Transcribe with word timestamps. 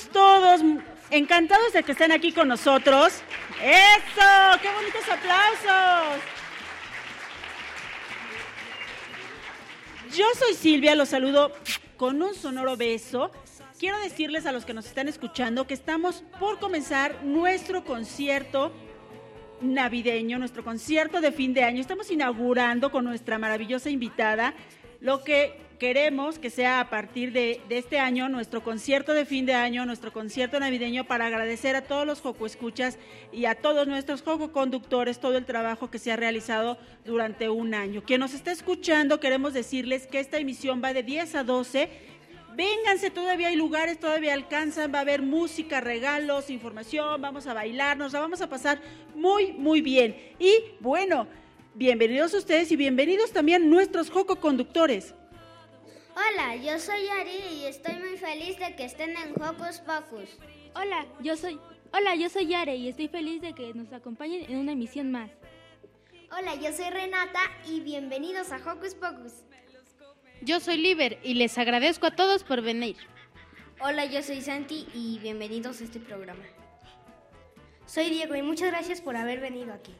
todos. 0.00 0.60
Encantados 1.10 1.72
de 1.72 1.82
que 1.82 1.92
estén 1.92 2.12
aquí 2.12 2.32
con 2.32 2.48
nosotros. 2.48 3.12
¡Eso! 3.62 4.60
¡Qué 4.62 4.68
bonitos 4.72 5.08
aplausos! 5.10 6.22
Yo 10.16 10.26
soy 10.38 10.54
Silvia, 10.54 10.94
los 10.94 11.10
saludo 11.10 11.52
con 11.96 12.22
un 12.22 12.34
sonoro 12.34 12.76
beso. 12.76 13.30
Quiero 13.78 13.98
decirles 14.00 14.46
a 14.46 14.52
los 14.52 14.64
que 14.64 14.74
nos 14.74 14.86
están 14.86 15.08
escuchando 15.08 15.66
que 15.66 15.74
estamos 15.74 16.22
por 16.38 16.58
comenzar 16.58 17.22
nuestro 17.24 17.84
concierto 17.84 18.72
navideño, 19.60 20.38
nuestro 20.38 20.64
concierto 20.64 21.20
de 21.20 21.32
fin 21.32 21.54
de 21.54 21.64
año. 21.64 21.80
Estamos 21.80 22.10
inaugurando 22.10 22.90
con 22.90 23.04
nuestra 23.04 23.38
maravillosa 23.38 23.90
invitada 23.90 24.54
lo 25.02 25.24
que 25.24 25.56
queremos 25.80 26.38
que 26.38 26.48
sea 26.48 26.78
a 26.78 26.88
partir 26.88 27.32
de, 27.32 27.60
este 27.68 27.98
año 27.98 28.28
nuestro 28.28 28.62
concierto 28.62 29.12
de 29.12 29.26
fin 29.26 29.46
de 29.46 29.54
año, 29.54 29.84
nuestro 29.84 30.12
concierto 30.12 30.60
navideño 30.60 31.08
para 31.08 31.26
agradecer 31.26 31.74
a 31.74 31.82
todos 31.82 32.06
los 32.06 32.20
Joco 32.20 32.46
Escuchas 32.46 32.98
y 33.32 33.46
a 33.46 33.56
todos 33.56 33.88
nuestros 33.88 34.22
Joco 34.22 34.52
Conductores 34.52 35.18
todo 35.18 35.36
el 35.36 35.44
trabajo 35.44 35.90
que 35.90 35.98
se 35.98 36.12
ha 36.12 36.16
realizado 36.16 36.78
durante 37.04 37.50
un 37.50 37.74
año. 37.74 38.04
Quien 38.04 38.20
nos 38.20 38.32
está 38.32 38.52
escuchando, 38.52 39.18
queremos 39.18 39.54
decirles 39.54 40.06
que 40.06 40.20
esta 40.20 40.38
emisión 40.38 40.80
va 40.84 40.92
de 40.92 41.02
10 41.02 41.34
a 41.34 41.42
12. 41.42 41.88
Vénganse, 42.54 43.10
todavía 43.10 43.48
hay 43.48 43.56
lugares, 43.56 43.98
todavía 43.98 44.34
alcanzan, 44.34 44.94
va 44.94 44.98
a 44.98 45.02
haber 45.02 45.22
música, 45.22 45.80
regalos, 45.80 46.48
información, 46.48 47.20
vamos 47.20 47.48
a 47.48 47.54
bailar, 47.54 47.96
nos 47.96 48.12
la 48.12 48.20
vamos 48.20 48.40
a 48.40 48.48
pasar 48.48 48.80
muy, 49.16 49.52
muy 49.54 49.80
bien. 49.80 50.14
Y 50.38 50.52
bueno, 50.78 51.26
bienvenidos 51.74 52.34
ustedes 52.34 52.70
y 52.72 52.76
bienvenidos 52.76 53.32
también 53.32 53.70
nuestros 53.70 54.10
Joco 54.10 54.36
Conductores. 54.36 55.14
Hola, 56.14 56.56
yo 56.56 56.78
soy 56.78 57.08
Ari 57.08 57.60
y 57.60 57.64
estoy 57.64 57.94
muy 57.94 58.16
feliz 58.18 58.58
de 58.58 58.76
que 58.76 58.84
estén 58.84 59.10
en 59.10 59.32
Hocus 59.42 59.80
Pocus. 59.80 60.38
Hola, 60.74 61.06
yo 61.20 61.36
soy 61.36 61.58
Hola, 61.94 62.14
yo 62.14 62.30
soy 62.30 62.46
Yare 62.46 62.74
y 62.74 62.88
estoy 62.88 63.08
feliz 63.08 63.42
de 63.42 63.52
que 63.52 63.74
nos 63.74 63.92
acompañen 63.92 64.50
en 64.50 64.56
una 64.56 64.72
emisión 64.72 65.10
más. 65.10 65.30
Hola, 66.30 66.54
yo 66.54 66.72
soy 66.72 66.88
Renata 66.88 67.40
y 67.68 67.80
bienvenidos 67.80 68.50
a 68.50 68.56
Hocus 68.56 68.94
Pocus. 68.94 69.32
Yo 70.40 70.58
soy 70.58 70.78
Liber 70.78 71.18
y 71.22 71.34
les 71.34 71.58
agradezco 71.58 72.06
a 72.06 72.16
todos 72.16 72.44
por 72.44 72.62
venir. 72.62 72.96
Hola, 73.78 74.06
yo 74.06 74.22
soy 74.22 74.40
Santi 74.40 74.86
y 74.94 75.18
bienvenidos 75.18 75.82
a 75.82 75.84
este 75.84 76.00
programa. 76.00 76.44
Soy 77.84 78.08
Diego 78.08 78.34
y 78.36 78.40
muchas 78.40 78.70
gracias 78.70 79.02
por 79.02 79.14
haber 79.14 79.40
venido 79.40 79.74
aquí. 79.74 79.92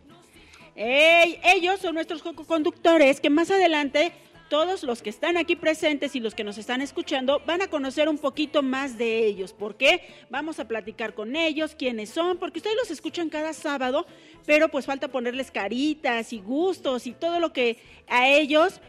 Ellos 0.74 1.80
son 1.80 1.94
nuestros 1.94 2.22
conductores 2.22 3.20
que 3.20 3.30
más 3.30 3.50
adelante 3.50 4.12
todos 4.52 4.82
los 4.82 5.00
que 5.00 5.08
están 5.08 5.38
aquí 5.38 5.56
presentes 5.56 6.14
y 6.14 6.20
los 6.20 6.34
que 6.34 6.44
nos 6.44 6.58
están 6.58 6.82
escuchando 6.82 7.40
van 7.46 7.62
a 7.62 7.68
conocer 7.68 8.06
un 8.10 8.18
poquito 8.18 8.62
más 8.62 8.98
de 8.98 9.24
ellos. 9.24 9.54
¿Por 9.54 9.76
qué? 9.76 10.02
Vamos 10.28 10.60
a 10.60 10.68
platicar 10.68 11.14
con 11.14 11.36
ellos, 11.36 11.74
quiénes 11.74 12.10
son, 12.10 12.36
porque 12.36 12.58
ustedes 12.58 12.76
los 12.76 12.90
escuchan 12.90 13.30
cada 13.30 13.54
sábado, 13.54 14.06
pero 14.44 14.68
pues 14.68 14.84
falta 14.84 15.08
ponerles 15.08 15.50
caritas 15.50 16.34
y 16.34 16.40
gustos 16.40 17.06
y 17.06 17.12
todo 17.12 17.40
lo 17.40 17.54
que 17.54 17.78
a 18.08 18.28
ellos 18.28 18.82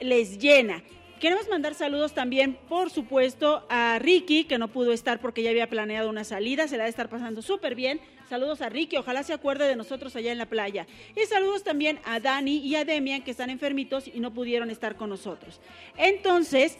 les 0.00 0.38
llena. 0.38 0.82
Queremos 1.20 1.46
mandar 1.48 1.74
saludos 1.74 2.14
también, 2.14 2.58
por 2.68 2.88
supuesto, 2.88 3.66
a 3.68 3.98
Ricky, 4.00 4.44
que 4.44 4.56
no 4.56 4.68
pudo 4.68 4.92
estar 4.92 5.20
porque 5.20 5.42
ya 5.42 5.50
había 5.50 5.68
planeado 5.68 6.08
una 6.08 6.24
salida, 6.24 6.68
se 6.68 6.78
la 6.78 6.84
va 6.84 6.86
a 6.86 6.88
estar 6.88 7.10
pasando 7.10 7.42
súper 7.42 7.74
bien. 7.74 8.00
Saludos 8.32 8.62
a 8.62 8.70
Ricky, 8.70 8.96
ojalá 8.96 9.22
se 9.22 9.34
acuerde 9.34 9.68
de 9.68 9.76
nosotros 9.76 10.16
allá 10.16 10.32
en 10.32 10.38
la 10.38 10.46
playa. 10.46 10.86
Y 11.14 11.26
saludos 11.26 11.64
también 11.64 11.98
a 12.02 12.18
Dani 12.18 12.66
y 12.66 12.76
a 12.76 12.86
Demian, 12.86 13.20
que 13.20 13.30
están 13.30 13.50
enfermitos 13.50 14.08
y 14.08 14.20
no 14.20 14.32
pudieron 14.32 14.70
estar 14.70 14.96
con 14.96 15.10
nosotros. 15.10 15.60
Entonces, 15.98 16.78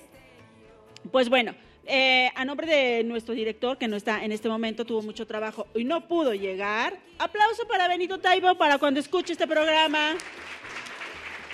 pues 1.10 1.28
bueno, 1.28 1.54
eh, 1.84 2.30
a 2.36 2.46
nombre 2.46 2.66
de 2.66 3.04
nuestro 3.04 3.34
director, 3.34 3.76
que 3.76 3.86
no 3.86 3.96
está 3.96 4.24
en 4.24 4.32
este 4.32 4.48
momento, 4.48 4.86
tuvo 4.86 5.02
mucho 5.02 5.26
trabajo 5.26 5.66
y 5.74 5.84
no 5.84 6.08
pudo 6.08 6.32
llegar. 6.32 6.98
Aplauso 7.18 7.68
para 7.68 7.86
Benito 7.86 8.18
Taibo 8.18 8.54
para 8.54 8.78
cuando 8.78 8.98
escuche 8.98 9.34
este 9.34 9.46
programa. 9.46 10.14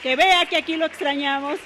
Que 0.01 0.15
vea 0.15 0.47
que 0.47 0.59
aquí 0.59 0.77
lo 0.77 0.87
extrañamos. 0.87 1.59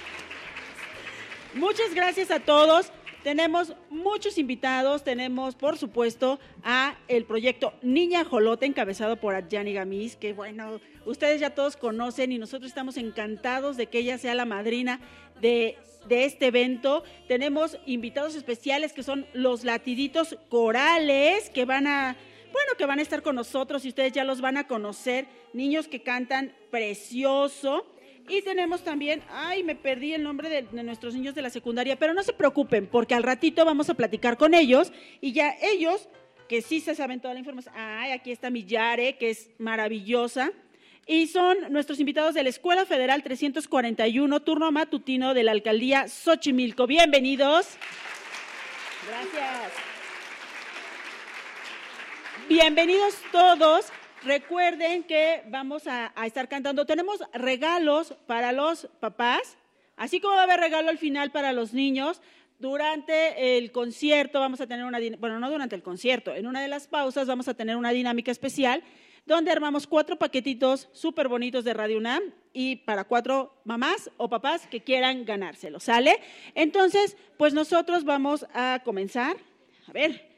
Muchas 1.52 1.92
gracias 1.92 2.30
a 2.30 2.40
todos. 2.40 2.90
Tenemos 3.22 3.74
muchos 3.88 4.36
invitados, 4.36 5.04
tenemos 5.04 5.54
por 5.54 5.78
supuesto 5.78 6.40
a 6.64 6.96
el 7.06 7.24
proyecto 7.24 7.72
Niña 7.80 8.24
Jolote 8.24 8.66
encabezado 8.66 9.16
por 9.16 9.36
Adjani 9.36 9.72
Gamis, 9.72 10.16
que 10.16 10.32
bueno, 10.32 10.80
ustedes 11.06 11.40
ya 11.40 11.50
todos 11.50 11.76
conocen 11.76 12.32
y 12.32 12.38
nosotros 12.38 12.68
estamos 12.68 12.96
encantados 12.96 13.76
de 13.76 13.86
que 13.86 13.98
ella 13.98 14.18
sea 14.18 14.34
la 14.34 14.44
madrina 14.44 14.98
de, 15.40 15.78
de 16.08 16.24
este 16.24 16.46
evento. 16.46 17.04
Tenemos 17.28 17.78
invitados 17.86 18.34
especiales 18.34 18.92
que 18.92 19.04
son 19.04 19.24
los 19.34 19.62
latiditos 19.62 20.36
corales 20.48 21.48
que 21.50 21.64
van 21.64 21.86
a, 21.86 22.16
bueno, 22.52 22.72
que 22.76 22.86
van 22.86 22.98
a 22.98 23.02
estar 23.02 23.22
con 23.22 23.36
nosotros 23.36 23.84
y 23.84 23.88
ustedes 23.88 24.12
ya 24.12 24.24
los 24.24 24.40
van 24.40 24.56
a 24.56 24.66
conocer, 24.66 25.28
niños 25.52 25.86
que 25.86 26.02
cantan 26.02 26.52
precioso. 26.72 27.86
Y 28.28 28.42
tenemos 28.42 28.82
también, 28.84 29.22
ay, 29.30 29.62
me 29.64 29.74
perdí 29.74 30.14
el 30.14 30.22
nombre 30.22 30.48
de, 30.48 30.82
nuestros 30.82 31.14
niños 31.14 31.34
de 31.34 31.42
la 31.42 31.50
secundaria, 31.50 31.98
pero 31.98 32.14
no 32.14 32.22
se 32.22 32.32
preocupen, 32.32 32.86
porque 32.86 33.14
al 33.14 33.22
ratito 33.22 33.64
vamos 33.64 33.90
a 33.90 33.94
platicar 33.94 34.36
con 34.36 34.54
ellos 34.54 34.92
y 35.20 35.32
ya 35.32 35.54
ellos, 35.60 36.08
que 36.48 36.62
sí 36.62 36.80
se 36.80 36.94
saben 36.94 37.20
toda 37.20 37.34
la 37.34 37.40
información, 37.40 37.74
ay, 37.76 38.12
aquí 38.12 38.30
está 38.30 38.50
mi 38.50 38.64
Yare, 38.64 39.16
que 39.18 39.30
es 39.30 39.50
maravillosa, 39.58 40.52
y 41.06 41.26
son 41.26 41.56
nuestros 41.70 41.98
invitados 41.98 42.34
de 42.34 42.44
la 42.44 42.48
Escuela 42.48 42.86
Federal 42.86 43.22
341, 43.22 44.40
turno 44.40 44.70
matutino 44.70 45.34
de 45.34 45.42
la 45.42 45.52
Alcaldía 45.52 46.06
Xochimilco. 46.06 46.86
Bienvenidos. 46.86 47.76
Gracias. 49.08 49.72
Bienvenidos 52.48 53.16
todos. 53.32 53.92
Recuerden 54.24 55.02
que 55.02 55.42
vamos 55.48 55.88
a, 55.88 56.12
estar 56.24 56.48
cantando. 56.48 56.86
Tenemos 56.86 57.20
regalos 57.32 58.14
para 58.26 58.52
los 58.52 58.86
papás, 59.00 59.56
así 59.96 60.20
como 60.20 60.34
va 60.34 60.42
a 60.42 60.44
haber 60.44 60.60
regalo 60.60 60.90
al 60.90 60.98
final 60.98 61.32
para 61.32 61.52
los 61.52 61.72
niños. 61.74 62.22
Durante 62.60 63.58
el 63.58 63.72
concierto 63.72 64.38
vamos 64.38 64.60
a 64.60 64.68
tener 64.68 64.84
una, 64.84 65.00
bueno, 65.18 65.40
no 65.40 65.50
durante 65.50 65.74
el 65.74 65.82
concierto, 65.82 66.32
en 66.34 66.46
una 66.46 66.60
de 66.60 66.68
las 66.68 66.86
pausas 66.86 67.26
vamos 67.26 67.48
a 67.48 67.54
tener 67.54 67.76
una 67.76 67.90
dinámica 67.90 68.30
especial 68.30 68.84
donde 69.26 69.50
armamos 69.50 69.88
cuatro 69.88 70.16
paquetitos 70.16 70.88
súper 70.92 71.26
bonitos 71.26 71.64
de 71.64 71.74
Radio 71.74 71.98
UNAM 71.98 72.22
y 72.52 72.76
para 72.76 73.04
cuatro 73.04 73.52
mamás 73.64 74.10
o 74.16 74.28
papás 74.28 74.68
que 74.68 74.82
quieran 74.82 75.24
ganárselo, 75.24 75.80
¿sale? 75.80 76.20
Entonces, 76.54 77.16
pues 77.36 77.54
nosotros 77.54 78.04
vamos 78.04 78.46
a 78.54 78.80
comenzar. 78.84 79.36
A 79.88 79.92
ver, 79.92 80.28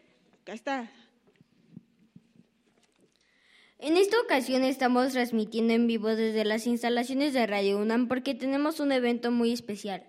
acá 0.40 0.54
está 0.54 0.90
en 3.84 3.98
esta 3.98 4.18
ocasión 4.18 4.64
estamos 4.64 5.12
transmitiendo 5.12 5.74
en 5.74 5.86
vivo 5.86 6.08
desde 6.08 6.46
las 6.46 6.66
instalaciones 6.66 7.34
de 7.34 7.46
Radio 7.46 7.76
UNAM 7.76 8.08
porque 8.08 8.34
tenemos 8.34 8.80
un 8.80 8.92
evento 8.92 9.30
muy 9.30 9.52
especial. 9.52 10.02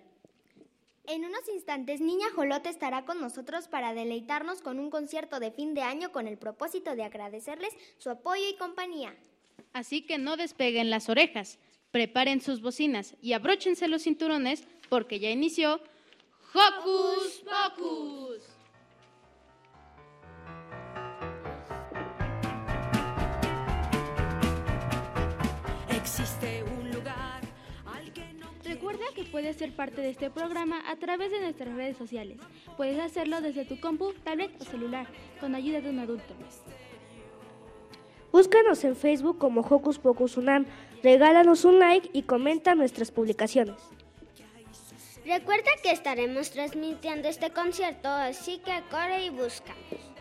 En 1.06 1.26
unos 1.26 1.46
instantes, 1.54 2.00
Niña 2.00 2.28
Jolote 2.34 2.70
estará 2.70 3.04
con 3.04 3.20
nosotros 3.20 3.68
para 3.68 3.92
deleitarnos 3.92 4.62
con 4.62 4.78
un 4.78 4.88
concierto 4.88 5.40
de 5.40 5.50
fin 5.50 5.74
de 5.74 5.82
año 5.82 6.10
con 6.10 6.26
el 6.26 6.38
propósito 6.38 6.96
de 6.96 7.04
agradecerles 7.04 7.74
su 7.98 8.08
apoyo 8.08 8.48
y 8.48 8.56
compañía. 8.56 9.14
Así 9.74 10.00
que 10.00 10.16
no 10.16 10.38
despeguen 10.38 10.88
las 10.88 11.10
orejas, 11.10 11.58
preparen 11.90 12.40
sus 12.40 12.62
bocinas 12.62 13.14
y 13.20 13.34
abróchense 13.34 13.88
los 13.88 14.04
cinturones 14.04 14.64
porque 14.88 15.20
ya 15.20 15.28
inició 15.28 15.82
Hocus 16.54 17.44
Pocus. 17.44 18.55
Que 29.16 29.24
puedes 29.24 29.56
ser 29.56 29.74
parte 29.74 30.02
de 30.02 30.10
este 30.10 30.30
programa 30.30 30.78
a 30.90 30.96
través 30.96 31.32
de 31.32 31.40
nuestras 31.40 31.74
redes 31.74 31.96
sociales. 31.96 32.36
Puedes 32.76 33.00
hacerlo 33.00 33.40
desde 33.40 33.64
tu 33.64 33.80
compu, 33.80 34.12
tablet 34.22 34.52
o 34.60 34.64
celular, 34.64 35.06
con 35.40 35.54
ayuda 35.54 35.80
de 35.80 35.88
un 35.88 35.98
adulto. 35.98 36.34
Búscanos 38.30 38.84
en 38.84 38.94
Facebook 38.94 39.38
como 39.38 39.62
Hocus 39.62 39.98
Pocus 39.98 40.36
Unam, 40.36 40.66
regálanos 41.02 41.64
un 41.64 41.78
like 41.78 42.10
y 42.12 42.22
comenta 42.22 42.74
nuestras 42.74 43.10
publicaciones. 43.10 43.76
Recuerda 45.24 45.70
que 45.82 45.92
estaremos 45.92 46.50
transmitiendo 46.50 47.26
este 47.28 47.50
concierto, 47.50 48.08
así 48.08 48.58
que 48.58 48.82
corre 48.90 49.24
y 49.24 49.30
búscanos. 49.30 50.15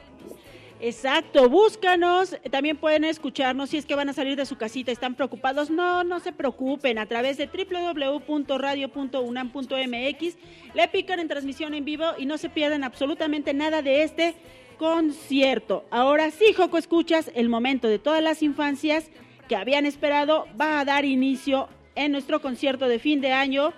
Exacto, 0.81 1.50
búscanos. 1.50 2.36
También 2.51 2.75
pueden 2.77 3.06
escucharnos 3.06 3.69
si 3.69 3.77
es 3.77 3.86
que 3.86 3.95
van 3.95 4.10
a 4.10 4.13
salir 4.13 4.36
de 4.36 4.45
su 4.45 4.57
casita, 4.57 4.92
están 4.92 5.16
preocupados. 5.16 5.69
No, 5.69 6.04
no 6.04 6.19
se 6.19 6.33
preocupen. 6.33 7.00
A 7.00 7.06
través 7.06 7.38
de 7.38 7.48
www.radio.unam.mx 7.48 10.38
le 10.74 10.88
pican 10.89 11.19
en 11.19 11.27
transmisión 11.27 11.74
en 11.74 11.86
vivo 11.86 12.06
y 12.18 12.25
no 12.25 12.38
se 12.38 12.50
pierden 12.50 12.83
absolutamente 12.83 13.54
nada 13.54 13.81
de 13.81 14.04
este 14.04 14.36
concierto. 14.77 15.86
Ahora 15.92 16.30
sí, 16.31 16.51
Joco, 16.54 16.78
escuchas, 16.78 17.31
el 17.36 17.48
momento 17.48 17.88
de 17.88 18.00
todas 18.00 18.21
las 18.21 18.44
infancias 18.44 19.10
que 19.48 19.56
habían 19.56 19.86
esperado 19.86 20.45
va 20.60 20.81
a 20.81 20.86
dar 20.86 21.06
inicio 21.06 21.69
en 21.95 22.12
nuestro 22.12 22.42
concierto 22.42 22.89
de 22.89 23.00
fin 23.00 23.21
de 23.21 23.31
año 23.31 23.71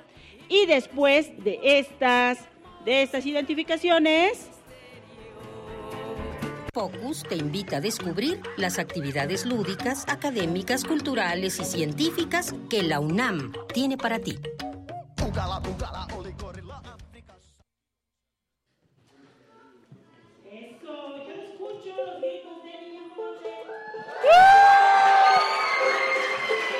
y 0.49 0.65
después 0.65 1.31
de 1.43 1.59
estas 1.63 2.39
de 2.85 3.01
estas 3.01 3.25
identificaciones 3.25 4.49
Focus 6.77 7.23
te 7.27 7.35
invita 7.35 7.77
a 7.77 7.81
descubrir 7.81 8.39
las 8.55 8.77
actividades 8.77 9.47
lúdicas, 9.47 10.05
académicas, 10.07 10.83
culturales 10.83 11.59
y 11.59 11.65
científicas 11.65 12.53
que 12.69 12.83
la 12.83 12.99
UNAM 12.99 13.51
tiene 13.73 13.97
para 13.97 14.19
ti. 14.19 14.37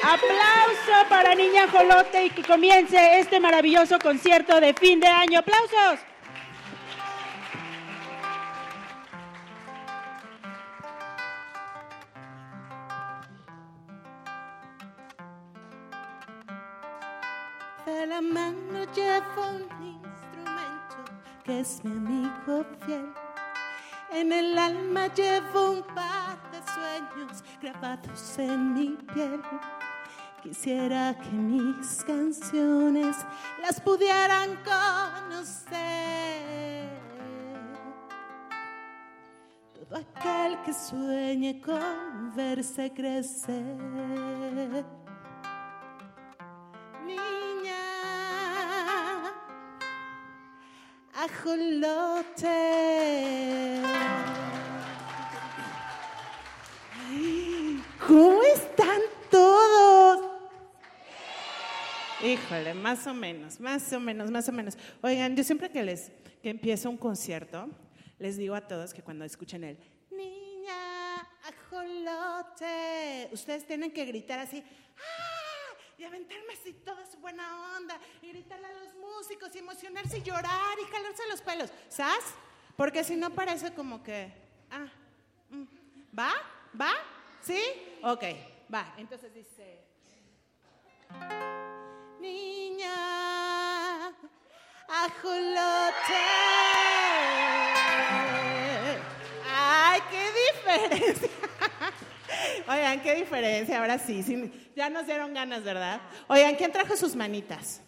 Aplauso 0.03 1.09
para 1.09 1.33
Niña 1.33 1.67
Jolote 1.71 2.25
y 2.25 2.29
que 2.29 2.43
comience 2.43 3.19
este 3.19 3.39
maravilloso 3.39 3.97
concierto 3.97 4.61
de 4.61 4.75
fin 4.75 4.99
de 4.99 5.07
año. 5.07 5.39
¡Aplausos! 5.39 6.16
La 18.05 18.21
mano 18.21 18.85
llevo 18.93 19.49
un 19.55 19.63
instrumento 19.81 20.97
que 21.43 21.59
es 21.61 21.83
mi 21.83 21.91
amigo 21.91 22.63
fiel. 22.85 23.11
En 24.11 24.31
el 24.31 24.55
alma 24.57 25.07
llevo 25.15 25.71
un 25.71 25.81
par 25.95 26.37
de 26.51 26.61
sueños 26.71 27.43
grabados 27.59 28.37
en 28.37 28.73
mi 28.75 28.89
piel. 29.13 29.41
Quisiera 30.43 31.17
que 31.17 31.31
mis 31.31 32.03
canciones 32.03 33.17
las 33.61 33.81
pudieran 33.81 34.57
conocer. 34.63 35.79
Todo 39.73 39.97
aquel 39.97 40.61
que 40.61 40.73
sueñe 40.73 41.59
con 41.61 42.31
verse 42.35 42.93
crecer. 42.93 43.75
Ajolote. 51.27 52.47
Ay, 57.09 57.83
¿Cómo 58.05 58.43
están 58.43 59.01
todos? 59.29 60.25
Híjole, 62.23 62.73
más 62.73 63.05
o 63.07 63.13
menos, 63.13 63.59
más 63.59 63.93
o 63.93 63.99
menos, 63.99 64.31
más 64.31 64.49
o 64.49 64.51
menos. 64.51 64.77
Oigan, 65.01 65.35
yo 65.35 65.43
siempre 65.43 65.69
que 65.69 65.83
les 65.83 66.11
que 66.41 66.49
empiezo 66.49 66.89
un 66.89 66.97
concierto, 66.97 67.69
les 68.19 68.37
digo 68.37 68.55
a 68.55 68.61
todos 68.61 68.93
que 68.93 69.01
cuando 69.01 69.25
escuchen 69.25 69.63
el 69.63 69.77
niña 70.11 71.21
ajolote, 71.43 73.29
ustedes 73.31 73.65
tienen 73.67 73.91
que 73.91 74.05
gritar 74.05 74.39
así, 74.39 74.63
¡ah! 74.97 75.36
Y 75.97 76.03
aventarme 76.03 76.53
así 76.53 76.73
toda 76.73 77.05
su 77.05 77.17
buena 77.17 77.75
onda, 77.75 77.99
y 78.21 78.29
gritarle 78.29 78.67
a 78.67 78.73
los 78.73 78.93
músicos, 78.95 79.53
y 79.55 79.59
emocionarse 79.59 80.19
y 80.19 80.23
llorar 80.23 80.77
y 80.79 80.85
jalarse 80.91 81.27
los 81.27 81.41
pelos, 81.41 81.71
¿sabes? 81.89 82.25
Porque 82.75 83.03
si 83.03 83.15
no 83.15 83.31
parece 83.31 83.73
como 83.73 84.03
que, 84.03 84.31
ah, 84.69 84.87
mm, 85.49 85.63
¿va? 86.17 86.31
¿Va? 86.79 86.91
¿Sí? 87.41 87.61
Ok, 88.03 88.23
va. 88.73 88.93
Entonces 88.97 89.33
dice, 89.33 89.81
niña 92.19 92.95
ajolote. 94.87 96.23
¡Ay, 99.49 100.01
qué 100.11 100.31
diferencia! 100.45 101.36
Oigan, 102.67 103.01
qué 103.01 103.15
diferencia, 103.15 103.79
ahora 103.79 103.97
sí, 103.99 104.23
sí, 104.23 104.51
ya 104.75 104.89
nos 104.89 105.05
dieron 105.05 105.33
ganas, 105.33 105.63
¿verdad? 105.63 106.01
Oigan, 106.27 106.55
¿quién 106.55 106.71
trajo 106.71 106.95
sus 106.95 107.15
manitas? 107.15 107.81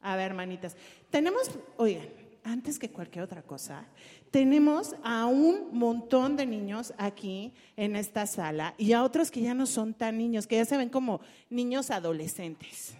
A 0.00 0.16
ver, 0.16 0.34
manitas. 0.34 0.76
Tenemos, 1.10 1.50
oigan, 1.76 2.08
antes 2.44 2.78
que 2.78 2.90
cualquier 2.90 3.24
otra 3.24 3.42
cosa, 3.42 3.84
tenemos 4.30 4.94
a 5.02 5.26
un 5.26 5.70
montón 5.76 6.36
de 6.36 6.46
niños 6.46 6.94
aquí 6.98 7.52
en 7.76 7.96
esta 7.96 8.26
sala 8.26 8.74
y 8.78 8.92
a 8.92 9.02
otros 9.02 9.30
que 9.30 9.40
ya 9.42 9.54
no 9.54 9.66
son 9.66 9.94
tan 9.94 10.16
niños, 10.18 10.46
que 10.46 10.56
ya 10.56 10.64
se 10.64 10.76
ven 10.76 10.88
como 10.88 11.20
niños 11.50 11.90
adolescentes. 11.90 12.94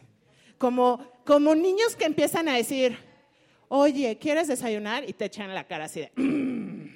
Como, 0.59 1.01
como 1.25 1.55
niños 1.55 1.95
que 1.97 2.05
empiezan 2.05 2.49
a 2.49 2.57
decir, 2.57 2.99
oye, 3.69 4.19
¿quieres 4.19 4.49
desayunar? 4.49 5.09
Y 5.09 5.13
te 5.13 5.27
echan 5.27 5.55
la 5.55 5.65
cara 5.65 5.85
así 5.85 6.01
de, 6.01 6.13
"Mm". 6.17 6.89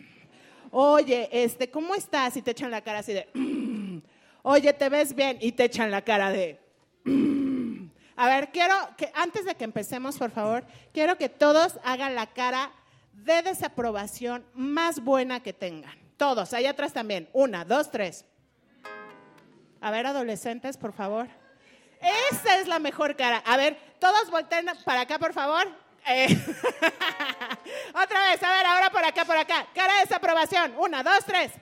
oye, 0.72 1.28
este, 1.32 1.70
¿cómo 1.70 1.94
estás? 1.94 2.36
Y 2.36 2.42
te 2.42 2.50
echan 2.50 2.70
la 2.72 2.80
cara 2.82 2.98
así 3.00 3.12
de, 3.12 3.28
"Mm". 3.34 3.61
Oye, 4.42 4.72
¿te 4.72 4.88
ves 4.88 5.14
bien? 5.14 5.38
Y 5.40 5.52
te 5.52 5.64
echan 5.64 5.90
la 5.90 6.02
cara 6.02 6.30
de, 6.30 6.60
a 8.16 8.26
ver, 8.26 8.50
quiero 8.52 8.74
que 8.96 9.10
antes 9.14 9.44
de 9.44 9.54
que 9.54 9.64
empecemos, 9.64 10.18
por 10.18 10.30
favor, 10.30 10.64
quiero 10.92 11.16
que 11.16 11.28
todos 11.28 11.78
hagan 11.84 12.14
la 12.14 12.26
cara 12.26 12.72
de 13.12 13.42
desaprobación 13.42 14.44
más 14.54 15.02
buena 15.02 15.42
que 15.42 15.52
tengan. 15.52 15.96
Todos, 16.16 16.52
allá 16.52 16.70
atrás 16.70 16.92
también. 16.92 17.28
Una, 17.32 17.64
dos, 17.64 17.90
tres. 17.90 18.24
A 19.80 19.90
ver, 19.90 20.06
adolescentes, 20.06 20.76
por 20.76 20.92
favor. 20.92 21.26
Esa 22.30 22.60
es 22.60 22.68
la 22.68 22.78
mejor 22.78 23.16
cara. 23.16 23.38
A 23.44 23.56
ver, 23.56 23.76
todos 23.98 24.30
volteen 24.30 24.66
para 24.84 25.02
acá, 25.02 25.18
por 25.18 25.32
favor. 25.32 25.66
Eh, 26.06 26.26
Otra 27.94 28.30
vez, 28.30 28.42
a 28.42 28.50
ver, 28.50 28.66
ahora 28.66 28.90
por 28.90 29.04
acá, 29.04 29.24
por 29.24 29.36
acá. 29.36 29.66
Cara 29.74 29.94
de 29.94 30.00
desaprobación. 30.00 30.74
Una, 30.78 31.02
dos, 31.02 31.24
tres. 31.24 31.52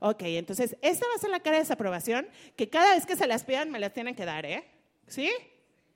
Ok, 0.00 0.22
entonces, 0.22 0.76
esta 0.82 1.06
va 1.06 1.14
a 1.14 1.18
ser 1.18 1.30
la 1.30 1.40
cara 1.40 1.56
de 1.56 1.62
desaprobación 1.62 2.28
que 2.56 2.68
cada 2.68 2.94
vez 2.94 3.06
que 3.06 3.16
se 3.16 3.26
las 3.26 3.44
pidan 3.44 3.70
me 3.70 3.78
las 3.78 3.92
tienen 3.92 4.14
que 4.14 4.24
dar, 4.24 4.44
¿eh? 4.44 4.64
¿Sí? 5.06 5.30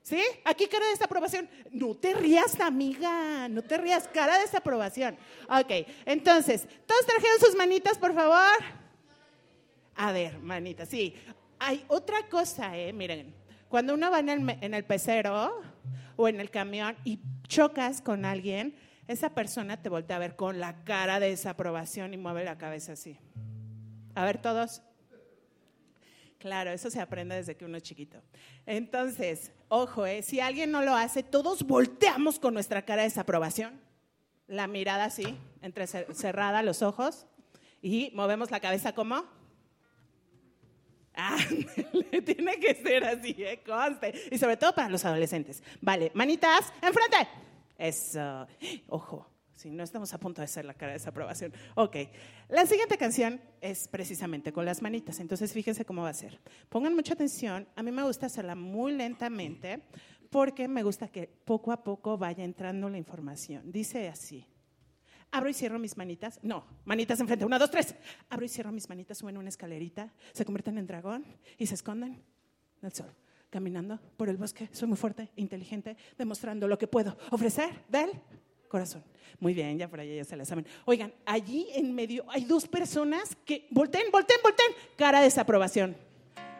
¿Sí? 0.01 0.21
Aquí 0.45 0.67
cara 0.67 0.85
de 0.85 0.91
desaprobación. 0.91 1.49
No 1.71 1.95
te 1.95 2.13
rías, 2.13 2.59
amiga. 2.59 3.47
No 3.47 3.61
te 3.61 3.77
rías. 3.77 4.07
Cara 4.07 4.35
de 4.35 4.41
desaprobación. 4.41 5.15
Ok, 5.47 5.87
entonces, 6.05 6.67
¿todos 6.87 7.05
trajeron 7.05 7.39
sus 7.39 7.55
manitas, 7.55 7.97
por 7.97 8.13
favor? 8.13 8.57
A 9.95 10.11
ver, 10.11 10.39
manitas, 10.39 10.89
sí. 10.89 11.13
Hay 11.59 11.85
otra 11.87 12.27
cosa, 12.29 12.75
¿eh? 12.75 12.91
Miren, 12.91 13.35
cuando 13.69 13.93
uno 13.93 14.09
va 14.09 14.19
en 14.19 14.29
el, 14.29 14.57
en 14.61 14.73
el 14.73 14.83
pecero 14.83 15.61
o 16.15 16.27
en 16.27 16.39
el 16.39 16.49
camión 16.49 16.97
y 17.03 17.19
chocas 17.47 18.01
con 18.01 18.25
alguien, 18.25 18.75
esa 19.07 19.29
persona 19.29 19.81
te 19.81 19.89
voltea 19.89 20.15
a 20.15 20.19
ver 20.19 20.35
con 20.35 20.59
la 20.59 20.83
cara 20.83 21.19
de 21.19 21.29
desaprobación 21.29 22.13
y 22.13 22.17
mueve 22.17 22.43
la 22.43 22.57
cabeza 22.57 22.93
así. 22.93 23.17
A 24.15 24.25
ver, 24.25 24.41
todos. 24.41 24.81
Claro, 26.37 26.71
eso 26.71 26.89
se 26.89 26.99
aprende 26.99 27.35
desde 27.35 27.55
que 27.55 27.65
uno 27.65 27.77
es 27.77 27.83
chiquito. 27.83 28.19
Entonces, 28.65 29.51
ojo, 29.67 30.07
¿eh? 30.07 30.23
si 30.23 30.39
alguien 30.39 30.71
no 30.71 30.81
lo 30.81 30.95
hace, 30.95 31.21
todos 31.21 31.63
volteamos 31.63 32.39
con 32.39 32.55
nuestra 32.55 32.83
cara 32.83 33.03
de 33.03 33.09
desaprobación, 33.09 33.79
la 34.47 34.65
mirada 34.65 35.05
así, 35.05 35.37
entre 35.61 35.85
cerrada 35.85 36.63
los 36.63 36.81
ojos, 36.81 37.27
y 37.81 38.11
movemos 38.15 38.49
la 38.49 38.59
cabeza 38.59 38.93
como. 38.93 39.23
Ah, 41.13 41.37
tiene 42.25 42.59
que 42.59 42.73
ser 42.73 43.03
así, 43.03 43.35
¿eh? 43.37 43.61
conste. 43.63 44.13
Y 44.31 44.37
sobre 44.39 44.57
todo 44.57 44.73
para 44.73 44.89
los 44.89 45.05
adolescentes. 45.05 45.61
Vale, 45.79 46.11
manitas, 46.15 46.73
enfrente. 46.81 47.27
Eso. 47.77 48.47
Ojo, 48.87 49.29
si 49.55 49.69
no 49.69 49.83
estamos 49.83 50.13
a 50.13 50.19
punto 50.19 50.41
de 50.41 50.45
hacer 50.45 50.65
la 50.65 50.73
cara 50.73 50.91
de 50.91 50.99
desaprobación. 50.99 51.53
Ok, 51.75 51.97
la 52.49 52.65
siguiente 52.65 52.97
canción 52.97 53.41
es 53.61 53.87
precisamente 53.87 54.51
con 54.51 54.65
las 54.65 54.81
manitas, 54.81 55.19
entonces 55.19 55.53
fíjense 55.53 55.85
cómo 55.85 56.03
va 56.03 56.09
a 56.09 56.13
ser. 56.13 56.39
Pongan 56.69 56.95
mucha 56.95 57.13
atención, 57.13 57.67
a 57.75 57.83
mí 57.83 57.91
me 57.91 58.03
gusta 58.03 58.25
hacerla 58.25 58.55
muy 58.55 58.93
lentamente 58.93 59.83
porque 60.29 60.67
me 60.67 60.81
gusta 60.81 61.09
que 61.09 61.27
poco 61.27 61.71
a 61.71 61.83
poco 61.83 62.17
vaya 62.17 62.43
entrando 62.43 62.89
la 62.89 62.97
información. 62.97 63.71
Dice 63.71 64.07
así. 64.07 64.47
Abro 65.29 65.49
y 65.49 65.53
cierro 65.53 65.79
mis 65.79 65.95
manitas. 65.95 66.39
No, 66.41 66.65
manitas 66.83 67.19
enfrente. 67.19 67.45
Una, 67.45 67.59
dos, 67.59 67.71
tres. 67.71 67.95
Abro 68.29 68.45
y 68.45 68.49
cierro 68.49 68.71
mis 68.71 68.89
manitas, 68.89 69.17
suben 69.17 69.37
una 69.37 69.49
escalerita, 69.49 70.11
se 70.33 70.43
convierten 70.43 70.77
en 70.77 70.87
dragón 70.87 71.25
y 71.57 71.67
se 71.67 71.75
esconden 71.75 72.21
en 72.81 72.85
el 72.85 72.91
sol. 72.91 73.13
Caminando 73.49 73.99
por 74.15 74.29
el 74.29 74.37
bosque, 74.37 74.69
soy 74.71 74.87
muy 74.87 74.97
fuerte, 74.97 75.29
inteligente, 75.35 75.97
demostrando 76.17 76.67
lo 76.67 76.77
que 76.77 76.87
puedo 76.87 77.17
ofrecer 77.31 77.83
del 77.89 78.09
corazón. 78.71 79.03
Muy 79.39 79.53
bien, 79.53 79.77
ya 79.77 79.89
por 79.89 79.99
ahí 79.99 80.15
ya 80.15 80.23
se 80.23 80.37
la 80.37 80.45
saben. 80.45 80.65
Oigan, 80.85 81.13
allí 81.25 81.67
en 81.75 81.93
medio 81.93 82.23
hay 82.29 82.45
dos 82.45 82.67
personas 82.67 83.35
que 83.45 83.67
volteen, 83.69 84.09
volteen, 84.11 84.39
volteen. 84.41 84.71
Cara 84.95 85.19
de 85.19 85.25
desaprobación. 85.25 85.95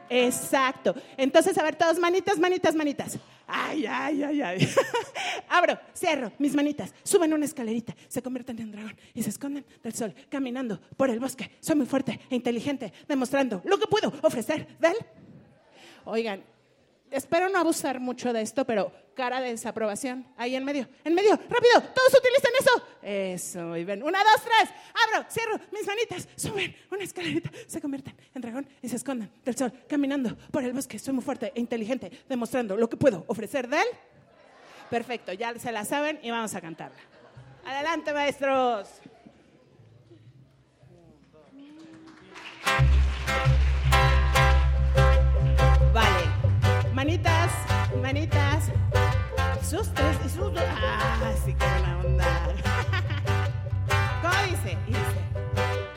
Exacto. 0.10 0.94
Entonces, 1.16 1.58
a 1.58 1.64
ver, 1.64 1.76
todos, 1.76 1.98
manitas, 1.98 2.38
manitas, 2.38 2.76
manitas. 2.76 3.18
Ay, 3.48 3.86
ay, 3.86 4.24
ay, 4.24 4.42
ay. 4.42 4.70
Abro, 5.50 5.80
cierro 5.96 6.34
mis 6.38 6.54
manitas, 6.54 6.94
suben 7.04 7.34
una 7.34 7.46
escalerita, 7.46 7.96
se 8.08 8.22
convierten 8.22 8.60
en 8.60 8.72
dragón 8.72 8.98
y 9.14 9.24
se 9.24 9.30
esconden 9.30 9.66
del 9.84 9.94
sol, 9.94 10.14
caminando 10.30 10.82
por 10.98 11.10
el 11.10 11.20
bosque. 11.20 11.52
Soy 11.62 11.76
muy 11.76 11.86
fuerte 11.86 12.20
e 12.30 12.36
inteligente, 12.36 12.92
demostrando 13.08 13.62
lo 13.64 13.78
que 13.78 13.88
puedo 13.88 14.14
ofrecer 14.22 14.68
del. 14.80 14.96
Oigan, 16.06 16.44
espero 17.12 17.50
no 17.50 17.60
abusar 17.60 18.00
mucho 18.00 18.34
de 18.34 18.42
esto, 18.42 18.66
pero 18.66 18.92
cara 19.14 19.42
de 19.42 19.50
desaprobación, 19.50 20.26
ahí 20.38 20.56
en 20.56 20.64
medio, 20.64 20.88
en 21.04 21.14
medio, 21.14 21.32
rápido, 21.32 21.82
todos 21.94 22.14
utilizan 22.18 22.52
eso. 22.60 22.88
Eso, 23.02 23.78
y 23.78 23.84
ven, 23.84 24.02
una, 24.02 24.20
dos, 24.24 24.44
tres, 24.44 24.70
abro, 25.06 25.28
cierro 25.30 25.60
mis 25.72 25.86
manitas, 25.86 26.28
suben 26.36 26.76
una 26.90 27.04
escalerita, 27.04 27.52
se 27.68 27.82
convierten 27.82 28.16
en 28.34 28.42
dragón 28.42 28.68
y 28.82 28.90
se 28.90 28.96
esconden 28.96 29.30
del 29.44 29.56
sol, 29.56 29.74
caminando 29.88 30.36
por 30.52 30.64
el 30.64 30.74
bosque. 30.74 30.98
Soy 30.98 31.14
muy 31.14 31.24
fuerte 31.24 31.52
e 31.54 31.60
inteligente, 31.60 32.12
demostrando 32.28 32.76
lo 32.76 32.90
que 32.90 32.98
puedo 32.98 33.26
ofrecer 33.28 33.68
de 33.68 33.78
él. 33.78 33.88
Perfecto, 34.90 35.34
ya 35.34 35.58
se 35.60 35.72
la 35.72 35.86
saben 35.86 36.20
y 36.24 36.32
vamos 36.32 36.56
a 36.56 36.62
cantarla. 36.62 36.98
Adelante, 37.66 38.14
maestros. 38.14 39.01
Manitas, 47.02 47.52
manitas. 48.00 48.70
Sus 49.68 49.92
tres 49.92 50.16
y 50.24 50.30
sus 50.30 50.54
dos. 50.54 50.64
Ah, 50.64 51.34
sí, 51.44 51.56
qué 51.58 51.66
buena 51.66 51.98
onda. 51.98 52.26
¿Cómo 54.22 54.36
dice? 54.48 54.78
Y 54.86 54.92
dice. 54.92 55.22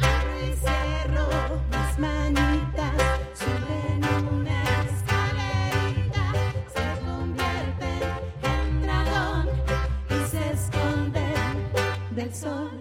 Abro 0.00 0.40
y 0.40 0.56
cierro 0.56 1.26
mis 1.68 1.98
manitas. 1.98 2.94
Suben 3.34 4.00
una 4.32 4.62
escalerita. 4.88 6.24
Se 6.72 6.86
convierten 7.04 8.02
en 8.42 8.82
dragón. 8.82 9.50
Y 10.08 10.26
se 10.30 10.52
esconden 10.52 11.68
del 12.12 12.34
sol. 12.34 12.80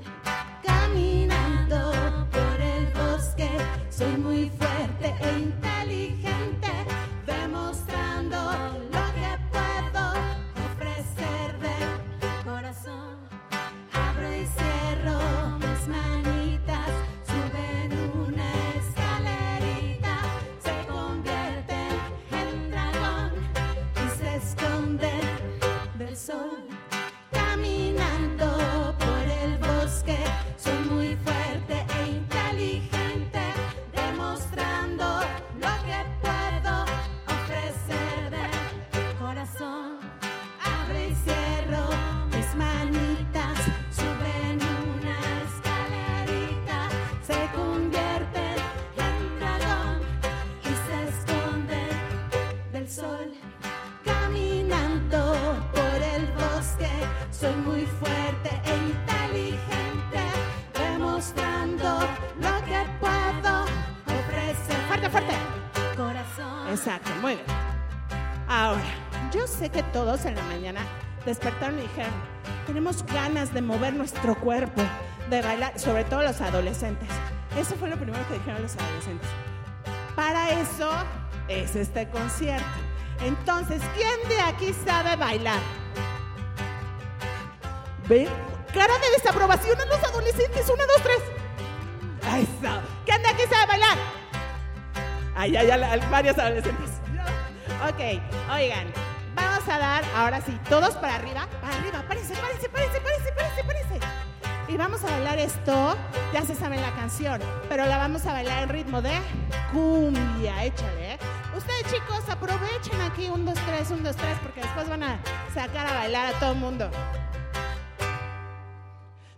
Caminando 0.64 1.92
por 2.32 2.62
el 2.62 2.86
bosque. 2.94 3.50
Soy 3.90 4.16
muy 4.16 4.50
fuerte 4.50 5.14
e. 5.20 5.73
Soy 57.44 57.56
muy 57.56 57.86
fuerte 58.00 58.50
e 58.64 58.74
inteligente. 58.74 60.22
Demostrando 60.80 62.00
lo 62.40 62.66
que 62.66 62.86
puedo 63.02 63.64
ofrecer. 63.64 64.78
Fuerte, 64.88 65.10
fuerte. 65.10 65.34
Corazón. 65.98 66.70
Exacto, 66.70 67.10
muy 67.20 67.34
bien. 67.34 67.46
Ahora, 68.48 68.82
yo 69.34 69.46
sé 69.46 69.68
que 69.70 69.84
todos 69.84 70.24
en 70.24 70.36
la 70.36 70.44
mañana 70.44 70.80
despertaron 71.26 71.80
y 71.80 71.82
dijeron, 71.82 72.14
tenemos 72.66 73.06
ganas 73.08 73.54
de 73.54 73.62
mover 73.62 73.94
nuestro 73.94 74.40
cuerpo, 74.40 74.82
de 75.30 75.42
bailar, 75.42 75.78
sobre 75.78 76.06
todo 76.06 76.24
los 76.24 76.40
adolescentes. 76.40 77.10
Eso 77.58 77.76
fue 77.76 77.90
lo 77.90 77.98
primero 77.98 78.26
que 78.30 78.36
dijeron 78.36 78.62
los 78.62 78.78
adolescentes. 78.78 79.28
Para 80.16 80.50
eso 80.62 80.90
es 81.50 81.76
este 81.76 82.08
concierto. 82.08 82.66
Entonces, 83.20 83.82
¿quién 83.98 84.30
de 84.30 84.40
aquí 84.40 84.74
sabe 84.86 85.18
bailar? 85.18 85.60
¿Ven? 88.08 88.28
Cara 88.74 88.94
de 89.00 89.12
desaprobación 89.18 89.80
en 89.80 89.90
los 89.90 90.04
adolescentes. 90.04 90.70
Una, 90.70 90.86
dos, 90.86 91.02
tres. 91.04 91.20
Ahí 92.30 92.44
está. 92.44 92.82
¿Quién 93.06 93.22
de 93.22 93.30
aquí 93.30 93.44
sabe 93.50 93.68
bailar? 93.68 93.98
Ay, 95.36 95.56
ay, 95.56 95.70
ay, 95.70 96.02
varios 96.10 96.38
adolescentes. 96.38 96.90
Ok, 97.84 98.00
oigan, 98.50 98.94
vamos 99.36 99.68
a 99.68 99.78
dar, 99.78 100.06
ahora 100.16 100.40
sí, 100.40 100.58
todos 100.70 100.96
para 100.96 101.16
arriba, 101.16 101.50
para 101.60 101.76
arriba, 101.76 102.02
parece, 102.08 102.34
parece, 102.36 102.70
parece, 102.70 103.02
parece, 103.02 103.32
parece, 103.34 103.64
parece. 103.66 104.00
Y 104.70 104.78
vamos 104.78 105.04
a 105.04 105.08
bailar 105.08 105.38
esto, 105.38 105.98
ya 106.34 106.44
se 106.44 106.56
sabe 106.56 106.78
la 106.80 106.92
canción, 106.92 107.42
pero 107.68 107.86
la 107.86 107.98
vamos 107.98 108.26
a 108.26 108.32
bailar 108.32 108.64
en 108.64 108.70
ritmo 108.70 109.02
de 109.02 109.12
cumbia, 109.74 110.64
échale. 110.64 111.16
¿eh? 111.16 111.20
Ustedes 111.58 111.84
chicos, 111.92 112.30
aprovechen 112.30 113.02
aquí 113.02 113.28
un, 113.28 113.44
dos, 113.44 113.60
tres, 113.68 113.92
un, 113.92 114.02
dos, 114.02 114.16
tres, 114.16 114.38
porque 114.42 114.62
después 114.62 114.88
van 114.88 115.04
a 115.04 115.20
sacar 115.54 115.86
a 115.86 115.94
bailar 115.94 116.28
a 116.28 116.40
todo 116.40 116.54
el 116.54 116.60
mundo. 116.60 116.90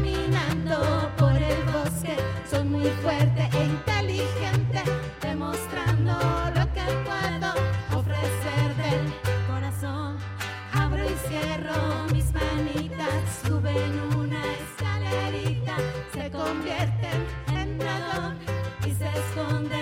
caminando 0.00 1.10
por 1.18 1.32
el 1.32 1.62
bosque. 1.64 2.16
Soy 2.48 2.64
muy 2.64 2.86
fuerte 3.02 3.48
e 3.52 3.64
inteligente, 3.64 4.82
demostrando 5.20 6.12
lo 6.56 6.64
que 6.72 6.84
puedo 7.04 7.50
ofrecer 7.98 8.68
del 8.76 9.12
corazón. 9.46 10.16
Abro 10.72 11.04
y 11.04 11.14
cierro 11.28 12.06
mis 12.12 12.32
manitas, 12.32 13.42
suben 13.46 14.00
una 14.16 14.42
escalerita, 14.62 15.76
se 16.14 16.30
convierten 16.30 17.26
en 17.52 17.78
dragón 17.78 18.38
y 18.86 18.92
se 18.92 19.06
esconde. 19.06 19.79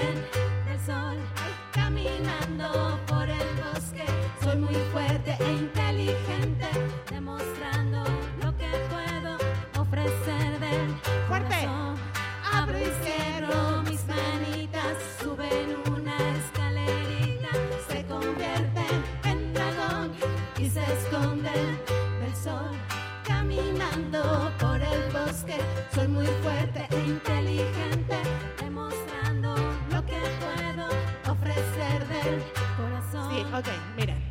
Soy 25.94 26.08
muy 26.08 26.26
fuerte 26.42 26.86
e 26.90 26.98
inteligente, 26.98 28.16
demostrando 28.60 29.54
lo 29.90 30.04
que 30.04 30.18
puedo 30.40 30.88
ofrecer 31.32 32.06
del 32.08 32.42
corazón. 32.76 33.30
Sí, 33.30 33.44
ok, 33.54 33.68
miren. 33.96 34.30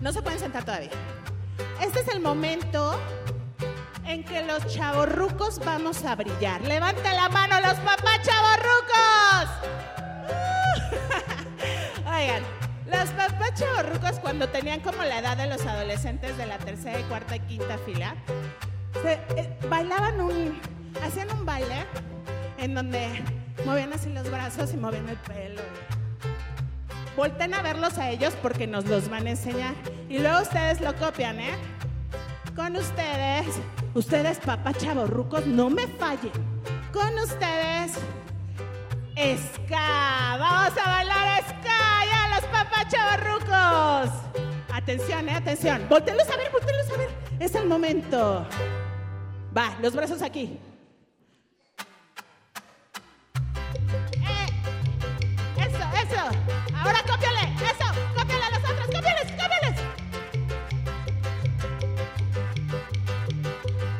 No 0.00 0.12
se 0.12 0.22
pueden 0.22 0.38
sentar 0.38 0.64
todavía. 0.64 0.90
Este 1.80 2.00
es 2.00 2.08
el 2.08 2.20
momento 2.20 2.98
en 4.04 4.24
que 4.24 4.42
los 4.44 4.66
chavorrucos 4.66 5.58
vamos 5.64 6.04
a 6.04 6.16
brillar. 6.16 6.62
Levanta 6.62 7.12
la 7.14 7.28
mano 7.28 7.60
los 7.60 7.74
papás 7.74 8.20
chavorrucos. 8.22 9.48
Oigan, 12.06 12.42
los 12.86 13.10
papás 13.10 13.54
chavorrucos 13.54 14.18
cuando 14.20 14.48
tenían 14.48 14.80
como 14.80 15.02
la 15.04 15.18
edad 15.18 15.36
de 15.36 15.46
los 15.46 15.64
adolescentes 15.66 16.36
de 16.38 16.46
la 16.46 16.58
tercera 16.58 16.98
y 16.98 17.02
cuarta 17.04 17.36
y 17.36 17.40
quinta 17.40 17.76
fila, 17.78 18.16
se, 19.02 19.12
eh, 19.36 19.58
bailaban 19.68 20.20
un, 20.20 20.60
hacían 21.02 21.30
un 21.32 21.44
baile 21.44 21.84
en 22.58 22.74
donde 22.74 23.08
movían 23.64 23.92
así 23.92 24.10
los 24.12 24.30
brazos 24.30 24.72
y 24.72 24.76
movían 24.76 25.08
el 25.08 25.16
pelo. 25.16 25.62
Volten 27.16 27.52
a 27.54 27.62
verlos 27.62 27.98
a 27.98 28.10
ellos 28.10 28.34
porque 28.42 28.66
nos 28.66 28.86
los 28.86 29.08
van 29.08 29.26
a 29.26 29.30
enseñar. 29.30 29.74
Y 30.08 30.18
luego 30.18 30.40
ustedes 30.42 30.80
lo 30.80 30.94
copian, 30.96 31.40
¿eh? 31.40 31.54
Con 32.54 32.76
ustedes, 32.76 33.46
ustedes 33.94 34.38
papá 34.38 34.72
chavorrucos, 34.72 35.46
no 35.46 35.68
me 35.68 35.86
fallen. 35.86 36.32
Con 36.92 37.18
ustedes, 37.18 37.92
ska. 39.16 40.36
Vamos 40.38 40.78
a 40.78 40.90
bailar 40.90 41.42
ska 41.42 42.04
ya 42.10 42.36
los 42.36 42.44
papás 42.50 42.86
chavorrucos. 42.88 44.28
Atención, 44.72 45.28
eh, 45.28 45.32
atención. 45.32 45.86
Voltenlos 45.88 46.28
a 46.30 46.36
ver, 46.36 46.50
voltenlos 46.52 46.86
a 46.90 46.96
ver. 46.98 47.08
Es 47.40 47.54
el 47.54 47.66
momento. 47.66 48.46
Va, 49.56 49.76
los 49.80 49.94
brazos 49.94 50.22
aquí. 50.22 50.58
Eh, 54.12 54.48
Eso, 55.56 55.84
eso. 56.04 56.22
Ahora 56.76 57.00
cópiale. 57.02 57.54
Eso, 57.56 57.86
cópiale 58.16 58.44
a 58.44 58.50
los 58.50 58.70
otros. 58.70 58.86
Cópiales, 58.86 59.32
cópiales. 59.32 59.80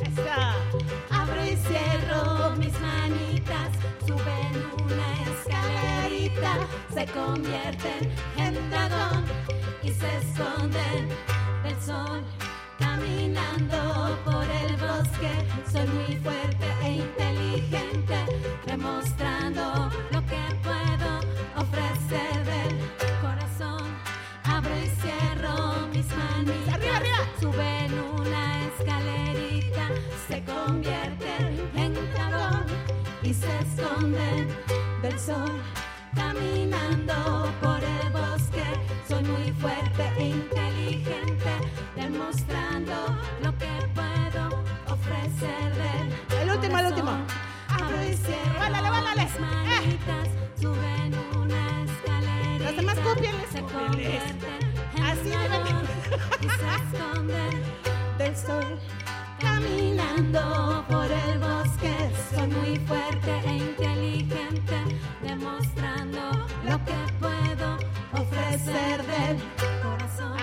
Eso. 0.00 0.36
Abro 1.10 1.44
y 1.44 1.56
cierro 1.56 2.50
mis 2.56 2.78
manitas, 2.80 3.70
suben 4.06 4.54
una 4.84 5.08
escalerita, 5.32 6.58
se 6.94 7.06
convierten 7.06 8.12
en 8.36 8.70
dragón 8.70 9.24
y 9.82 9.88
se 9.92 10.16
esconden 10.18 11.08
del 11.64 11.80
sol. 11.82 12.22
Caminando 13.08 14.18
por 14.22 14.44
el 14.44 14.76
bosque, 14.76 15.32
soy 15.72 15.86
muy 15.88 16.16
fuerte 16.16 16.66
e 16.82 16.92
inteligente, 16.96 18.16
demostrando 18.66 19.88
lo 20.12 20.20
que 20.26 20.42
puedo 20.62 21.20
ofrecer 21.56 22.44
del 22.44 22.76
corazón. 23.22 23.82
Abro 24.44 24.74
y 24.76 24.88
cierro 25.00 25.86
mis 25.90 26.06
manitas, 26.14 26.74
Arriba, 26.74 26.96
arriba. 26.98 27.18
suben 27.40 27.98
una 28.20 28.66
escalerita, 28.66 29.88
se 30.28 30.44
convierten 30.44 31.70
en 31.76 31.94
dragón 32.12 32.66
y 33.22 33.32
se 33.32 33.58
esconden 33.60 34.48
del 35.00 35.18
sol. 35.18 35.62
Caminando 36.38 37.52
por 37.60 37.82
el 37.82 38.10
bosque, 38.12 38.62
soy 39.08 39.22
muy 39.24 39.50
fuerte 39.60 40.08
e 40.18 40.28
inteligente, 40.28 41.50
demostrando 41.96 42.94
lo 43.42 43.52
que 43.58 43.66
puedo 43.92 44.62
ofrecer 44.86 45.74
del 45.74 46.42
El 46.42 46.50
último, 46.50 46.78
el 46.78 46.86
último. 46.86 47.10
Báilale, 48.58 48.90
báilale. 48.90 49.24
mis 49.24 49.40
manitas, 49.40 50.28
suben 50.60 51.14
una 51.36 51.82
escalerita. 51.84 52.64
Los 52.64 52.76
demás 52.76 52.98
cópienles, 53.00 53.50
Se 53.50 53.60
convierten 53.62 54.60
en 54.96 55.02
Así 55.02 55.30
dragón 55.30 55.88
y 56.40 56.48
se 56.48 56.98
esconden 56.98 57.62
del 58.18 58.36
sol. 58.36 58.78
Caminando 59.40 60.84
por 60.88 61.10
el 61.10 61.38
bosque, 61.40 61.94
soy 62.30 62.46
muy 62.48 62.76
fuerte 62.86 63.40
e 63.44 63.56
inteligente, 63.56 64.57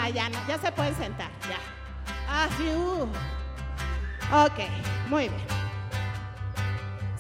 Ah, 0.06 0.10
ya, 0.10 0.30
no, 0.30 0.38
ya 0.48 0.58
se 0.60 0.72
pueden 0.72 0.96
sentar, 0.96 1.32
ya. 1.50 1.58
Ah, 2.30 2.48
fiu. 2.58 3.04
Ok, 4.32 4.70
muy 5.08 5.30
bien. 5.30 5.46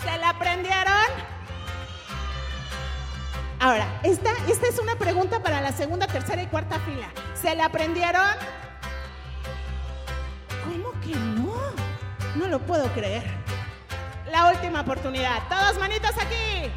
¿Se 0.03 0.17
la 0.17 0.29
aprendieron? 0.29 1.35
Ahora, 3.59 3.87
esta, 4.03 4.29
esta 4.47 4.67
es 4.67 4.77
una 4.77 4.95
pregunta 4.95 5.41
para 5.41 5.61
la 5.61 5.71
segunda, 5.71 6.05
tercera 6.05 6.43
y 6.43 6.47
cuarta 6.47 6.79
fila. 6.81 7.07
¿Se 7.33 7.55
la 7.55 7.65
aprendieron? 7.65 8.35
¿Cómo 10.63 10.91
que 11.01 11.15
no? 11.15 11.55
No 12.35 12.47
lo 12.47 12.59
puedo 12.59 12.87
creer. 12.93 13.23
La 14.29 14.51
última 14.51 14.81
oportunidad. 14.81 15.47
Todos 15.49 15.79
manitos 15.79 16.11
aquí. 16.19 16.69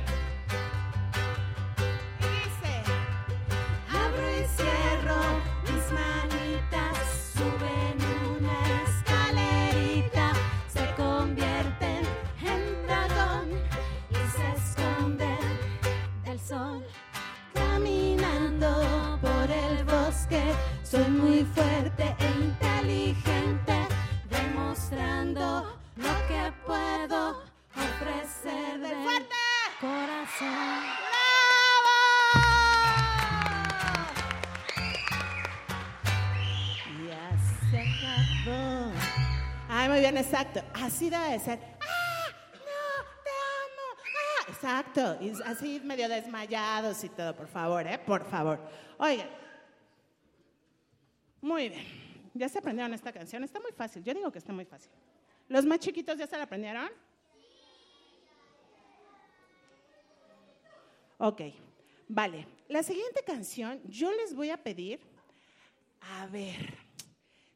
Exacto. 40.40 40.62
Así 40.74 41.10
debe 41.10 41.30
de 41.30 41.38
ser. 41.38 41.58
¡Ah! 41.80 42.28
¡No! 42.52 43.22
¡Te 43.24 43.30
amo! 43.30 44.02
¡Ah! 44.04 44.46
Exacto. 44.48 45.18
Y 45.20 45.32
así 45.44 45.80
medio 45.84 46.08
desmayados 46.08 47.02
y 47.04 47.08
todo, 47.08 47.34
por 47.34 47.48
favor, 47.48 47.86
¿eh? 47.86 47.98
Por 47.98 48.24
favor. 48.24 48.60
Oigan. 48.98 49.28
Muy 51.40 51.68
bien. 51.68 51.84
¿Ya 52.34 52.48
se 52.48 52.58
aprendieron 52.58 52.94
esta 52.94 53.12
canción? 53.12 53.42
Está 53.44 53.60
muy 53.60 53.72
fácil. 53.72 54.02
Yo 54.02 54.14
digo 54.14 54.30
que 54.30 54.38
está 54.38 54.52
muy 54.52 54.64
fácil. 54.64 54.90
¿Los 55.48 55.64
más 55.64 55.78
chiquitos 55.78 56.16
ya 56.18 56.26
se 56.26 56.36
la 56.36 56.44
aprendieron? 56.44 56.90
Ok. 61.18 61.42
Vale. 62.08 62.46
La 62.68 62.82
siguiente 62.82 63.22
canción, 63.24 63.80
yo 63.84 64.12
les 64.12 64.34
voy 64.34 64.50
a 64.50 64.62
pedir. 64.62 65.00
A 66.00 66.26
ver. 66.26 66.87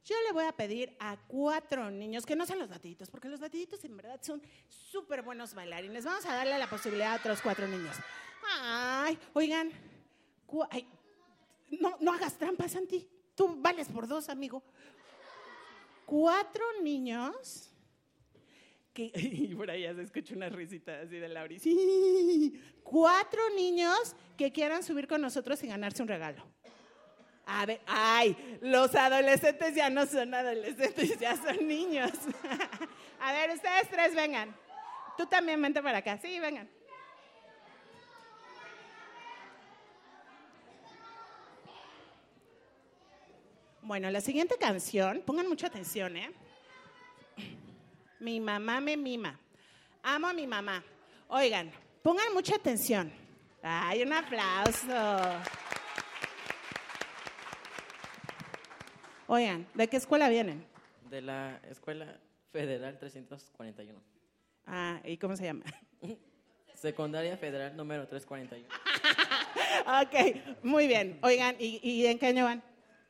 Yo 0.05 0.17
le 0.27 0.33
voy 0.33 0.45
a 0.45 0.53
pedir 0.53 0.97
a 0.99 1.17
cuatro 1.29 1.91
niños, 1.91 2.27
que 2.27 2.35
no 2.35 2.45
sean 2.45 2.59
los 2.59 2.69
batiditos, 2.69 3.09
porque 3.09 3.29
los 3.29 3.39
batiditos 3.39 3.85
en 3.85 3.97
verdad 3.97 4.21
son 4.23 4.43
súper 4.69 5.23
buenos 5.23 5.55
bailarines. 5.55 6.05
Vamos 6.05 6.27
a 6.27 6.35
darle 6.35 6.59
la 6.59 6.69
posibilidad 6.69 7.13
a 7.13 7.17
otros 7.17 7.41
cuatro 7.41 7.69
niños. 7.69 7.97
Ay, 8.61 9.17
oigan, 9.33 9.71
ay, 10.71 10.89
no, 11.81 11.97
no 12.01 12.13
hagas 12.13 12.37
trampas, 12.37 12.73
Santi. 12.73 13.09
Tú 13.37 13.57
vales 13.61 13.89
por 13.89 14.09
dos, 14.09 14.29
amigo. 14.29 14.63
Cuatro 16.05 16.65
niños 16.83 17.71
que... 18.93 19.13
Y 19.15 19.55
por 19.55 19.71
ahí 19.71 19.83
ya 19.83 19.95
se 19.95 20.03
escucha 20.03 20.35
una 20.35 20.49
risita 20.49 21.01
así 21.01 21.17
de 21.17 21.29
Lauri. 21.29 21.59
Sí. 21.59 22.61
Cuatro 22.83 23.41
niños 23.55 24.17
que 24.37 24.53
quieran 24.53 24.83
subir 24.83 25.07
con 25.07 25.21
nosotros 25.21 25.63
y 25.63 25.69
ganarse 25.69 26.03
un 26.03 26.09
regalo. 26.09 26.45
A 27.47 27.67
ver, 27.67 27.81
ay, 27.87 28.59
los 28.61 28.95
adolescentes 28.95 29.75
ya 29.75 29.91
no 29.91 30.07
son 30.07 30.33
adolescentes, 30.33 31.19
ya 31.19 31.37
son 31.37 31.67
niños. 31.67 32.13
A 33.21 33.33
ver, 33.33 33.51
ustedes 33.51 33.89
tres 33.91 34.15
vengan. 34.15 34.55
Tú 35.17 35.27
también 35.27 35.61
vente 35.61 35.83
para 35.83 35.99
acá. 35.99 36.19
Sí, 36.19 36.39
vengan. 36.39 36.69
Bueno, 43.83 44.11
la 44.11 44.21
siguiente 44.21 44.57
canción, 44.59 45.23
pongan 45.27 45.49
mucha 45.49 45.67
atención, 45.67 46.17
¿eh? 46.17 46.33
Mi 48.21 48.39
mamá 48.39 48.81
me 48.81 48.97
mima. 48.97 49.39
Amo 50.05 50.29
a 50.29 50.33
mi 50.33 50.47
mamá. 50.47 50.83
Oigan, 51.29 51.73
pongan 52.03 52.33
mucha 52.33 52.55
atención. 52.55 53.13
Ay, 53.63 54.03
un 54.03 54.13
aplauso. 54.13 55.62
Oigan, 59.35 59.67
¿de 59.73 59.89
qué 59.89 59.97
escuela 59.97 60.29
vienen? 60.29 60.63
De 61.09 61.23
la 61.23 61.59
Escuela 61.71 62.21
Federal 62.53 62.99
341. 62.99 63.99
Ah, 64.67 65.01
¿y 65.07 65.17
cómo 65.17 65.35
se 65.39 65.45
llama? 65.45 65.65
Secundaria 66.75 67.39
Federal 67.39 67.75
número 67.75 68.07
341. 68.07 68.69
ok, 70.03 70.63
muy 70.63 70.87
bien. 70.87 71.19
Oigan, 71.23 71.57
¿y, 71.59 71.81
¿y 71.83 72.05
en 72.05 72.19
qué 72.19 72.27
año 72.27 72.45
van? 72.45 72.63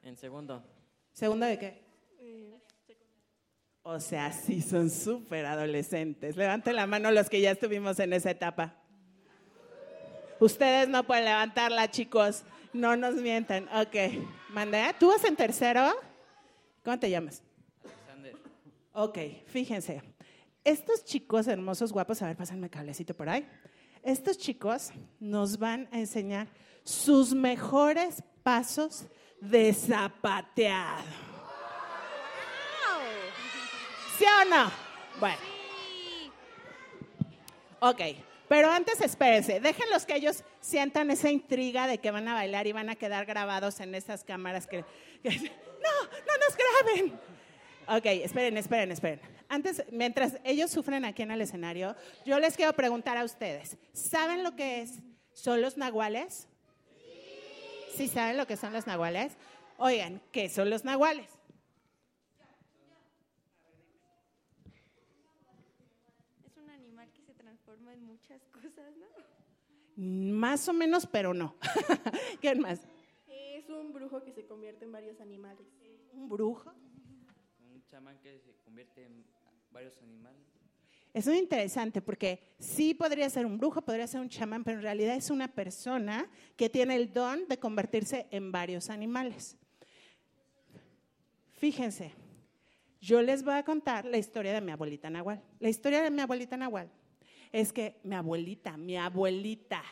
En 0.05 0.17
segundo. 0.17 0.63
¿Segundo 1.13 1.45
de 1.45 1.59
qué? 1.59 1.83
O 3.83 3.99
sea, 3.99 4.31
sí 4.31 4.63
son 4.63 4.91
súper 4.91 5.45
adolescentes. 5.45 6.37
Levanten 6.37 6.77
la 6.77 6.87
mano 6.87 7.11
los 7.11 7.29
que 7.29 7.41
ya 7.41 7.51
estuvimos 7.51 7.99
en 7.99 8.13
esa 8.13 8.31
etapa. 8.31 8.77
Ustedes 10.39 10.89
no 10.89 11.03
pueden 11.03 11.25
levantarla, 11.25 11.91
chicos. 11.91 12.45
No 12.73 12.95
nos 12.95 13.17
mientan. 13.17 13.69
Ok. 13.75 14.23
Mandé. 14.51 14.95
¿Tú 15.01 15.09
vas 15.09 15.25
en 15.25 15.35
tercero? 15.35 15.93
¿Cómo 16.85 16.99
te 16.99 17.11
llamas? 17.11 17.43
Alexander. 17.85 18.37
Ok, 18.93 19.19
fíjense. 19.47 20.03
Estos 20.65 21.05
chicos 21.05 21.47
hermosos, 21.49 21.93
guapos, 21.93 22.23
a 22.23 22.27
ver, 22.27 22.37
pásenme 22.37 22.71
cablecito 22.71 23.15
por 23.15 23.29
ahí. 23.29 23.47
Estos 24.03 24.37
chicos 24.39 24.91
nos 25.21 25.59
van 25.59 25.89
a 25.93 25.99
enseñar 25.99 26.49
sus 26.85 27.35
mejores 27.35 28.23
pasos 28.43 29.07
de 29.41 29.73
zapateado. 29.73 31.03
¿Sí 34.19 34.25
o 34.25 34.45
no? 34.51 34.71
Bueno. 35.21 35.39
Ok, 37.81 38.01
pero 38.49 38.71
antes 38.71 39.01
espérense, 39.01 39.59
déjenlos 39.61 40.05
que 40.07 40.15
ellos 40.17 40.45
sientan 40.61 41.11
esa 41.11 41.31
intriga 41.31 41.87
de 41.89 41.99
que 41.99 42.11
van 42.13 42.29
a 42.29 42.35
bailar 42.35 42.67
y 42.69 42.73
van 42.73 42.89
a 42.91 42.95
quedar 42.97 43.25
grabados 43.27 43.81
en 43.81 43.95
esas 43.95 44.23
cámaras 44.25 44.67
que... 44.67 44.85
que- 45.23 45.51
no, 45.83 46.05
no 46.27 46.33
nos 46.47 46.57
graben. 46.57 47.21
Ok, 47.89 48.07
esperen, 48.25 48.57
esperen, 48.57 48.93
esperen. 48.93 49.21
Antes, 49.49 49.85
mientras 49.91 50.39
ellos 50.45 50.71
sufren 50.71 51.05
aquí 51.05 51.23
en 51.23 51.31
el 51.31 51.41
escenario, 51.41 51.95
yo 52.25 52.39
les 52.39 52.57
quiero 52.57 52.73
preguntar 52.73 53.19
a 53.19 53.25
ustedes, 53.25 53.77
¿saben 53.93 54.45
lo 54.45 54.57
que 54.57 54.83
es? 54.83 55.01
¿Son 55.33 55.61
los 55.61 55.77
nahuales? 55.77 56.49
¿Sí 57.97 58.09
saben 58.09 58.37
lo 58.37 58.47
que 58.47 58.57
son 58.57 58.73
los 58.73 58.87
nahuales? 58.87 59.37
Oigan, 59.77 60.23
¿qué 60.31 60.49
son 60.49 60.71
los 60.71 60.85
nahuales? 60.85 61.29
Es 66.47 66.57
un 66.57 66.71
animal 66.71 67.11
que 67.13 67.23
se 67.23 67.35
transforma 67.35 67.93
en 67.93 68.05
muchas 68.05 68.41
cosas, 68.47 68.97
¿no? 68.97 69.07
Más 69.97 70.69
o 70.69 70.73
menos, 70.73 71.07
pero 71.07 71.35
no. 71.35 71.57
¿Quién 72.41 72.61
más? 72.61 72.81
Es 73.83 73.87
un 73.87 73.93
brujo 73.93 74.23
que 74.23 74.31
se 74.31 74.47
convierte 74.47 74.85
en 74.85 74.93
varios 74.93 75.21
animales. 75.21 75.67
¿Un 76.13 76.29
brujo? 76.29 76.73
Un 77.75 77.85
chamán 77.87 78.17
que 78.21 78.39
se 78.39 78.55
convierte 78.65 79.05
en 79.05 79.25
varios 79.73 80.01
animales. 80.03 80.41
Es 81.13 81.27
muy 81.27 81.39
interesante 81.39 82.01
porque 82.01 82.55
sí 82.61 82.95
podría 82.95 83.29
ser 83.29 83.45
un 83.45 83.59
brujo, 83.59 83.83
podría 83.83 84.07
ser 84.07 84.21
un 84.21 84.29
chamán, 84.29 84.63
pero 84.63 84.77
en 84.77 84.85
realidad 84.85 85.17
es 85.17 85.31
una 85.31 85.49
persona 85.49 86.31
que 86.57 86.71
tiene 86.71 86.95
el 86.95 87.13
don 87.13 87.49
de 87.49 87.59
convertirse 87.59 88.29
en 88.31 88.53
varios 88.53 88.89
animales. 88.89 89.57
Fíjense, 91.51 92.13
yo 93.01 93.21
les 93.21 93.43
voy 93.43 93.55
a 93.55 93.65
contar 93.65 94.05
la 94.05 94.17
historia 94.17 94.53
de 94.53 94.61
mi 94.61 94.71
abuelita 94.71 95.11
Nahual. 95.11 95.43
La 95.59 95.69
historia 95.69 96.03
de 96.03 96.11
mi 96.13 96.21
abuelita 96.21 96.57
Nahual 96.57 96.89
es 97.51 97.73
que 97.73 97.99
mi 98.05 98.15
abuelita, 98.15 98.77
mi 98.77 98.97
abuelita, 98.97 99.83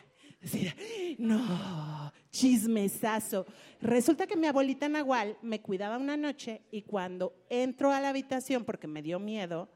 decía, 0.41 0.77
no, 1.19 2.13
chismesazo. 2.31 3.47
Resulta 3.81 4.27
que 4.27 4.37
mi 4.37 4.47
abuelita 4.47 4.89
Nahual 4.89 5.37
me 5.43 5.61
cuidaba 5.61 5.99
una 5.99 6.17
noche 6.17 6.63
y 6.71 6.83
cuando 6.83 7.35
entro 7.49 7.91
a 7.91 8.01
la 8.01 8.11
habitación, 8.11 8.65
porque 8.65 8.87
me 8.87 9.03
dio 9.03 9.19
miedo, 9.19 9.69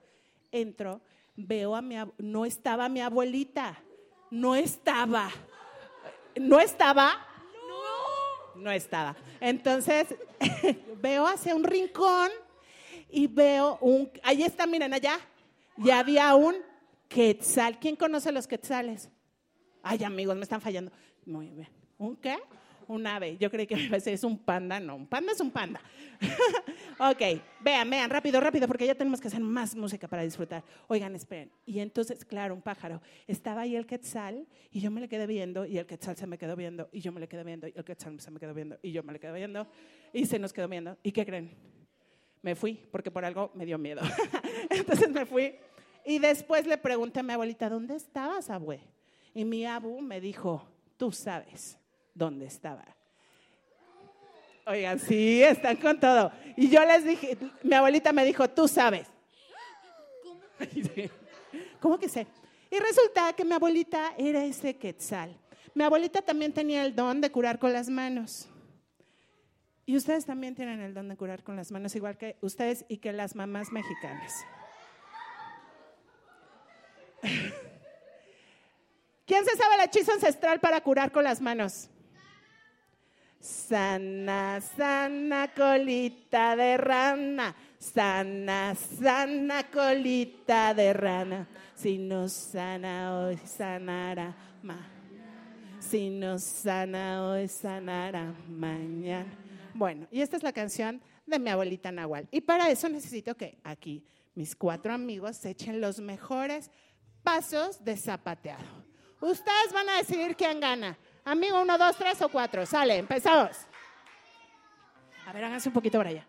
entro, 0.53 1.01
veo 1.37 1.75
a 1.75 1.83
mi, 1.83 1.97
no 2.19 2.45
estaba 2.45 2.88
mi 2.88 3.01
abuelita, 3.01 3.83
no 4.31 4.55
estaba, 4.55 5.31
no 6.37 6.61
estaba, 6.61 7.27
no 8.57 8.71
estaba. 8.71 9.17
Entonces 9.40 10.14
veo 11.01 11.27
hacia 11.27 11.55
un 11.55 11.64
rincón 11.64 12.31
y 13.11 13.27
veo 13.27 13.79
un, 13.81 14.11
ahí 14.23 14.43
está, 14.43 14.67
miren 14.67 14.95
allá, 14.95 15.19
y 15.77 15.90
había 15.90 16.35
un 16.35 16.57
quetzal. 17.09 17.79
¿Quién 17.79 17.97
conoce 17.97 18.31
los 18.33 18.47
quetzales? 18.47 19.11
Ay, 19.83 20.03
amigos, 20.05 20.37
me 20.37 20.43
están 20.43 20.61
fallando. 20.61 20.93
Muy 21.27 21.51
bien. 21.51 21.84
¿Un 21.98 22.16
qué? 22.16 22.37
Un 22.88 23.07
ave. 23.07 23.37
Yo 23.38 23.50
creí 23.50 23.66
que 23.66 23.74
es 24.07 24.24
un 24.24 24.38
panda. 24.38 24.80
No, 24.80 24.96
un 24.96 25.07
panda 25.07 25.33
es 25.33 25.40
un 25.40 25.50
panda. 25.50 25.80
ok, 26.98 27.40
vean, 27.61 27.88
vean, 27.88 28.11
rápido, 28.11 28.40
rápido, 28.40 28.66
porque 28.66 28.87
ya 28.87 28.94
tenemos 28.94 29.20
que 29.20 29.28
hacer 29.28 29.40
más 29.40 29.74
música 29.74 30.09
para 30.09 30.22
disfrutar. 30.22 30.64
Oigan, 30.88 31.14
esperen. 31.14 31.50
Y 31.66 31.80
entonces, 31.80 32.24
claro, 32.24 32.54
un 32.54 32.62
pájaro. 32.62 33.00
Estaba 33.26 33.62
ahí 33.62 33.76
el 33.76 33.87
quetzal 33.87 34.46
y 34.70 34.80
yo 34.80 34.90
me 34.90 35.00
le 35.00 35.09
quedé 35.09 35.26
viendo 35.26 35.64
y 35.64 35.78
el 35.78 35.87
quetzal 35.87 36.16
se 36.16 36.26
me 36.26 36.38
quedó 36.38 36.57
viendo 36.57 36.88
y 36.92 37.00
yo 37.00 37.12
me 37.12 37.20
le 37.20 37.28
quedé 37.28 37.44
viendo 37.44 37.66
y 37.68 37.72
el 37.74 37.85
quetzal 37.85 38.20
se 38.20 38.30
me 38.30 38.38
quedó 38.38 38.54
viendo 38.54 38.78
y 38.83 38.92
yo 38.92 39.02
me 39.02 39.12
le 39.12 39.20
quedé 39.20 39.33
viendo 39.33 39.66
y 40.12 40.26
se 40.26 40.38
nos 40.38 40.52
quedó 40.52 40.68
viendo. 40.68 40.96
¿Y 41.02 41.12
qué 41.12 41.24
creen? 41.24 41.50
Me 42.42 42.54
fui 42.54 42.74
porque 42.90 43.11
por 43.11 43.24
algo 43.24 43.50
me 43.54 43.64
dio 43.64 43.78
miedo. 43.78 44.02
entonces 44.70 45.11
me 45.11 45.24
fui 45.24 45.54
y 46.04 46.18
después 46.18 46.66
le 46.66 46.76
pregunté 46.76 47.20
a 47.20 47.22
mi 47.22 47.33
abuelita, 47.33 47.70
¿dónde 47.70 47.96
estabas, 47.96 48.50
abue? 48.50 48.80
Y 49.33 49.44
mi 49.44 49.64
abu 49.64 50.00
me 50.00 50.20
dijo, 50.20 50.68
tú 50.96 51.11
sabes 51.11 51.78
dónde 52.14 52.46
estaba. 52.46 52.85
Oigan, 54.66 54.98
sí, 54.98 55.42
están 55.42 55.77
con 55.77 56.00
todo. 56.00 56.33
Y 56.57 56.70
yo 56.70 56.85
les 56.85 57.05
dije, 57.05 57.37
mi 57.62 57.74
abuelita 57.74 58.12
me 58.12 58.24
dijo, 58.24 58.48
tú 58.48 58.66
sabes. 58.66 59.07
¿Cómo 61.81 61.98
que 61.98 62.09
sé? 62.09 62.27
Y 62.70 62.79
resulta 62.79 63.33
que 63.35 63.44
mi 63.44 63.53
abuelita 63.53 64.14
era 64.16 64.42
ese 64.44 64.77
quetzal. 64.77 65.38
Mi 65.74 65.85
abuelita 65.85 66.22
también 66.22 66.53
tenía 66.53 66.85
el 66.85 66.94
don 66.94 67.20
de 67.20 67.31
curar 67.31 67.59
con 67.59 67.72
las 67.72 67.88
manos. 67.90 68.48
Y 69.87 69.96
ustedes 69.96 70.24
también 70.24 70.55
tienen 70.55 70.81
el 70.81 70.94
don 70.94 71.09
de 71.09 71.16
curar 71.16 71.42
con 71.42 71.57
las 71.57 71.70
manos, 71.70 71.94
igual 71.94 72.16
que 72.16 72.37
ustedes 72.40 72.87
y 72.88 72.96
que 72.98 73.12
las 73.12 73.35
mamás 73.35 73.70
mexicanas. 73.70 74.33
¿Quién 79.27 79.44
se 79.44 79.57
sabe 79.57 79.74
el 79.74 79.83
hechizo 79.83 80.12
ancestral 80.12 80.61
para 80.61 80.81
curar 80.81 81.12
con 81.12 81.24
las 81.24 81.42
manos? 81.42 81.90
Sana, 83.44 84.59
sana 84.59 85.52
colita 85.54 86.57
de 86.57 86.78
rana, 86.78 87.54
sana, 87.78 88.74
sana 88.74 89.64
colita 89.70 90.72
de 90.72 90.94
rana. 90.94 91.46
Si 91.74 91.98
no 91.98 92.26
sana 92.26 93.18
hoy, 93.18 93.37
sanará 93.44 94.35
ma. 94.62 94.78
Si 95.78 96.09
no 96.09 96.38
sana 96.38 97.22
hoy, 97.26 97.46
sanará 97.48 98.35
mañana. 98.48 99.37
Bueno, 99.74 100.09
y 100.11 100.22
esta 100.22 100.38
es 100.38 100.42
la 100.42 100.54
canción 100.54 101.02
de 101.26 101.38
mi 101.38 101.50
abuelita 101.50 101.92
Nahual. 101.92 102.26
Y 102.30 102.40
para 102.40 102.70
eso 102.70 102.88
necesito 102.88 103.37
que 103.37 103.59
aquí 103.62 104.07
mis 104.35 104.57
cuatro 104.57 104.94
amigos 104.94 105.37
se 105.37 105.50
echen 105.50 105.83
los 105.83 106.00
mejores 106.00 106.70
pasos 107.22 107.85
de 107.85 107.98
zapateado. 107.98 108.64
Ustedes 109.20 109.72
van 109.74 109.90
a 109.90 109.98
decidir 109.98 110.35
quién 110.35 110.61
gana. 110.61 110.96
Amigo, 111.24 111.60
uno, 111.60 111.78
dos, 111.78 111.96
tres 111.96 112.20
o 112.22 112.28
cuatro. 112.28 112.66
Sale, 112.66 112.98
empezamos. 112.98 113.56
A 115.26 115.32
ver, 115.32 115.44
háganse 115.44 115.68
un 115.68 115.72
poquito 115.74 115.98
para 115.98 116.10
allá. 116.10 116.26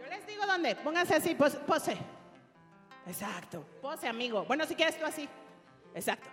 Yo 0.00 0.06
les 0.08 0.26
digo 0.26 0.46
dónde. 0.46 0.76
Pónganse 0.76 1.14
así, 1.14 1.34
pos- 1.34 1.56
pose. 1.66 1.96
Exacto. 3.06 3.64
Pose, 3.82 4.08
amigo. 4.08 4.44
Bueno, 4.44 4.64
si 4.66 4.74
quieres 4.74 4.98
tú 4.98 5.04
así. 5.04 5.28
Exacto. 5.94 6.28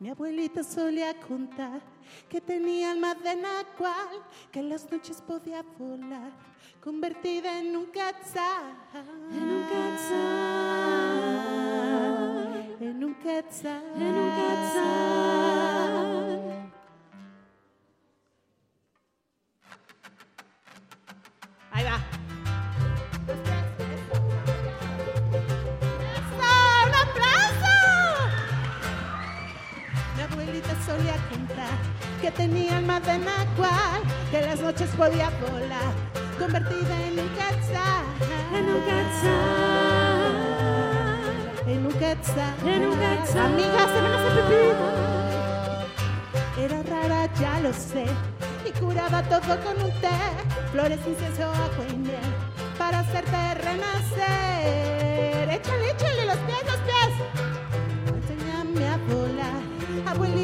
Mi 0.00 0.08
abuelita 0.08 0.64
solía 0.64 1.12
contar 1.20 1.82
que 2.26 2.40
tenía 2.40 2.92
alma 2.92 3.14
de 3.14 3.36
nacual, 3.36 4.24
que 4.50 4.60
en 4.60 4.70
las 4.70 4.90
noches 4.90 5.20
podía 5.20 5.62
volar, 5.78 6.32
convertida 6.82 7.58
en 7.58 7.76
un 7.76 7.84
quetzal. 7.88 8.78
En 9.30 9.42
un 9.42 9.62
quetzal. 9.68 10.16
En 12.80 13.04
un 13.04 13.14
quetzal. 13.16 13.84
En 13.94 14.14
un 14.14 14.30
quetzal. 14.30 15.69
Solía 30.90 31.16
contar 31.30 31.78
que 32.20 32.30
tenía 32.32 32.78
alma 32.78 33.00
de 33.00 33.18
nacual, 33.18 34.02
que 34.30 34.38
en 34.40 34.46
las 34.46 34.60
noches 34.60 34.90
podía 34.96 35.30
volar, 35.40 35.92
convertida 36.38 36.94
en 37.06 37.18
un 37.24 37.28
quetzal. 37.38 38.04
En 38.58 38.64
un 38.74 38.80
quetzal. 38.88 39.50
En 41.66 41.86
un 41.86 41.92
quetzal. 41.92 42.54
En 42.66 42.82
un 42.88 42.98
quetzal. 42.98 43.46
Amigas, 43.46 43.88
se 43.92 44.00
van 44.04 44.12
a 44.12 44.16
hacer 44.18 44.32
pipí. 44.38 44.64
Era 46.64 46.78
rara, 46.82 47.20
ya 47.40 47.54
lo 47.60 47.72
sé, 47.72 48.06
y 48.68 48.70
curaba 48.78 49.22
todo 49.22 49.54
con 49.64 49.76
un 49.82 49.92
té, 50.00 50.18
flores, 50.72 51.00
incienso, 51.06 51.44
agua 51.44 51.84
y 51.90 51.96
miel, 51.96 52.30
para 52.76 52.98
hacerte 53.00 53.54
renacer. 53.66 55.48
Échale, 55.56 55.90
échale 55.90 56.26
los 56.26 56.36
pies, 56.46 56.64
los 56.66 56.80
pies. 56.88 57.12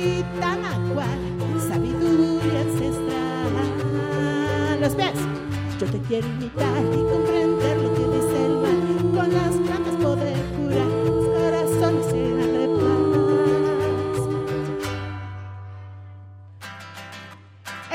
Nahual, 0.06 1.20
sabiduría 1.68 2.60
ancestral. 2.60 3.54
Los 4.80 4.94
pies. 4.94 5.18
Yo 5.80 5.86
te 5.86 5.98
quiero 6.02 6.26
imitar 6.28 6.82
y 6.84 7.02
comprender 7.12 7.76
lo 7.78 7.92
que 7.94 8.04
dice 8.16 8.46
el 8.46 8.54
mar, 8.58 8.78
con 9.14 9.28
las 9.34 9.54
plantas 9.66 9.96
poder 9.96 10.38
curar 10.56 10.90
los 11.04 11.26
corazones 11.36 12.06
llenos 12.12 12.50
de 12.56 12.66
paz. 12.78 14.18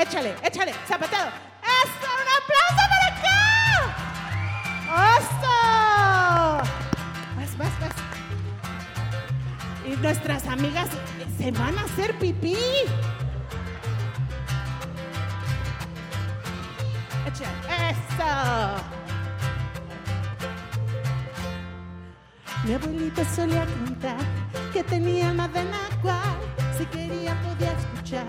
Échale, 0.06 0.30
échale, 0.44 0.72
zapateado. 0.86 1.30
¡Eso! 1.82 2.08
¡Un 2.20 2.28
aplauso 2.38 2.82
para 2.92 3.06
acá! 3.16 3.40
¡Oso! 5.16 5.56
Vas, 7.36 7.52
vas, 7.58 7.74
vas. 7.80 7.96
Y 9.86 9.88
nuestras 9.96 10.42
amigas 10.46 10.88
se 11.42 11.50
van 11.50 11.76
a 11.76 11.82
hacer 11.82 12.16
pipí. 12.18 12.56
¡Eso! 17.90 18.32
Mi 22.64 22.74
abuelita 22.74 23.24
solía 23.34 23.66
contar 23.66 24.24
que 24.72 24.84
tenía 24.84 25.30
alma 25.30 25.48
de 25.48 25.64
nahual. 25.64 26.38
Si 26.78 26.86
quería 26.86 27.34
podía 27.42 27.72
escuchar 27.72 28.26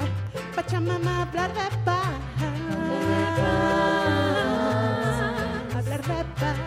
Pachamama 0.55 1.21
hablar 1.21 1.53
de 1.53 1.77
paz. 1.85 2.07
Hablar 5.75 6.01
de 6.01 6.23
paz. 6.39 6.57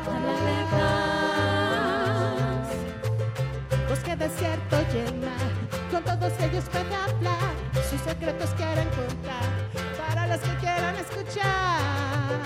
Bosque 3.89 4.15
desierto 4.17 4.77
y 4.95 4.99
el 4.99 5.15
mar, 5.21 5.26
con 5.26 5.26
todos 6.27 6.41
ellos 6.41 6.65
puede 6.71 6.95
hablar. 6.95 7.55
Sus 7.89 8.01
secretos 8.01 8.51
quieren 8.57 8.89
contar 8.89 9.47
para 9.97 10.27
los 10.27 10.39
que 10.41 10.57
quieran 10.57 10.97
escuchar. 10.97 12.41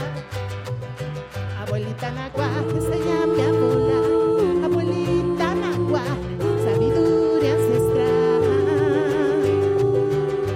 Abuelita 1.62 2.10
Nagua, 2.10 2.48
enséñame 2.74 3.42
a 3.42 3.52
volar. 3.52 4.64
Abuelita 4.64 5.54
Nagua, 5.54 6.02
sabiduría 6.64 7.52
ancestral. 7.54 8.42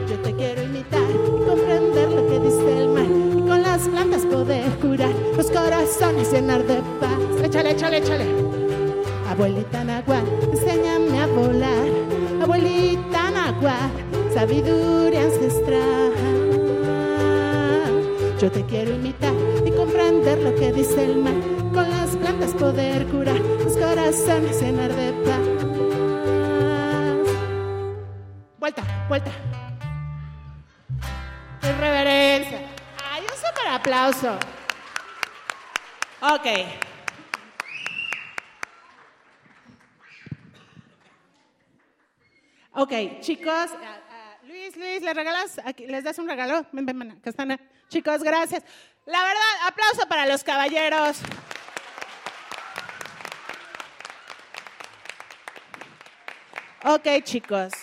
Yo 0.09 0.19
te 0.19 0.35
quiero 0.35 0.63
imitar 0.63 1.11
y 1.11 1.49
comprender 1.49 2.11
lo 2.11 2.27
que 2.29 2.41
dice 2.41 2.83
el 2.83 2.89
mar. 2.89 3.05
Y 3.05 3.49
con 3.49 3.63
las 3.63 3.89
plantas 3.89 4.27
poder 4.27 4.71
curar 4.81 5.15
los 5.37 5.51
corazones 5.51 6.31
llenar 6.31 6.63
de 6.65 6.83
paz. 7.01 7.43
Échale, 7.43 7.71
échale, 7.71 7.99
échale. 7.99 8.27
Abuelita 9.31 9.83
Nagua, 9.83 10.21
enséñame 10.53 11.21
a 11.21 11.27
volar. 11.27 12.04
Sabiduría 14.45 15.23
ancestral. 15.23 16.13
Yo 18.39 18.53
te 18.53 18.63
quiero 18.67 18.91
imitar 18.91 19.33
y 19.65 19.71
comprender 19.71 20.39
lo 20.41 20.55
que 20.55 20.71
dice 20.71 21.03
el 21.03 21.17
mar. 21.17 21.33
Con 21.73 21.89
las 21.89 22.15
plantas 22.15 22.53
poder 22.53 23.07
curar 23.07 23.41
los 23.41 23.75
corazones 23.75 24.61
llenar 24.61 24.93
de 24.93 25.13
paz. 25.25 25.41
Vuelta, 28.59 28.83
vuelta. 29.09 29.31
Irreverencia. 31.63 32.61
Ay, 33.03 33.23
un 33.23 33.37
super 33.39 33.69
aplauso. 33.71 34.39
Ok. 36.21 36.47
Ok, 42.77 42.93
chicos, 43.21 43.71
Luis, 44.65 44.77
Luis, 44.79 45.03
¿les 45.03 45.15
regalas? 45.15 45.61
Aquí, 45.67 45.87
¿Les 45.87 46.03
das 46.03 46.19
un 46.19 46.27
regalo? 46.27 46.65
Ven, 46.73 46.87
ven, 46.87 47.21
eh. 47.51 47.59
Chicos, 47.89 48.23
gracias. 48.23 48.63
La 49.05 49.23
verdad, 49.23 49.67
aplauso 49.67 50.09
para 50.09 50.25
los 50.25 50.43
caballeros. 50.43 51.19
Ok, 56.83 57.23
chicos. 57.25 57.75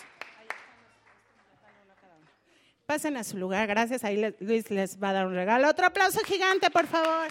Pasen 2.87 3.15
a 3.15 3.23
su 3.23 3.37
lugar, 3.37 3.67
gracias. 3.67 4.03
Ahí 4.03 4.33
Luis 4.39 4.71
les 4.71 4.99
va 4.99 5.09
a 5.09 5.13
dar 5.13 5.27
un 5.27 5.35
regalo. 5.35 5.69
Otro 5.69 5.85
aplauso 5.85 6.23
gigante, 6.23 6.71
por 6.71 6.87
favor. 6.87 7.27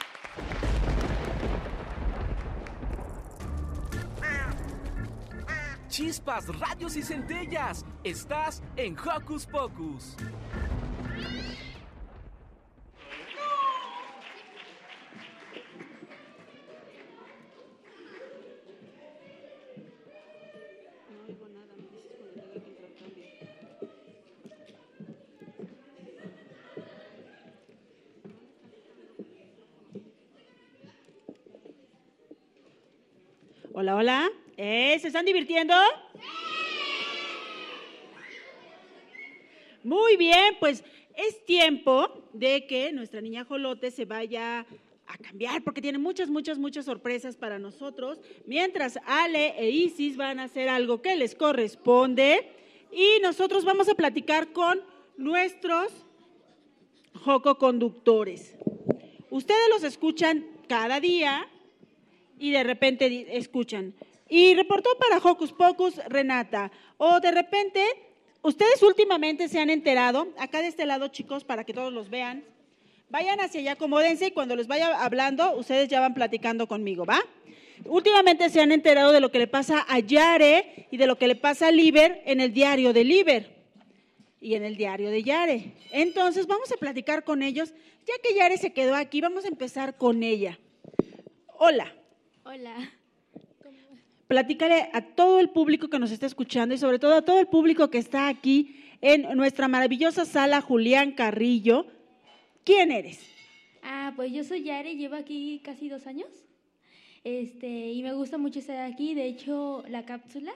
Chispas, 5.91 6.47
radios 6.61 6.97
y 6.97 7.03
centellas. 7.03 7.85
Estás 8.05 8.63
en 8.77 8.97
Hocus 8.97 9.45
Pocus. 9.45 10.17
Hola, 33.75 33.97
hola. 33.97 34.40
¿Eh? 34.63 34.99
¿Se 35.01 35.07
están 35.07 35.25
divirtiendo? 35.25 35.75
Muy 39.83 40.19
bien, 40.19 40.55
pues 40.61 40.85
es 41.17 41.43
tiempo 41.47 42.29
de 42.35 42.67
que 42.67 42.93
nuestra 42.93 43.23
niña 43.23 43.47
Jolote 43.47 43.91
se 43.91 44.05
vaya 44.05 44.67
a 45.07 45.17
cambiar 45.17 45.65
porque 45.65 45.81
tiene 45.81 45.97
muchas, 45.97 46.29
muchas, 46.29 46.59
muchas 46.59 46.85
sorpresas 46.85 47.37
para 47.37 47.59
nosotros, 47.59 48.21
mientras 48.45 48.99
Ale 49.07 49.55
e 49.59 49.71
Isis 49.71 50.19
van 50.19 50.39
a 50.39 50.45
hacer 50.45 50.69
algo 50.69 51.01
que 51.01 51.17
les 51.17 51.35
corresponde 51.35 52.47
y 52.93 53.19
nosotros 53.23 53.65
vamos 53.65 53.89
a 53.89 53.95
platicar 53.95 54.53
con 54.53 54.83
nuestros 55.17 55.91
Joco 57.15 57.57
conductores. 57.57 58.57
Ustedes 59.31 59.71
los 59.71 59.85
escuchan 59.85 60.47
cada 60.69 61.01
día 61.01 61.49
y 62.39 62.51
de 62.51 62.63
repente 62.63 63.39
escuchan. 63.39 63.95
Y 64.31 64.55
reportó 64.55 64.91
para 64.97 65.19
Hocus 65.19 65.53
Pocus 65.53 65.97
Renata. 66.07 66.71
O 66.97 67.19
de 67.19 67.33
repente, 67.33 67.85
ustedes 68.43 68.83
últimamente 68.83 69.49
se 69.49 69.59
han 69.59 69.71
enterado, 69.71 70.29
acá 70.39 70.63
de 70.63 70.69
este 70.69 70.87
lado 70.87 71.09
chicos, 71.09 71.45
para 71.45 71.65
que 71.65 71.75
todos 71.75 71.93
los 71.93 72.09
vean, 72.09 72.45
vayan 73.11 73.41
hacia 73.41 73.61
allá, 73.61 73.73
acomódense 73.73 74.29
y 74.29 74.31
cuando 74.31 74.55
les 74.55 74.69
vaya 74.69 75.05
hablando, 75.05 75.57
ustedes 75.57 75.89
ya 75.89 76.01
van 76.01 76.15
platicando 76.15 76.69
conmigo, 76.69 77.05
¿va? 77.05 77.21
Últimamente 77.87 78.49
se 78.51 78.61
han 78.61 78.73
enterado 78.73 79.11
de 79.11 79.21
lo 79.21 79.33
que 79.33 79.41
le 79.41 79.49
pasa 79.49 79.85
a 79.89 79.99
Yare 79.99 80.87
y 80.93 80.97
de 80.97 81.07
lo 81.07 81.19
que 81.19 81.27
le 81.27 81.35
pasa 81.35 81.69
a 81.69 81.73
Liber 81.73 82.23
en 82.25 82.41
el 82.41 82.53
diario 82.53 82.93
de 82.93 83.05
Liber 83.05 83.57
y 84.41 84.55
en 84.55 84.65
el 84.65 84.77
diario 84.77 85.11
de 85.11 85.23
Yare. 85.25 85.73
Entonces 85.91 86.47
vamos 86.47 86.71
a 86.71 86.77
platicar 86.77 87.25
con 87.25 87.43
ellos. 87.43 87.73
Ya 88.07 88.15
que 88.23 88.35
Yare 88.35 88.59
se 88.59 88.73
quedó 88.73 88.95
aquí, 88.95 89.21
vamos 89.21 89.45
a 89.45 89.49
empezar 89.49 89.97
con 89.97 90.23
ella. 90.23 90.59
Hola. 91.59 91.93
Hola. 92.45 92.93
Platícale 94.35 94.91
a 94.93 95.01
todo 95.03 95.41
el 95.41 95.51
público 95.51 95.89
que 95.89 95.99
nos 95.99 96.13
está 96.13 96.25
escuchando 96.25 96.73
y 96.73 96.79
sobre 96.79 97.01
todo 97.01 97.15
a 97.17 97.23
todo 97.23 97.41
el 97.41 97.49
público 97.49 97.91
que 97.91 97.99
está 97.99 98.29
aquí 98.29 98.77
en 99.01 99.23
nuestra 99.37 99.67
maravillosa 99.67 100.25
sala 100.25 100.61
Julián 100.61 101.11
Carrillo. 101.11 101.85
¿Quién 102.63 102.93
eres? 102.93 103.19
Ah, 103.83 104.13
pues 104.15 104.31
yo 104.33 104.45
soy 104.45 104.63
Yare, 104.63 104.95
llevo 104.95 105.17
aquí 105.17 105.61
casi 105.65 105.89
dos 105.89 106.07
años. 106.07 106.29
Este, 107.25 107.91
y 107.91 108.05
me 108.05 108.13
gusta 108.13 108.39
mucho 108.39 108.61
estar 108.61 108.79
aquí. 108.89 109.15
De 109.15 109.27
hecho, 109.27 109.83
la 109.89 110.05
cápsula, 110.05 110.53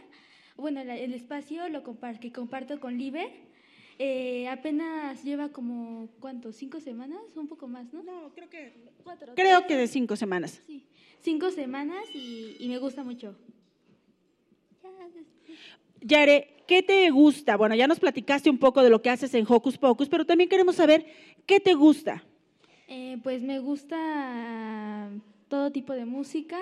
bueno, 0.56 0.84
la- 0.84 0.96
el 0.96 1.12
espacio 1.12 1.68
lo 1.68 1.82
compar- 1.82 2.20
que 2.20 2.30
comparto 2.30 2.78
con 2.78 2.96
Liber, 2.96 3.26
eh, 3.98 4.46
apenas 4.50 5.24
lleva 5.24 5.48
como, 5.48 6.10
¿cuánto? 6.20 6.52
¿Cinco 6.52 6.78
semanas? 6.78 7.18
Un 7.34 7.48
poco 7.48 7.66
más, 7.66 7.92
¿no? 7.92 8.04
No, 8.04 8.30
creo 8.36 8.48
que... 8.48 8.72
Cuatro. 9.02 9.34
Creo 9.34 9.58
tres. 9.62 9.66
que 9.68 9.76
de 9.76 9.88
cinco 9.88 10.14
semanas. 10.14 10.62
Sí, 10.64 10.84
cinco 11.22 11.50
semanas 11.50 12.04
y, 12.14 12.54
y 12.60 12.68
me 12.68 12.78
gusta 12.78 13.02
mucho. 13.02 13.34
Yare, 16.00 16.56
¿qué 16.66 16.82
te 16.82 17.10
gusta? 17.10 17.56
Bueno, 17.56 17.74
ya 17.74 17.86
nos 17.86 17.98
platicaste 17.98 18.50
un 18.50 18.58
poco 18.58 18.82
de 18.82 18.90
lo 18.90 19.00
que 19.00 19.10
haces 19.10 19.32
en 19.34 19.46
Hocus 19.48 19.78
Pocus, 19.78 20.08
pero 20.08 20.26
también 20.26 20.50
queremos 20.50 20.76
saber 20.76 21.06
qué 21.46 21.60
te 21.60 21.74
gusta. 21.74 22.22
Eh, 22.88 23.18
pues 23.22 23.42
me 23.42 23.58
gusta 23.58 25.08
todo 25.48 25.72
tipo 25.72 25.94
de 25.94 26.04
música 26.04 26.58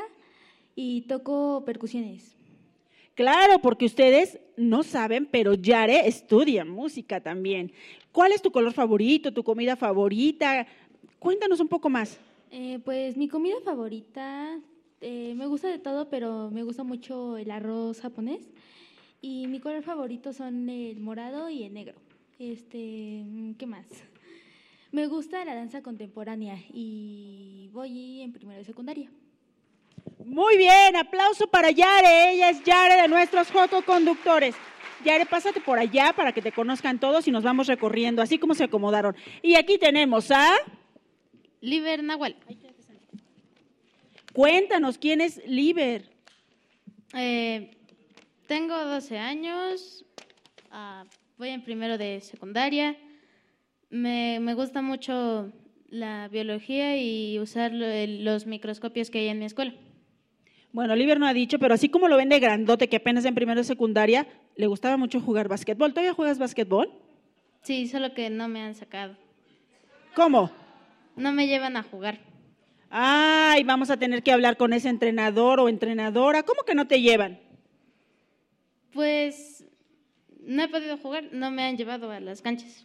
y 0.77 1.03
toco 1.03 1.65
percusiones. 1.65 2.37
Claro, 3.15 3.59
porque 3.61 3.85
ustedes 3.85 4.39
no 4.57 4.83
saben, 4.83 5.27
pero 5.27 5.55
Yare 5.55 6.07
estudia 6.07 6.65
música 6.65 7.21
también. 7.21 7.73
¿Cuál 8.11 8.33
es 8.33 8.41
tu 8.41 8.51
color 8.51 8.73
favorito, 8.73 9.33
tu 9.33 9.43
comida 9.43 9.77
favorita? 9.77 10.67
Cuéntanos 11.19 11.61
un 11.61 11.69
poco 11.69 11.91
más. 11.91 12.19
Eh, 12.51 12.79
pues 12.85 13.17
mi 13.17 13.29
comida 13.29 13.57
favorita, 13.65 14.59
eh, 15.03 15.35
me 15.37 15.47
gusta 15.47 15.69
de 15.69 15.79
todo, 15.79 16.09
pero 16.09 16.51
me 16.51 16.63
gusta 16.63 16.85
mucho 16.85 17.37
el 17.37 17.51
arroz 17.51 18.01
japonés. 18.01 18.41
Y 19.21 19.47
mi 19.47 19.61
color 19.61 19.83
favorito 19.83 20.33
son 20.33 20.69
el 20.69 21.01
morado 21.01 21.51
y 21.51 21.65
el 21.65 21.75
negro. 21.75 21.95
Este, 22.39 23.25
¿qué 23.59 23.67
más? 23.67 23.87
Me 24.91 25.07
gusta 25.07 25.45
la 25.45 25.55
danza 25.55 25.83
contemporánea 25.83 26.59
y 26.73 27.69
voy 27.73 28.21
en 28.23 28.33
primero 28.33 28.59
de 28.59 28.65
secundaria. 28.65 29.11
Muy 30.25 30.57
bien, 30.57 30.97
aplauso 30.97 31.47
para 31.47 31.71
Yare. 31.71 32.33
Ella 32.33 32.51
es 32.51 32.63
Yare 32.65 33.01
de 33.01 33.09
nuestros 33.09 33.51
Joco 33.51 33.83
Conductores. 33.83 34.55
Yare, 35.05 35.27
pásate 35.27 35.61
por 35.61 35.79
allá 35.79 36.13
para 36.15 36.33
que 36.33 36.43
te 36.43 36.53
conozcan 36.53 37.01
todos 37.01 37.27
y 37.27 37.31
nos 37.31 37.43
vamos 37.43 37.67
recorriendo, 37.67 38.23
así 38.23 38.39
como 38.39 38.55
se 38.55 38.65
acomodaron. 38.65 39.17
Y 39.43 39.55
aquí 39.57 39.79
tenemos 39.79 40.31
a... 40.31 40.51
Liber 41.61 42.03
Nahual. 42.03 42.37
Cuéntanos, 44.33 44.97
¿quién 44.97 45.21
es 45.21 45.43
Liber? 45.47 46.09
Eh, 47.15 47.71
tengo 48.47 48.75
12 48.77 49.19
años, 49.19 50.07
ah, 50.71 51.05
voy 51.37 51.51
en 51.51 51.63
primero 51.63 51.99
de 51.99 52.21
secundaria. 52.23 52.97
Me, 53.91 54.41
me 54.41 54.55
gusta 54.55 54.81
mucho 54.81 55.53
la 55.91 56.29
biología 56.29 56.97
y 56.97 57.39
usar 57.39 57.73
los 57.75 58.47
microscopios 58.47 59.11
que 59.11 59.19
hay 59.19 59.29
en 59.29 59.39
mi 59.39 59.45
escuela. 59.45 59.75
Bueno, 60.73 60.95
Oliver 60.95 61.21
no 61.21 61.27
ha 61.27 61.35
dicho, 61.35 61.59
pero 61.59 61.75
así 61.75 61.91
como 61.91 62.09
lo 62.09 62.17
ven 62.17 62.31
de 62.31 62.41
grandote, 62.41 62.89
que 62.89 62.97
apenas 62.97 63.27
en 63.27 63.35
primero 63.35 63.61
de 63.61 63.65
secundaria, 63.65 64.27
le 64.57 64.67
gustaba 64.67 64.97
mucho 64.97 65.21
jugar 65.21 65.49
básquetbol. 65.49 65.93
¿Todavía 65.93 66.15
juegas 66.15 66.39
básquetbol? 66.39 66.91
Sí, 67.61 67.87
solo 67.87 68.15
que 68.15 68.31
no 68.31 68.49
me 68.49 68.63
han 68.63 68.75
sacado. 68.75 69.15
¿Cómo? 70.15 70.51
No 71.17 71.33
me 71.33 71.47
llevan 71.47 71.77
a 71.77 71.83
jugar. 71.83 72.32
Ay, 72.95 73.65
vamos 73.65 73.89
a 73.89 73.97
tener 73.97 74.23
que 74.23 74.33
hablar 74.33 74.59
con 74.59 74.75
ese 74.75 74.91
entrenador 74.91 75.59
o 75.61 75.69
entrenadora. 75.71 76.43
¿Cómo 76.43 76.63
que 76.63 76.75
no 76.75 76.87
te 76.87 77.01
llevan? 77.01 77.41
Pues 78.93 79.65
no 80.45 80.63
he 80.63 80.69
podido 80.69 80.99
jugar, 80.99 81.25
no 81.33 81.51
me 81.51 81.63
han 81.63 81.79
llevado 81.79 82.11
a 82.11 82.21
las 82.21 82.43
canchas. 82.43 82.85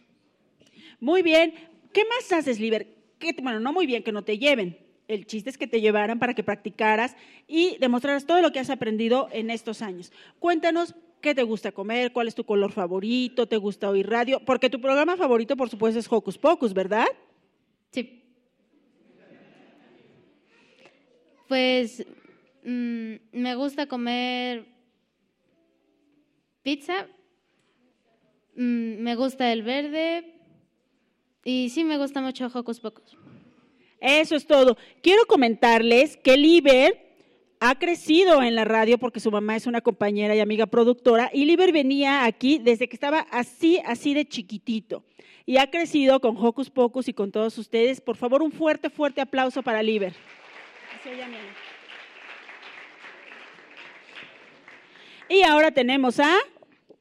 Muy 0.98 1.22
bien. 1.22 1.52
¿Qué 1.92 2.02
más 2.06 2.32
haces, 2.32 2.58
Liber? 2.58 2.88
¿Qué 3.18 3.34
te- 3.34 3.42
bueno, 3.42 3.60
no 3.60 3.72
muy 3.72 3.86
bien 3.86 4.02
que 4.02 4.12
no 4.12 4.22
te 4.22 4.38
lleven. 4.38 4.78
El 5.08 5.26
chiste 5.26 5.50
es 5.50 5.58
que 5.58 5.66
te 5.66 5.80
llevaran 5.82 6.18
para 6.18 6.32
que 6.34 6.42
practicaras 6.42 7.14
y 7.46 7.76
demostraras 7.78 8.24
todo 8.26 8.40
lo 8.40 8.50
que 8.52 8.60
has 8.60 8.70
aprendido 8.70 9.28
en 9.32 9.50
estos 9.50 9.82
años. 9.82 10.12
Cuéntanos 10.38 10.94
qué 11.20 11.34
te 11.34 11.42
gusta 11.42 11.72
comer, 11.72 12.12
cuál 12.12 12.28
es 12.28 12.34
tu 12.34 12.44
color 12.44 12.72
favorito, 12.72 13.46
te 13.46 13.56
gusta 13.58 13.90
oír 13.90 14.08
radio, 14.08 14.40
porque 14.44 14.70
tu 14.70 14.80
programa 14.80 15.16
favorito, 15.16 15.56
por 15.56 15.68
supuesto, 15.68 15.98
es 15.98 16.06
Hocus 16.10 16.38
Pocus, 16.38 16.72
¿verdad? 16.74 17.06
Sí. 17.90 18.22
Pues 21.48 22.04
mm, 22.62 23.14
me 23.32 23.54
gusta 23.54 23.86
comer 23.86 24.66
pizza, 26.62 27.06
mm, 28.54 29.00
me 29.00 29.14
gusta 29.16 29.50
el 29.50 29.62
verde 29.62 30.34
y 31.44 31.70
sí 31.70 31.84
me 31.84 31.96
gusta 31.96 32.20
mucho 32.20 32.50
Hocus 32.52 32.80
Pocus. 32.80 33.16
Eso 34.00 34.36
es 34.36 34.46
todo. 34.46 34.76
Quiero 35.02 35.24
comentarles 35.26 36.18
que 36.18 36.36
Liber 36.36 37.08
ha 37.60 37.76
crecido 37.78 38.42
en 38.42 38.54
la 38.54 38.64
radio 38.64 38.98
porque 38.98 39.18
su 39.18 39.30
mamá 39.30 39.56
es 39.56 39.66
una 39.66 39.80
compañera 39.80 40.36
y 40.36 40.40
amiga 40.40 40.66
productora 40.66 41.30
y 41.32 41.46
Liber 41.46 41.72
venía 41.72 42.24
aquí 42.24 42.58
desde 42.58 42.88
que 42.88 42.94
estaba 42.94 43.20
así, 43.30 43.80
así 43.86 44.12
de 44.12 44.26
chiquitito. 44.26 45.02
Y 45.46 45.56
ha 45.56 45.70
crecido 45.70 46.20
con 46.20 46.36
Hocus 46.36 46.68
Pocus 46.68 47.08
y 47.08 47.14
con 47.14 47.32
todos 47.32 47.56
ustedes. 47.56 48.02
Por 48.02 48.16
favor, 48.16 48.42
un 48.42 48.52
fuerte, 48.52 48.90
fuerte 48.90 49.22
aplauso 49.22 49.62
para 49.62 49.82
Liber. 49.82 50.12
Y 55.28 55.42
ahora 55.42 55.70
tenemos 55.70 56.18
a... 56.20 56.34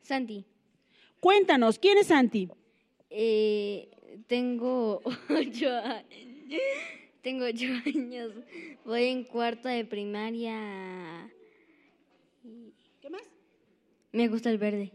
Santi. 0.02 0.44
Cuéntanos, 1.20 1.80
¿quién 1.80 1.98
es 1.98 2.08
Santi? 2.08 2.50
Eh, 3.10 3.90
tengo 4.28 5.02
ocho 5.30 5.70
a- 5.72 6.04
tengo 7.22 7.46
ocho 7.46 7.66
años. 7.86 8.32
Voy 8.86 9.06
en 9.06 9.24
cuarto 9.24 9.68
de 9.70 9.86
primaria. 9.86 11.30
¿Qué 13.02 13.10
más? 13.10 13.24
Me 14.12 14.28
gusta 14.28 14.50
el 14.50 14.58
verde. 14.58 14.92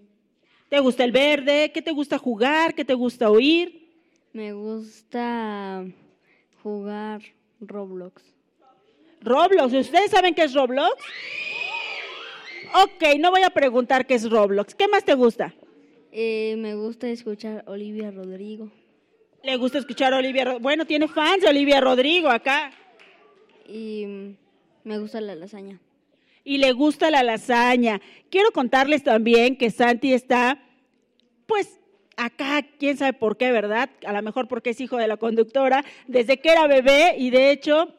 ¿Te 0.68 0.80
gusta 0.80 1.04
el 1.04 1.12
verde? 1.12 1.70
¿Qué 1.72 1.82
te 1.82 1.90
gusta 1.92 2.16
jugar? 2.18 2.74
¿Qué 2.74 2.84
te 2.84 2.94
gusta 2.94 3.30
oír? 3.30 3.90
Me 4.32 4.52
gusta 4.54 5.84
jugar 6.62 7.20
Roblox. 7.60 8.22
Roblox. 9.22 9.72
¿Ustedes 9.72 10.10
saben 10.10 10.34
qué 10.34 10.44
es 10.44 10.54
Roblox? 10.54 10.96
Ok, 12.84 13.18
no 13.18 13.30
voy 13.30 13.42
a 13.42 13.50
preguntar 13.50 14.06
qué 14.06 14.14
es 14.14 14.28
Roblox. 14.28 14.74
¿Qué 14.74 14.88
más 14.88 15.04
te 15.04 15.14
gusta? 15.14 15.54
Eh, 16.10 16.54
me 16.58 16.74
gusta 16.74 17.08
escuchar 17.08 17.64
Olivia 17.66 18.10
Rodrigo. 18.10 18.70
Le 19.42 19.56
gusta 19.56 19.78
escuchar 19.78 20.14
a 20.14 20.18
Olivia. 20.18 20.44
Ro- 20.44 20.60
Bueno, 20.60 20.86
tiene 20.86 21.08
fans 21.08 21.42
de 21.42 21.48
Olivia 21.48 21.80
Rodrigo 21.80 22.28
acá. 22.28 22.72
Y 23.68 24.04
mm, 24.06 24.36
me 24.84 24.98
gusta 24.98 25.20
la 25.20 25.34
lasaña. 25.34 25.80
Y 26.44 26.58
le 26.58 26.72
gusta 26.72 27.10
la 27.10 27.22
lasaña. 27.22 28.00
Quiero 28.30 28.50
contarles 28.52 29.02
también 29.04 29.56
que 29.56 29.70
Santi 29.70 30.12
está, 30.12 30.58
pues, 31.46 31.78
acá, 32.16 32.62
quién 32.78 32.96
sabe 32.96 33.12
por 33.12 33.36
qué, 33.36 33.52
¿verdad? 33.52 33.90
A 34.06 34.12
lo 34.12 34.22
mejor 34.22 34.48
porque 34.48 34.70
es 34.70 34.80
hijo 34.80 34.96
de 34.96 35.06
la 35.08 35.16
conductora, 35.18 35.84
desde 36.06 36.40
que 36.40 36.50
era 36.50 36.66
bebé 36.66 37.14
y 37.18 37.30
de 37.30 37.50
hecho, 37.52 37.94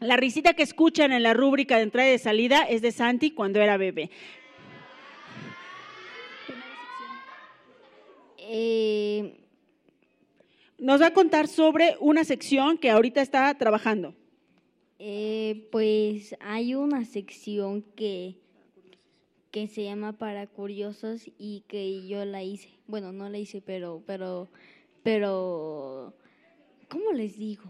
la 0.00 0.16
risita 0.16 0.54
que 0.54 0.62
escuchan 0.62 1.12
en 1.12 1.22
la 1.22 1.34
rúbrica 1.34 1.76
de 1.76 1.82
entrada 1.82 2.08
y 2.08 2.12
de 2.12 2.18
salida 2.18 2.62
es 2.64 2.82
de 2.82 2.92
Santi 2.92 3.30
cuando 3.30 3.60
era 3.60 3.76
bebé. 3.76 4.10
Eh, 8.38 9.40
Nos 10.78 11.00
va 11.00 11.06
a 11.06 11.12
contar 11.14 11.48
sobre 11.48 11.96
una 12.00 12.24
sección 12.24 12.76
que 12.78 12.90
ahorita 12.90 13.22
está 13.22 13.54
trabajando. 13.54 14.14
eh, 14.98 15.68
pues 15.70 16.34
hay 16.40 16.74
una 16.74 17.04
sección 17.04 17.82
que, 17.96 18.36
que 19.50 19.66
se 19.68 19.84
llama 19.84 20.12
Para 20.12 20.46
Curiosos 20.46 21.30
y 21.38 21.64
que 21.68 22.06
yo 22.06 22.24
la 22.24 22.42
hice. 22.42 22.68
Bueno, 22.86 23.12
no 23.12 23.28
la 23.28 23.38
hice, 23.38 23.60
pero, 23.60 24.02
pero, 24.06 24.48
pero, 25.02 26.14
¿cómo 26.88 27.12
les 27.12 27.36
digo? 27.38 27.64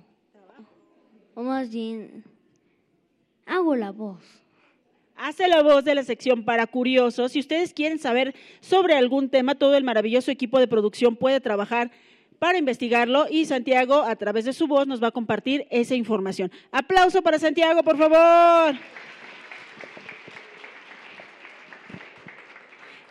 O 1.34 1.42
más 1.42 1.70
bien, 1.70 2.24
hago 3.46 3.74
la 3.74 3.90
voz. 3.90 4.22
Hace 5.16 5.48
la 5.48 5.62
voz 5.62 5.84
de 5.84 5.94
la 5.94 6.02
sección 6.02 6.44
para 6.44 6.66
curiosos. 6.66 7.32
Si 7.32 7.40
ustedes 7.40 7.72
quieren 7.72 7.98
saber 7.98 8.34
sobre 8.60 8.94
algún 8.94 9.28
tema, 9.28 9.54
todo 9.54 9.76
el 9.76 9.84
maravilloso 9.84 10.30
equipo 10.30 10.58
de 10.58 10.68
producción 10.68 11.16
puede 11.16 11.40
trabajar 11.40 11.90
para 12.38 12.58
investigarlo 12.58 13.26
y 13.30 13.46
Santiago, 13.46 14.02
a 14.02 14.16
través 14.16 14.44
de 14.44 14.52
su 14.52 14.66
voz, 14.66 14.86
nos 14.86 15.02
va 15.02 15.08
a 15.08 15.12
compartir 15.12 15.66
esa 15.70 15.94
información. 15.94 16.50
Aplauso 16.70 17.22
para 17.22 17.38
Santiago, 17.38 17.82
por 17.82 17.96
favor. 17.96 18.74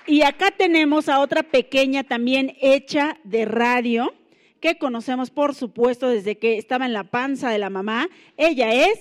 Y 0.06 0.22
acá 0.22 0.52
tenemos 0.52 1.08
a 1.08 1.20
otra 1.20 1.44
pequeña 1.44 2.04
también 2.04 2.56
hecha 2.62 3.18
de 3.24 3.46
radio, 3.46 4.14
que 4.64 4.78
conocemos 4.78 5.30
por 5.30 5.54
supuesto 5.56 6.08
desde 6.08 6.38
que 6.38 6.58
estaba 6.58 6.86
en 6.86 6.94
la 6.94 7.04
panza 7.04 7.50
de 7.52 7.58
la 7.58 7.70
mamá. 7.70 8.08
Ella 8.38 8.74
es... 8.88 8.98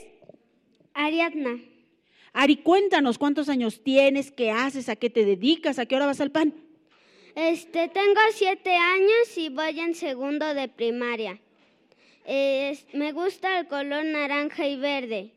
Ariadna. 0.93 1.57
Ari, 2.33 2.57
cuéntanos 2.57 3.17
cuántos 3.17 3.49
años 3.49 3.81
tienes, 3.85 4.33
qué 4.33 4.51
haces, 4.51 4.89
a 4.89 4.97
qué 4.97 5.09
te 5.09 5.25
dedicas, 5.25 5.79
a 5.79 5.87
qué 5.87 5.95
hora 5.95 6.07
vas 6.07 6.21
al 6.21 6.33
pan. 6.33 6.53
Este, 7.37 7.87
tengo 7.89 8.21
siete 8.33 8.75
años 8.75 9.39
y 9.39 9.51
voy 9.51 9.79
en 9.79 9.95
segundo 9.95 10.53
de 10.53 10.67
primaria. 10.67 11.39
Me 12.27 13.13
gusta 13.13 13.61
el 13.61 13.69
color 13.69 14.05
naranja 14.05 14.67
y 14.67 14.75
verde 14.77 15.31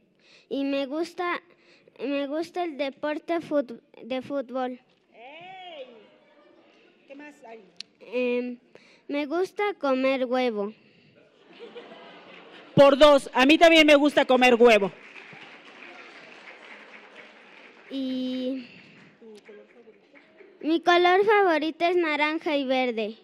y 0.50 0.64
me 0.64 0.88
gusta, 0.88 1.40
me 2.00 2.26
gusta 2.26 2.64
el 2.64 2.78
deporte 2.78 3.36
fut- 3.42 3.80
de 4.04 4.22
fútbol. 4.24 4.80
¿Qué 7.08 7.14
más 7.14 7.36
hay? 7.44 7.60
Em, 8.00 8.58
me 9.08 9.26
gusta 9.26 9.74
comer 9.80 10.26
huevo. 10.26 10.74
Por 12.76 12.98
dos, 12.98 13.30
a 13.34 13.46
mí 13.46 13.58
también 13.58 13.88
me 13.88 13.96
gusta 13.96 14.26
comer 14.26 14.56
huevo. 14.56 14.92
Y 17.90 18.68
mi 20.62 20.82
color 20.82 21.24
favorito 21.26 21.86
es 21.86 21.96
naranja 21.96 22.58
y 22.58 22.66
verde. 22.66 23.16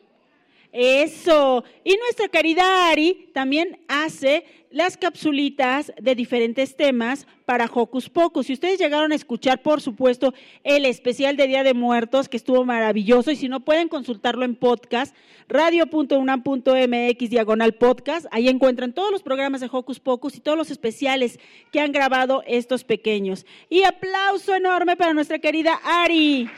Eso. 0.72 1.66
Y 1.84 1.98
nuestra 1.98 2.30
querida 2.30 2.90
Ari 2.90 3.30
también 3.34 3.80
hace 3.88 4.46
las 4.72 4.98
capsulitas 4.98 5.92
de 6.02 6.16
diferentes 6.16 6.76
temas 6.76 7.28
para 7.46 7.70
Hocus 7.72 8.10
Pocus. 8.10 8.48
Si 8.48 8.54
ustedes 8.54 8.80
llegaron 8.80 9.12
a 9.12 9.16
escuchar, 9.16 9.62
por 9.62 9.82
supuesto, 9.82 10.34
el 10.64 10.86
especial 10.86 11.36
de 11.36 11.48
Día 11.48 11.64
de 11.64 11.74
Muertos, 11.74 12.30
que 12.30 12.38
estuvo 12.38 12.64
maravilloso, 12.64 13.32
y 13.32 13.36
si 13.36 13.50
no 13.50 13.60
pueden 13.60 13.90
consultarlo 13.90 14.46
en 14.46 14.56
podcast, 14.56 15.16
radio.unam.mx 15.50 17.30
diagonal 17.30 17.74
podcast, 17.74 18.26
ahí 18.32 18.48
encuentran 18.48 18.94
todos 18.94 19.12
los 19.12 19.24
programas 19.24 19.62
de 19.62 19.70
Hocus 19.72 20.00
Pocus 20.00 20.38
y 20.38 20.40
todos 20.40 20.58
los 20.58 20.72
especiales 20.72 21.40
que 21.72 21.82
han 21.82 21.92
grabado 21.92 22.44
estos 22.48 22.84
pequeños. 22.84 23.46
Y 23.70 23.84
aplauso 23.84 24.56
enorme 24.56 24.96
para 24.96 25.14
nuestra 25.14 25.40
querida 25.40 25.80
Ari. 25.84 26.50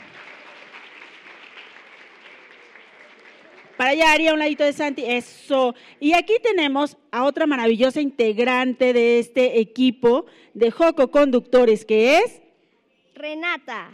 Para 3.76 3.90
allá, 3.90 4.12
Ari, 4.12 4.28
a 4.28 4.34
un 4.34 4.38
ladito 4.38 4.62
de 4.62 4.72
Santi. 4.72 5.04
Eso. 5.04 5.74
Y 5.98 6.12
aquí 6.12 6.34
tenemos 6.42 6.96
a 7.10 7.24
otra 7.24 7.46
maravillosa 7.46 8.00
integrante 8.00 8.92
de 8.92 9.18
este 9.18 9.58
equipo 9.58 10.26
de 10.54 10.70
Joco 10.70 11.10
Conductores, 11.10 11.84
que 11.84 12.18
es... 12.18 12.40
Renata. 13.14 13.90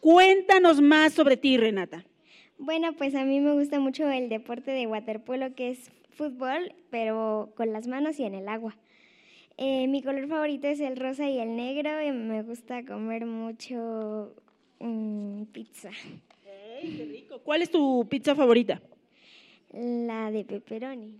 Cuéntanos 0.00 0.80
más 0.80 1.12
sobre 1.12 1.36
ti, 1.36 1.58
Renata. 1.58 2.04
Bueno, 2.56 2.94
pues 2.94 3.14
a 3.14 3.24
mí 3.24 3.40
me 3.40 3.52
gusta 3.52 3.78
mucho 3.78 4.08
el 4.08 4.28
deporte 4.30 4.70
de 4.70 4.86
waterpolo, 4.86 5.54
que 5.54 5.70
es 5.70 5.90
fútbol, 6.10 6.74
pero 6.90 7.52
con 7.56 7.72
las 7.72 7.86
manos 7.86 8.18
y 8.18 8.24
en 8.24 8.34
el 8.34 8.48
agua. 8.48 8.76
Eh, 9.58 9.86
mi 9.86 10.02
color 10.02 10.28
favorito 10.28 10.66
es 10.66 10.80
el 10.80 10.96
rosa 10.96 11.28
y 11.28 11.38
el 11.38 11.56
negro 11.56 12.02
y 12.02 12.10
me 12.10 12.42
gusta 12.42 12.84
comer 12.84 13.26
mucho 13.26 14.34
mm, 14.80 15.44
pizza. 15.52 15.90
qué 16.80 17.08
rico. 17.10 17.40
¿Cuál 17.40 17.62
es 17.62 17.70
tu 17.70 18.06
pizza 18.08 18.34
favorita? 18.34 18.80
La 19.74 20.30
de 20.30 20.44
pepperoni. 20.44 21.14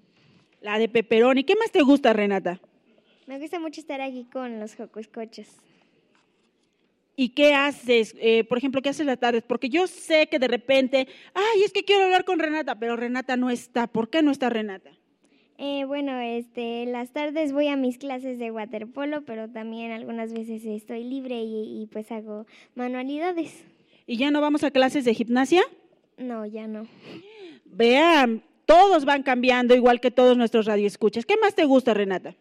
La 0.61 0.79
de 0.79 0.89
pepperoni. 0.89 1.43
¿Qué 1.45 1.57
más 1.57 1.73
te 1.73 1.83
gusta, 1.83 2.13
Renata? 2.13 2.61
Me 3.27 3.39
gusta 3.39 3.59
mucho 3.59 3.81
estar 3.81 4.01
aquí 4.01 4.27
con 4.33 4.61
los 4.61 4.77
jocoscochos. 4.77 5.49
¿Y 7.17 7.31
qué 7.31 7.55
haces? 7.55 8.15
Eh, 8.21 8.45
por 8.45 8.59
ejemplo, 8.59 8.81
¿qué 8.81 8.91
haces 8.91 9.07
las 9.07 9.19
tardes? 9.19 9.43
Porque 9.43 9.69
yo 9.69 9.87
sé 9.87 10.29
que 10.29 10.39
de 10.39 10.49
repente, 10.49 11.09
ay, 11.33 11.63
es 11.65 11.73
que 11.73 11.85
quiero 11.85 12.05
hablar 12.05 12.25
con 12.25 12.39
Renata, 12.39 12.79
pero 12.79 12.97
Renata 12.97 13.37
no 13.37 13.51
está. 13.51 13.87
¿Por 13.87 14.09
qué 14.09 14.23
no 14.23 14.31
está 14.31 14.51
Renata? 14.51 14.91
Eh, 15.59 15.85
bueno, 15.85 16.19
este, 16.19 16.87
las 16.87 17.13
tardes 17.13 17.53
voy 17.53 17.69
a 17.69 17.77
mis 17.77 17.99
clases 17.99 18.39
de 18.39 18.51
waterpolo, 18.51 19.23
pero 19.23 19.49
también 19.49 19.93
algunas 19.93 20.33
veces 20.33 20.65
estoy 20.65 21.05
libre 21.05 21.43
y, 21.43 21.83
y 21.83 21.87
pues 21.87 22.11
hago 22.11 22.47
manualidades. 22.75 23.65
¿Y 24.07 24.17
ya 24.17 24.31
no 24.31 24.41
vamos 24.41 24.65
a 24.65 24.71
clases 24.71 25.05
de 25.05 25.15
gimnasia? 25.15 25.63
No, 26.19 26.47
ya 26.47 26.67
no. 26.67 26.87
Vean, 27.77 28.43
todos 28.67 29.05
van 29.05 29.23
cambiando, 29.25 29.75
igual 29.75 30.01
que 30.01 30.13
todos 30.13 30.37
nuestros 30.37 30.67
radioescuchas. 30.67 31.27
¿Qué 31.27 31.37
más 31.37 31.55
te 31.55 31.65
gusta, 31.65 31.93
Renata? 31.93 32.37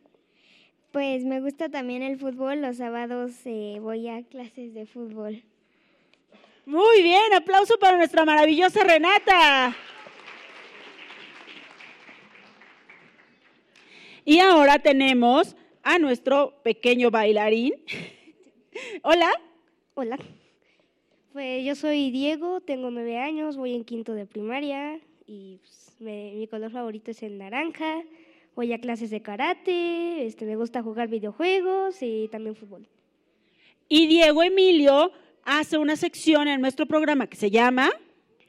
Pues 0.91 1.25
me 1.25 1.41
gusta 1.41 1.69
también 1.69 2.03
el 2.03 2.19
fútbol. 2.19 2.61
Los 2.61 2.77
sábados 2.77 3.31
eh, 3.45 3.79
voy 3.81 4.07
a 4.09 4.21
clases 4.23 4.75
de 4.75 4.85
fútbol. 4.85 5.41
Muy 6.65 7.01
bien, 7.01 7.33
aplauso 7.35 7.79
para 7.79 7.97
nuestra 7.97 8.25
maravillosa 8.25 8.83
Renata. 8.83 9.75
Y 14.23 14.39
ahora 14.39 14.79
tenemos 14.79 15.55
a 15.81 15.97
nuestro 15.97 16.61
pequeño 16.61 17.09
bailarín. 17.09 17.73
Hola. 19.01 19.31
Hola. 19.95 20.17
Pues 21.33 21.65
yo 21.65 21.73
soy 21.73 22.11
Diego, 22.11 22.61
tengo 22.61 22.91
nueve 22.91 23.17
años, 23.17 23.57
voy 23.57 23.73
en 23.73 23.83
quinto 23.83 24.13
de 24.13 24.27
primaria 24.27 24.99
y 25.27 25.57
pues, 25.57 25.95
me- 25.99 26.33
mi 26.35 26.47
color 26.47 26.71
favorito 26.71 27.11
es 27.11 27.23
el 27.23 27.37
naranja. 27.37 28.03
Voy 28.55 28.71
a 28.73 28.79
clases 28.79 29.09
de 29.09 29.21
karate, 29.21 30.25
este, 30.25 30.45
me 30.45 30.55
gusta 30.55 30.83
jugar 30.83 31.07
videojuegos 31.07 32.01
y 32.01 32.27
también 32.31 32.55
fútbol. 32.55 32.87
Y 33.89 34.07
Diego 34.07 34.43
Emilio 34.43 35.11
hace 35.43 35.77
una 35.77 35.95
sección 35.95 36.47
en 36.47 36.61
nuestro 36.61 36.85
programa 36.85 37.27
que 37.27 37.35
se 37.35 37.49
llama 37.49 37.89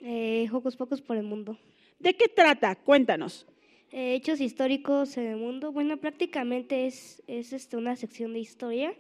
Eh, 0.02 0.48
Pocus 0.52 1.00
por 1.00 1.16
el 1.16 1.22
mundo. 1.24 1.56
¿De 1.98 2.14
qué 2.14 2.28
trata? 2.28 2.74
Cuéntanos. 2.76 3.46
Eh, 3.90 4.14
hechos 4.14 4.40
históricos 4.40 5.16
en 5.16 5.26
el 5.28 5.36
mundo. 5.36 5.72
Bueno, 5.72 5.96
prácticamente 5.96 6.86
es, 6.86 7.22
es 7.26 7.52
este, 7.54 7.76
una 7.78 7.96
sección 7.96 8.32
de 8.34 8.40
historia 8.40 8.92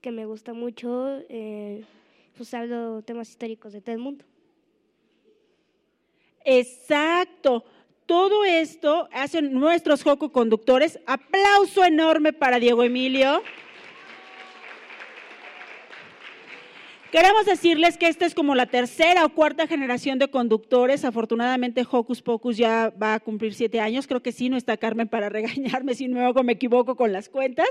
que 0.00 0.10
me 0.10 0.24
gusta 0.24 0.54
mucho. 0.54 1.18
Eh, 1.28 1.84
pues 2.36 2.54
hablo 2.54 3.02
temas 3.02 3.28
históricos 3.28 3.72
de 3.74 3.80
todo 3.82 3.94
el 3.94 4.00
mundo. 4.00 4.24
Exacto. 6.46 7.64
Todo 8.06 8.44
esto 8.44 9.08
hacen 9.12 9.52
nuestros 9.52 10.04
Joco 10.04 10.30
conductores. 10.30 11.00
Aplauso 11.06 11.84
enorme 11.84 12.32
para 12.32 12.60
Diego 12.60 12.84
Emilio. 12.84 13.42
Queremos 17.10 17.46
decirles 17.46 17.96
que 17.96 18.06
esta 18.06 18.26
es 18.26 18.34
como 18.34 18.54
la 18.54 18.66
tercera 18.66 19.24
o 19.24 19.30
cuarta 19.30 19.66
generación 19.66 20.20
de 20.20 20.28
conductores. 20.28 21.04
Afortunadamente, 21.04 21.84
Hocus 21.90 22.22
Pocus 22.22 22.56
ya 22.56 22.92
va 23.00 23.14
a 23.14 23.20
cumplir 23.20 23.54
siete 23.54 23.80
años. 23.80 24.06
Creo 24.06 24.22
que 24.22 24.32
sí, 24.32 24.48
no 24.48 24.56
está 24.56 24.76
Carmen 24.76 25.08
para 25.08 25.28
regañarme 25.30 25.94
si 25.96 26.06
luego 26.06 26.44
me 26.44 26.52
equivoco 26.52 26.94
con 26.94 27.12
las 27.12 27.28
cuentas. 27.28 27.68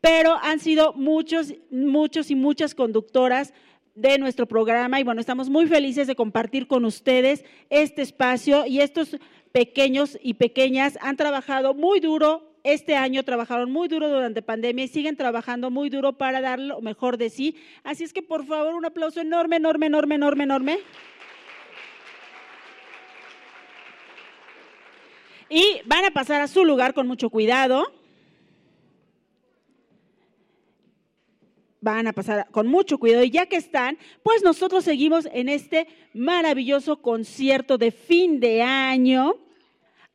Pero 0.00 0.36
han 0.42 0.60
sido 0.60 0.92
muchos, 0.92 1.54
muchos 1.70 2.30
y 2.30 2.36
muchas 2.36 2.76
conductoras 2.76 3.52
de 3.96 4.18
nuestro 4.18 4.46
programa 4.46 5.00
y 5.00 5.02
bueno, 5.02 5.20
estamos 5.20 5.48
muy 5.48 5.66
felices 5.66 6.06
de 6.06 6.14
compartir 6.14 6.68
con 6.68 6.84
ustedes 6.84 7.44
este 7.70 8.02
espacio 8.02 8.66
y 8.66 8.80
estos 8.80 9.16
pequeños 9.52 10.18
y 10.22 10.34
pequeñas 10.34 10.98
han 11.00 11.16
trabajado 11.16 11.74
muy 11.74 11.98
duro 11.98 12.52
este 12.62 12.94
año, 12.94 13.22
trabajaron 13.22 13.70
muy 13.70 13.88
duro 13.88 14.08
durante 14.08 14.42
pandemia 14.42 14.84
y 14.84 14.88
siguen 14.88 15.16
trabajando 15.16 15.70
muy 15.70 15.88
duro 15.88 16.12
para 16.12 16.40
dar 16.40 16.58
lo 16.58 16.80
mejor 16.82 17.16
de 17.16 17.30
sí. 17.30 17.56
Así 17.84 18.04
es 18.04 18.12
que 18.12 18.22
por 18.22 18.44
favor, 18.44 18.74
un 18.74 18.84
aplauso 18.84 19.20
enorme, 19.20 19.56
enorme, 19.56 19.86
enorme, 19.86 20.16
enorme, 20.16 20.44
enorme. 20.44 20.78
Y 25.48 25.80
van 25.84 26.04
a 26.04 26.10
pasar 26.10 26.42
a 26.42 26.48
su 26.48 26.64
lugar 26.64 26.92
con 26.92 27.06
mucho 27.06 27.30
cuidado. 27.30 27.86
Van 31.86 32.08
a 32.08 32.12
pasar 32.12 32.48
con 32.50 32.66
mucho 32.66 32.98
cuidado 32.98 33.22
y 33.22 33.30
ya 33.30 33.46
que 33.46 33.54
están, 33.54 33.96
pues 34.24 34.42
nosotros 34.42 34.82
seguimos 34.82 35.28
en 35.32 35.48
este 35.48 35.86
maravilloso 36.12 37.00
concierto 37.00 37.78
de 37.78 37.92
fin 37.92 38.40
de 38.40 38.62
año, 38.62 39.36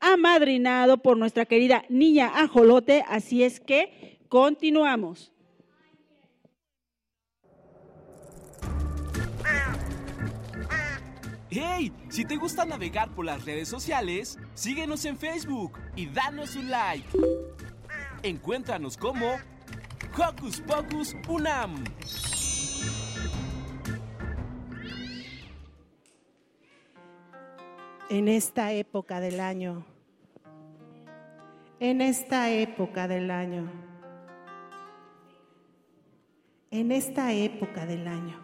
amadrinado 0.01 0.97
por 0.97 1.17
nuestra 1.17 1.45
querida 1.45 1.85
niña 1.87 2.29
Ajolote, 2.35 3.05
así 3.07 3.43
es 3.43 3.61
que 3.61 4.19
continuamos. 4.27 5.31
¡Hey! 11.49 11.93
Si 12.09 12.25
te 12.25 12.35
gusta 12.35 12.65
navegar 12.65 13.15
por 13.15 13.23
las 13.23 13.45
redes 13.45 13.69
sociales, 13.69 14.37
síguenos 14.55 15.05
en 15.05 15.17
Facebook 15.17 15.79
y 15.95 16.07
danos 16.07 16.57
un 16.57 16.69
like. 16.69 17.07
Encuéntranos 18.23 18.97
como 18.97 19.37
Hocus 20.17 20.61
Pocus 20.61 21.15
Unam. 21.27 21.83
en 28.11 28.27
esta 28.27 28.73
época 28.73 29.21
del 29.21 29.39
año. 29.39 29.85
En 31.79 32.01
esta 32.01 32.51
época 32.51 33.07
del 33.07 33.31
año. 33.31 33.71
En 36.71 36.91
esta 36.91 37.31
época 37.31 37.85
del 37.85 38.07
año. 38.07 38.37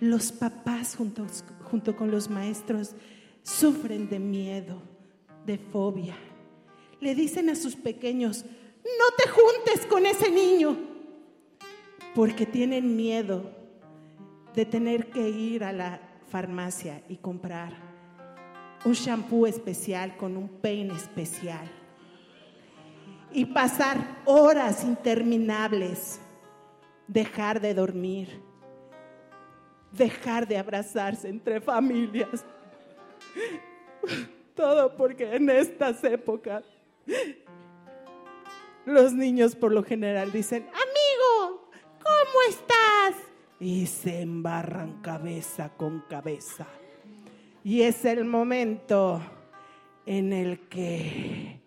Los 0.00 0.32
papás 0.32 0.96
junto 0.96 1.96
con 1.96 2.10
los 2.10 2.28
maestros 2.28 2.96
sufren 3.44 4.08
de 4.10 4.18
miedo, 4.18 4.82
de 5.46 5.56
fobia. 5.56 6.16
Le 7.00 7.14
dicen 7.14 7.48
a 7.48 7.54
sus 7.54 7.76
pequeños, 7.76 8.44
no 8.44 9.14
te 9.16 9.28
juntes 9.28 9.86
con 9.86 10.04
ese 10.04 10.32
niño, 10.32 10.76
porque 12.16 12.46
tienen 12.46 12.96
miedo 12.96 13.50
de 14.54 14.64
tener 14.64 15.10
que 15.10 15.28
ir 15.28 15.62
a 15.62 15.70
la 15.70 16.00
farmacia 16.30 17.02
y 17.10 17.16
comprar 17.18 17.74
un 18.86 18.94
shampoo 18.94 19.46
especial 19.46 20.16
con 20.16 20.34
un 20.34 20.48
peine 20.48 20.94
especial 20.94 21.70
y 23.30 23.44
pasar 23.44 23.98
horas 24.24 24.82
interminables, 24.82 26.18
dejar 27.06 27.60
de 27.60 27.74
dormir, 27.74 28.40
dejar 29.92 30.48
de 30.48 30.56
abrazarse 30.56 31.28
entre 31.28 31.60
familias. 31.60 32.46
Todo 34.54 34.96
porque 34.96 35.36
en 35.36 35.50
estas 35.50 36.02
épocas 36.02 36.64
los 38.86 39.12
niños 39.12 39.54
por 39.54 39.72
lo 39.72 39.82
general 39.82 40.32
dicen, 40.32 40.62
amigo, 40.62 40.85
¿cómo 42.26 42.40
estás? 42.48 43.22
Y 43.60 43.86
se 43.86 44.20
embarran 44.20 45.00
cabeza 45.02 45.70
con 45.76 46.00
cabeza. 46.08 46.66
Y 47.64 47.82
es 47.82 48.04
el 48.04 48.24
momento 48.24 49.20
en 50.04 50.32
el 50.32 50.68
que 50.68 51.60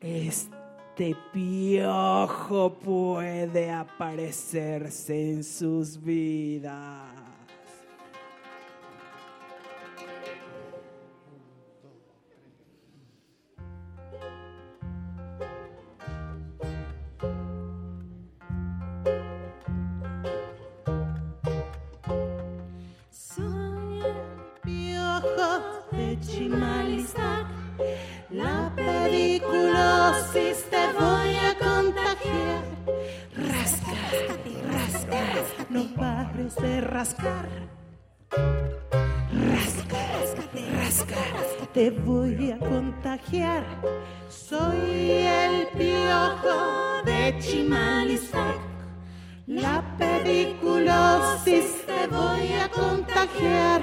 es 0.00 0.48
de 0.96 1.16
piojo 1.32 2.74
puede 2.74 3.70
aparecerse 3.70 5.32
en 5.32 5.44
sus 5.44 6.02
vidas. 6.02 7.19
Rascar. 37.00 37.48
Rasca, 39.52 40.02
rasca, 40.82 41.66
te 41.72 41.90
voy 41.90 42.50
a 42.52 42.58
contagiar. 42.58 43.64
Soy 44.28 45.10
el 45.10 45.66
piojo 45.78 47.02
de 47.06 47.38
Chimalistac. 47.38 48.58
La 49.46 49.82
pediculosis 49.96 51.86
te 51.86 52.06
voy 52.08 52.52
a 52.64 52.68
contagiar. 52.68 53.80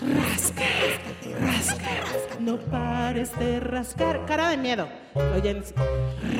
Rasca, 0.00 0.64
rasca, 1.40 1.90
no 2.40 2.56
pares 2.58 3.30
de 3.38 3.60
rascar. 3.60 4.26
Cara 4.26 4.50
de 4.50 4.56
miedo. 4.56 4.88
Oyen, 5.36 5.62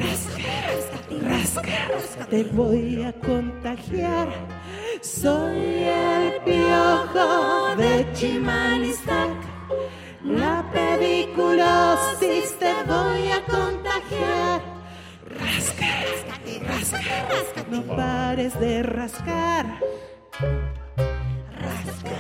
rasca, 0.02 0.42
rasca, 1.22 2.26
te 2.28 2.42
voy 2.42 3.04
a 3.04 3.12
contagiar. 3.12 4.59
Soy 5.02 5.84
el 5.84 6.42
piojo 6.44 7.74
de 7.76 8.06
Chimalistac. 8.12 9.30
La 10.22 10.62
pediculosis 10.70 12.58
te 12.58 12.74
voy 12.86 13.30
a 13.30 13.42
contagiar. 13.46 14.60
Rasca, 15.24 15.86
rasca, 16.66 16.98
rasca, 17.30 17.64
no 17.70 17.82
pares 17.96 18.60
de 18.60 18.82
rascar. 18.82 19.80
Rasca, 21.58 22.10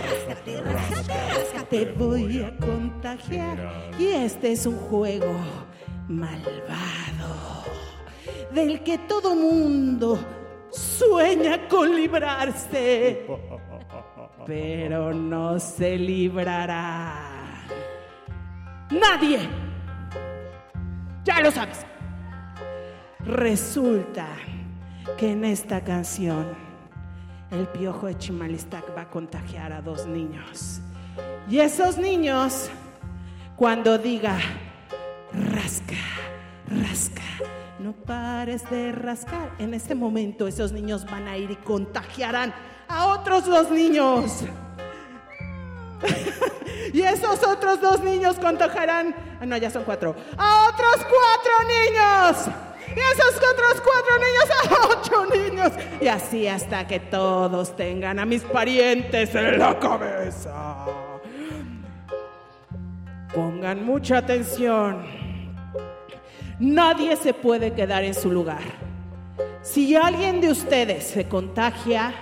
rasca, 0.64 1.14
rasca, 1.28 1.64
te 1.68 1.84
voy 1.84 2.42
a 2.42 2.56
contagiar. 2.56 3.92
Y 3.98 4.06
este 4.06 4.52
es 4.52 4.64
un 4.64 4.78
juego 4.78 5.34
malvado 6.08 7.64
del 8.54 8.82
que 8.82 8.96
todo 8.96 9.34
mundo 9.34 10.18
sueña 10.70 11.68
con 11.68 11.94
librarse, 11.94 13.26
pero 14.46 15.12
no 15.12 15.58
se 15.58 15.96
librará. 15.96 17.66
Nadie. 18.90 19.48
Ya 21.24 21.40
lo 21.40 21.50
sabes. 21.50 21.86
Resulta 23.20 24.26
que 25.16 25.32
en 25.32 25.44
esta 25.44 25.82
canción 25.84 26.46
el 27.50 27.66
piojo 27.68 28.06
de 28.06 28.16
Chimalistac 28.16 28.96
va 28.96 29.02
a 29.02 29.10
contagiar 29.10 29.72
a 29.72 29.82
dos 29.82 30.06
niños. 30.06 30.80
Y 31.48 31.58
esos 31.58 31.98
niños, 31.98 32.70
cuando 33.56 33.98
diga 33.98 34.38
rasca, 35.32 35.96
rasca, 36.66 37.22
no 37.80 37.92
pares 37.92 38.68
de 38.68 38.92
rascar, 38.92 39.50
en 39.58 39.72
este 39.72 39.94
momento 39.94 40.46
esos 40.46 40.70
niños 40.70 41.06
van 41.10 41.26
a 41.26 41.38
ir 41.38 41.50
y 41.50 41.56
contagiarán 41.56 42.52
a 42.86 43.06
otros 43.06 43.46
dos 43.46 43.70
niños. 43.70 44.42
y 46.92 47.00
esos 47.00 47.42
otros 47.42 47.80
dos 47.80 48.02
niños 48.02 48.36
contagiarán, 48.36 49.14
ah, 49.40 49.46
no, 49.46 49.56
ya 49.56 49.70
son 49.70 49.84
cuatro, 49.84 50.14
a 50.36 50.68
otros 50.68 50.96
cuatro 50.96 51.52
niños. 51.68 52.54
Y 52.88 52.98
esos 52.98 53.36
otros 53.36 53.80
cuatro 53.80 54.18
niños 54.18 54.44
a 54.50 54.88
ocho 54.98 55.26
niños. 55.34 55.72
Y 56.02 56.08
así 56.08 56.46
hasta 56.48 56.86
que 56.86 57.00
todos 57.00 57.76
tengan 57.76 58.18
a 58.18 58.26
mis 58.26 58.42
parientes 58.42 59.34
en 59.34 59.58
la 59.58 59.78
cabeza. 59.78 60.84
Pongan 63.32 63.84
mucha 63.86 64.18
atención. 64.18 65.19
Nadie 66.60 67.16
se 67.16 67.32
puede 67.32 67.72
quedar 67.72 68.04
en 68.04 68.12
su 68.12 68.30
lugar. 68.30 68.60
Si 69.62 69.96
alguien 69.96 70.42
de 70.42 70.50
ustedes 70.50 71.04
se 71.04 71.26
contagia, 71.26 72.12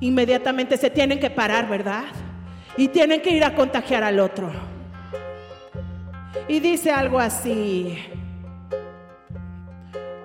inmediatamente 0.00 0.78
se 0.78 0.88
tienen 0.88 1.20
que 1.20 1.28
parar, 1.28 1.68
¿verdad? 1.68 2.04
Y 2.78 2.88
tienen 2.88 3.20
que 3.20 3.28
ir 3.30 3.44
a 3.44 3.54
contagiar 3.54 4.02
al 4.02 4.20
otro. 4.20 4.50
Y 6.48 6.60
dice 6.60 6.90
algo 6.90 7.18
así. 7.18 7.98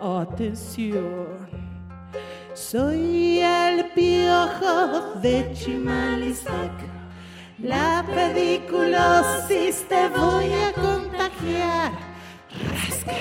Atención, 0.02 1.50
soy 2.54 3.40
el 3.40 3.90
piojo 3.92 5.16
de 5.22 5.52
Chimalistac. 5.52 6.72
La 7.62 8.06
pediculosis 8.08 9.86
te 9.90 10.08
voy 10.08 10.54
a 10.54 10.72
contagiar. 10.74 11.92
Rasca, 12.50 13.12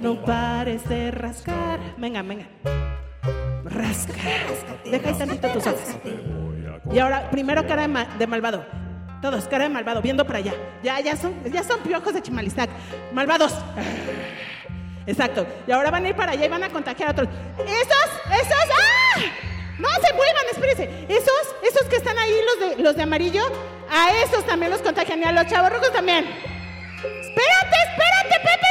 no 0.00 0.22
pares 0.24 0.88
de 0.88 1.10
rascar. 1.10 1.78
Venga, 1.96 2.22
venga. 2.22 2.46
Rasca, 3.64 4.12
deja 4.84 5.08
ahí 5.08 5.14
tantito 5.18 5.48
tus 5.48 5.66
ojos. 5.66 5.96
Y 6.92 6.98
ahora, 6.98 7.28
primero 7.30 7.66
cara 7.66 7.82
de, 7.82 7.88
ma- 7.88 8.04
de 8.18 8.26
malvado. 8.26 8.64
Todos, 9.20 9.48
cara 9.48 9.64
de 9.64 9.70
malvado, 9.70 10.00
viendo 10.02 10.24
para 10.26 10.38
allá. 10.38 10.54
Ya, 10.82 11.00
ya 11.00 11.16
son, 11.16 11.34
ya 11.52 11.62
son 11.62 11.80
piojos 11.80 12.14
de 12.14 12.22
Chimalistac. 12.22 12.70
Malvados. 13.12 13.54
Exacto. 15.06 15.46
Y 15.66 15.72
ahora 15.72 15.90
van 15.90 16.04
a 16.04 16.08
ir 16.10 16.14
para 16.16 16.32
allá 16.32 16.44
y 16.44 16.48
van 16.48 16.62
a 16.62 16.68
contagiar 16.68 17.08
a 17.08 17.12
otros. 17.12 17.28
Esos, 17.58 18.40
esos, 18.40 18.70
¡ah! 18.70 19.20
No 19.78 19.88
se 19.88 20.12
muevan, 20.14 20.44
espérense. 20.52 21.06
Esos, 21.08 21.54
esos 21.68 21.88
que 21.88 21.96
están 21.96 22.16
ahí, 22.18 22.32
los 22.60 22.76
de, 22.76 22.82
los 22.82 22.96
de 22.96 23.02
amarillo, 23.02 23.42
a 23.90 24.10
esos 24.24 24.44
también 24.46 24.70
los 24.70 24.80
contagian 24.80 25.20
y 25.20 25.24
a 25.24 25.32
los 25.32 25.46
chavorrucos 25.46 25.92
también. 25.92 26.24
Espérate, 26.24 27.76
espérate, 27.90 28.40
Pepe. 28.42 28.65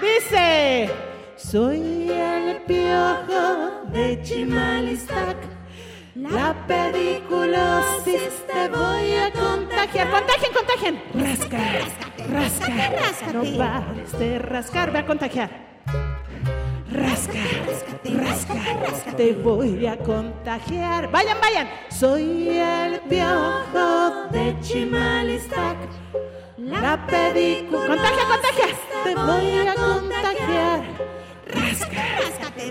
Dice, 0.00 0.90
soy 1.36 2.10
el 2.10 2.56
piojo 2.62 3.86
de 3.92 4.20
Chimalistac. 4.22 5.36
La 6.14 6.54
pediculosis 6.66 8.44
te 8.46 8.68
voy 8.68 9.14
a 9.14 9.32
contagiar. 9.32 10.10
Contagien, 10.10 10.52
contagien. 10.52 11.02
Rasca, 11.14 11.58
rasca, 12.30 12.90
rasca. 12.90 13.32
No 13.32 13.58
pares 13.58 14.18
de 14.18 14.38
rascar, 14.38 14.92
ve 14.92 14.98
a 14.98 15.06
contagiar. 15.06 15.50
Rasca, 16.90 17.38
rasca, 18.04 18.54
rasca. 18.80 19.16
Te 19.16 19.32
voy 19.32 19.86
a 19.86 19.96
contagiar. 19.98 21.10
Vayan, 21.10 21.38
vayan. 21.40 21.68
Soy 21.88 22.48
el 22.48 23.00
piojo 23.00 24.28
de 24.30 24.56
Chimalistac. 24.60 25.76
La 26.56 27.04
pediculosis. 27.06 27.88
Contagia, 27.88 28.24
contagia. 28.28 28.66
Te 29.02 29.14
voy 29.14 29.66
a 29.66 29.74
contagiar. 29.74 30.80
Rasca, 31.48 32.02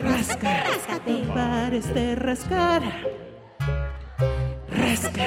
rasca, 0.01 0.63
rasca. 0.63 1.01
No 1.05 1.33
pares 1.33 1.93
de 1.93 2.15
rascar. 2.15 2.81
Rasca, 4.69 5.25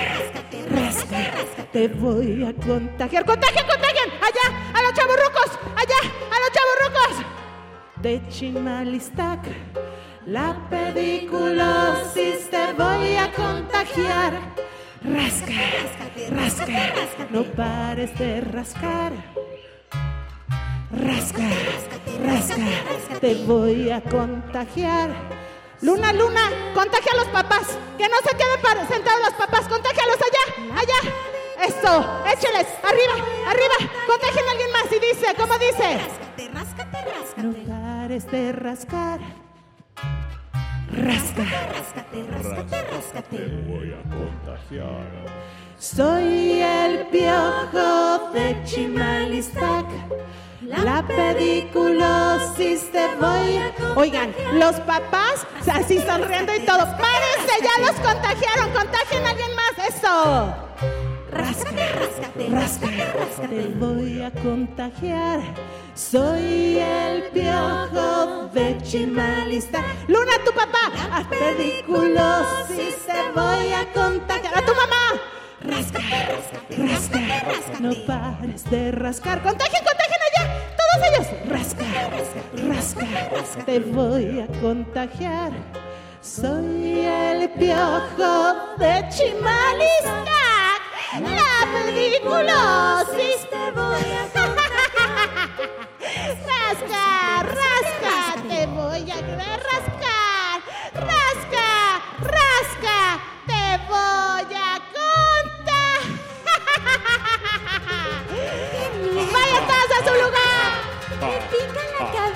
rasca, 0.70 1.64
te 1.70 1.88
voy 1.88 2.44
a 2.44 2.54
contagiar. 2.54 3.26
¡Contagien, 3.26 3.66
contagien! 3.66 4.10
¡Allá! 4.22 4.46
¡A 4.72 4.82
los 4.82 4.92
chavorrucos! 4.94 5.58
¡Allá! 5.76 6.00
¡A 6.30 6.40
los 6.40 6.50
chavorrucos! 6.52 7.26
De 7.96 8.22
Chimalistac, 8.28 9.40
la 10.24 10.56
pediculosis 10.70 12.50
te 12.50 12.72
voy 12.72 13.16
a 13.16 13.30
contagiar. 13.32 14.32
Rasca, 15.06 15.52
rasca, 16.30 17.26
no 17.30 17.44
pares 17.44 18.16
de 18.18 18.40
rascar. 18.40 19.12
Rasca, 20.90 21.42
rasca, 22.24 23.20
te 23.20 23.34
voy 23.44 23.90
a 23.90 24.00
contagiar. 24.02 25.10
Luna, 25.82 26.12
Luna, 26.12 26.50
contagia 26.74 27.12
a 27.12 27.16
los 27.16 27.26
papás. 27.28 27.78
Que 27.98 28.08
no 28.08 28.16
se 28.28 28.36
queden 28.36 28.60
para- 28.62 28.86
sentados 28.88 29.20
los 29.22 29.34
papás. 29.34 29.68
Contágialos 29.68 30.16
allá, 30.16 30.80
allá. 30.80 31.12
Esto, 31.66 32.22
écheles, 32.32 32.66
arriba, 32.82 33.14
arriba. 33.46 33.92
Contagien 34.06 34.48
a 34.48 34.50
alguien 34.50 34.72
más 34.72 34.86
y 34.90 34.98
dice, 34.98 35.34
¿cómo 35.36 35.54
dice? 35.58 35.98
No 37.36 37.52
pares 37.68 38.30
de 38.30 38.52
rascar. 38.52 39.20
Rasca. 40.92 41.42
Ráscate, 41.72 42.24
ráscate, 42.30 42.82
ráscate. 42.90 43.36
voy 43.66 43.92
a 43.92 44.02
contagiar. 44.08 45.46
Soy 45.78 46.62
el 46.62 47.06
piojo 47.08 48.30
de 48.32 48.56
Chimalistac. 48.64 49.86
La 50.62 51.06
pediculosis 51.06 52.90
te 52.90 53.06
voy 53.20 53.58
a 53.58 53.72
Oigan, 53.94 54.34
los 54.54 54.80
papás 54.80 55.46
así 55.72 55.98
sonriendo 56.00 56.54
y 56.54 56.60
todo. 56.60 56.78
¡Párense! 56.78 57.62
¡Ya 57.62 57.86
los 57.86 58.00
contagiaron! 58.00 58.70
¡Contagien 58.72 59.24
a 59.26 59.30
alguien 59.30 59.50
más! 59.54 59.72
¡Eso! 59.88 61.05
Ráscate, 61.36 61.92
ráscate, 61.92 62.48
Ráscate, 62.48 63.12
ráscate, 63.12 63.48
te 63.48 63.68
voy 63.78 64.22
a 64.22 64.30
contagiar. 64.30 65.40
Soy 65.94 66.78
el 66.78 67.24
piojo 67.24 68.48
de 68.54 68.78
Chimalista. 68.82 69.82
Luna, 70.08 70.32
tu 70.44 70.52
papá. 70.52 70.92
A 71.12 71.28
pediculosis 71.28 72.96
te 73.06 73.32
voy 73.34 73.72
a 73.72 73.92
contagiar. 73.92 74.56
A 74.56 74.62
tu 74.64 74.72
mamá. 74.74 75.20
Ráscate, 75.60 76.08
ráscate, 76.32 76.76
ráscate, 76.76 77.44
ráscate. 77.44 77.82
No 77.82 77.92
pares 78.06 78.64
de 78.70 78.92
rascar. 78.92 79.42
Contagien, 79.42 79.82
contagien 79.84 80.20
allá. 80.28 80.44
Todos 80.80 80.98
ellos. 81.08 81.26
Rasca, 81.50 81.84
rasca, 82.68 83.28
rasca. 83.30 83.64
Te 83.64 83.80
voy 83.80 84.40
a 84.40 84.46
contagiar. 84.60 85.52
Soy 86.22 87.00
el 87.06 87.50
piojo 87.50 88.76
de 88.78 89.04
Chimalista. 89.10 90.65
La 91.20 91.66
pediculosis 91.72 93.48
te 93.48 93.70
voy 93.72 94.10
a 94.12 94.26
Rasca, 96.46 97.42
rasca, 97.42 98.16
te 98.46 98.66
voy 98.66 99.10
a 99.10 99.20
rascar. 99.56 100.60
Rasca, 100.92 101.68
rasca, 102.20 102.98
te 103.46 103.64
voy 103.88 104.50
a 104.54 104.78
contar. 104.92 106.00
Vayan 109.32 109.64
todos 109.66 109.90
a 109.96 110.00
su 110.04 110.12
lugar. 110.22 110.68
Me 111.22 111.34
pica 111.48 111.82
la 111.98 112.04
cabeza, 112.12 112.35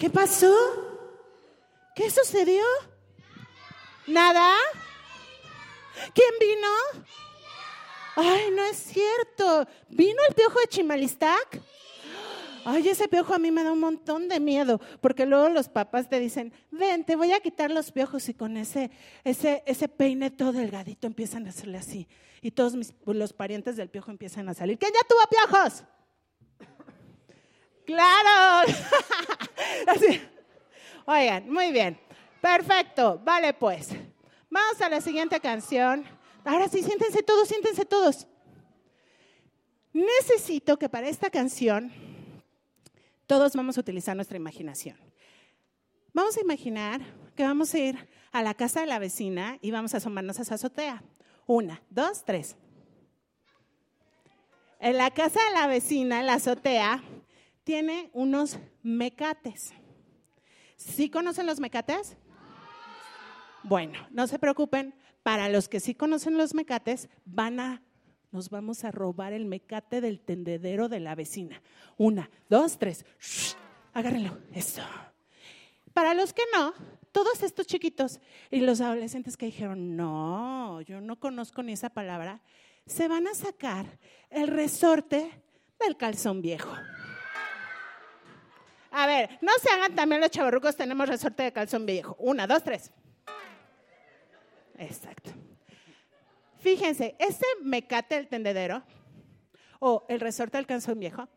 ¿Qué 0.00 0.08
pasó? 0.08 0.50
¿Qué 1.94 2.08
sucedió? 2.08 2.62
¿Nada? 4.06 4.48
¿Quién 6.14 6.30
vino? 6.40 7.04
Ay, 8.16 8.50
no 8.56 8.64
es 8.64 8.78
cierto. 8.78 9.68
¿Vino 9.90 10.18
el 10.26 10.34
piojo 10.34 10.58
de 10.58 10.68
Chimalistac? 10.68 11.60
Ay, 12.64 12.88
ese 12.88 13.08
piojo 13.08 13.34
a 13.34 13.38
mí 13.38 13.50
me 13.50 13.62
da 13.62 13.72
un 13.72 13.80
montón 13.80 14.26
de 14.28 14.40
miedo, 14.40 14.80
porque 15.02 15.26
luego 15.26 15.50
los 15.50 15.68
papás 15.68 16.08
te 16.08 16.18
dicen, 16.18 16.54
ven, 16.70 17.04
te 17.04 17.14
voy 17.14 17.32
a 17.32 17.40
quitar 17.40 17.70
los 17.70 17.92
piojos 17.92 18.26
y 18.30 18.32
con 18.32 18.56
ese, 18.56 18.90
ese, 19.22 19.62
ese 19.66 19.86
peine 19.88 20.30
todo 20.30 20.52
delgadito 20.52 21.08
empiezan 21.08 21.44
a 21.44 21.50
hacerle 21.50 21.76
así. 21.76 22.08
Y 22.40 22.52
todos 22.52 22.74
mis, 22.74 22.94
los 23.04 23.34
parientes 23.34 23.76
del 23.76 23.90
piojo 23.90 24.10
empiezan 24.10 24.48
a 24.48 24.54
salir. 24.54 24.78
¿Quién 24.78 24.94
ya 24.94 25.06
tuvo 25.06 25.20
piojos? 25.28 25.84
Claro. 27.90 28.72
Oigan, 31.06 31.50
muy 31.50 31.72
bien. 31.72 31.98
Perfecto. 32.40 33.20
Vale, 33.24 33.52
pues. 33.52 33.88
Vamos 34.48 34.80
a 34.80 34.88
la 34.88 35.00
siguiente 35.00 35.40
canción. 35.40 36.04
Ahora 36.44 36.68
sí, 36.68 36.84
siéntense 36.84 37.24
todos, 37.24 37.48
siéntense 37.48 37.84
todos. 37.84 38.28
Necesito 39.92 40.78
que 40.78 40.88
para 40.88 41.08
esta 41.08 41.30
canción 41.30 41.92
todos 43.26 43.56
vamos 43.56 43.76
a 43.76 43.80
utilizar 43.80 44.14
nuestra 44.14 44.36
imaginación. 44.36 44.96
Vamos 46.12 46.36
a 46.36 46.40
imaginar 46.42 47.00
que 47.34 47.42
vamos 47.42 47.74
a 47.74 47.78
ir 47.78 48.08
a 48.30 48.42
la 48.42 48.54
casa 48.54 48.82
de 48.82 48.86
la 48.86 49.00
vecina 49.00 49.58
y 49.62 49.72
vamos 49.72 49.94
a 49.94 49.96
asomarnos 49.96 50.38
a 50.38 50.44
su 50.44 50.54
azotea. 50.54 51.02
Una, 51.44 51.82
dos, 51.90 52.24
tres. 52.24 52.54
En 54.78 54.96
la 54.96 55.10
casa 55.10 55.40
de 55.44 55.54
la 55.54 55.66
vecina, 55.66 56.20
en 56.20 56.26
la 56.26 56.34
azotea, 56.34 57.02
tiene 57.70 58.10
unos 58.14 58.58
mecates. 58.82 59.72
¿Sí 60.74 61.08
conocen 61.08 61.46
los 61.46 61.60
mecates? 61.60 62.16
Bueno, 63.62 64.08
no 64.10 64.26
se 64.26 64.40
preocupen. 64.40 64.92
Para 65.22 65.48
los 65.48 65.68
que 65.68 65.78
sí 65.78 65.94
conocen 65.94 66.36
los 66.36 66.52
mecates, 66.52 67.08
van 67.24 67.60
a, 67.60 67.80
nos 68.32 68.50
vamos 68.50 68.82
a 68.82 68.90
robar 68.90 69.32
el 69.32 69.44
mecate 69.44 70.00
del 70.00 70.18
tendedero 70.18 70.88
de 70.88 70.98
la 70.98 71.14
vecina. 71.14 71.62
Una, 71.96 72.28
dos, 72.48 72.76
tres. 72.76 73.06
Shh, 73.20 73.54
agárrenlo. 73.92 74.36
Eso. 74.52 74.82
Para 75.94 76.12
los 76.14 76.32
que 76.32 76.42
no, 76.52 76.74
todos 77.12 77.44
estos 77.44 77.68
chiquitos 77.68 78.18
y 78.50 78.62
los 78.62 78.80
adolescentes 78.80 79.36
que 79.36 79.46
dijeron, 79.46 79.94
no, 79.94 80.80
yo 80.80 81.00
no 81.00 81.20
conozco 81.20 81.62
ni 81.62 81.74
esa 81.74 81.90
palabra, 81.90 82.42
se 82.84 83.06
van 83.06 83.28
a 83.28 83.34
sacar 83.34 84.00
el 84.28 84.48
resorte 84.48 85.30
del 85.78 85.96
calzón 85.96 86.42
viejo. 86.42 86.74
A 88.90 89.06
ver, 89.06 89.38
no 89.40 89.52
se 89.62 89.70
hagan 89.70 89.94
también 89.94 90.20
los 90.20 90.30
chavarrucos, 90.30 90.76
tenemos 90.76 91.08
resorte 91.08 91.44
de 91.44 91.52
calzón 91.52 91.86
viejo. 91.86 92.16
Una, 92.18 92.46
dos, 92.46 92.62
tres. 92.62 92.90
Exacto. 94.78 95.30
Fíjense, 96.58 97.14
ese 97.18 97.46
mecate 97.62 98.16
del 98.16 98.28
tendedero 98.28 98.82
o 99.78 100.04
el 100.08 100.20
resorte 100.20 100.58
del 100.58 100.66
calzón 100.66 100.98
viejo 100.98 101.28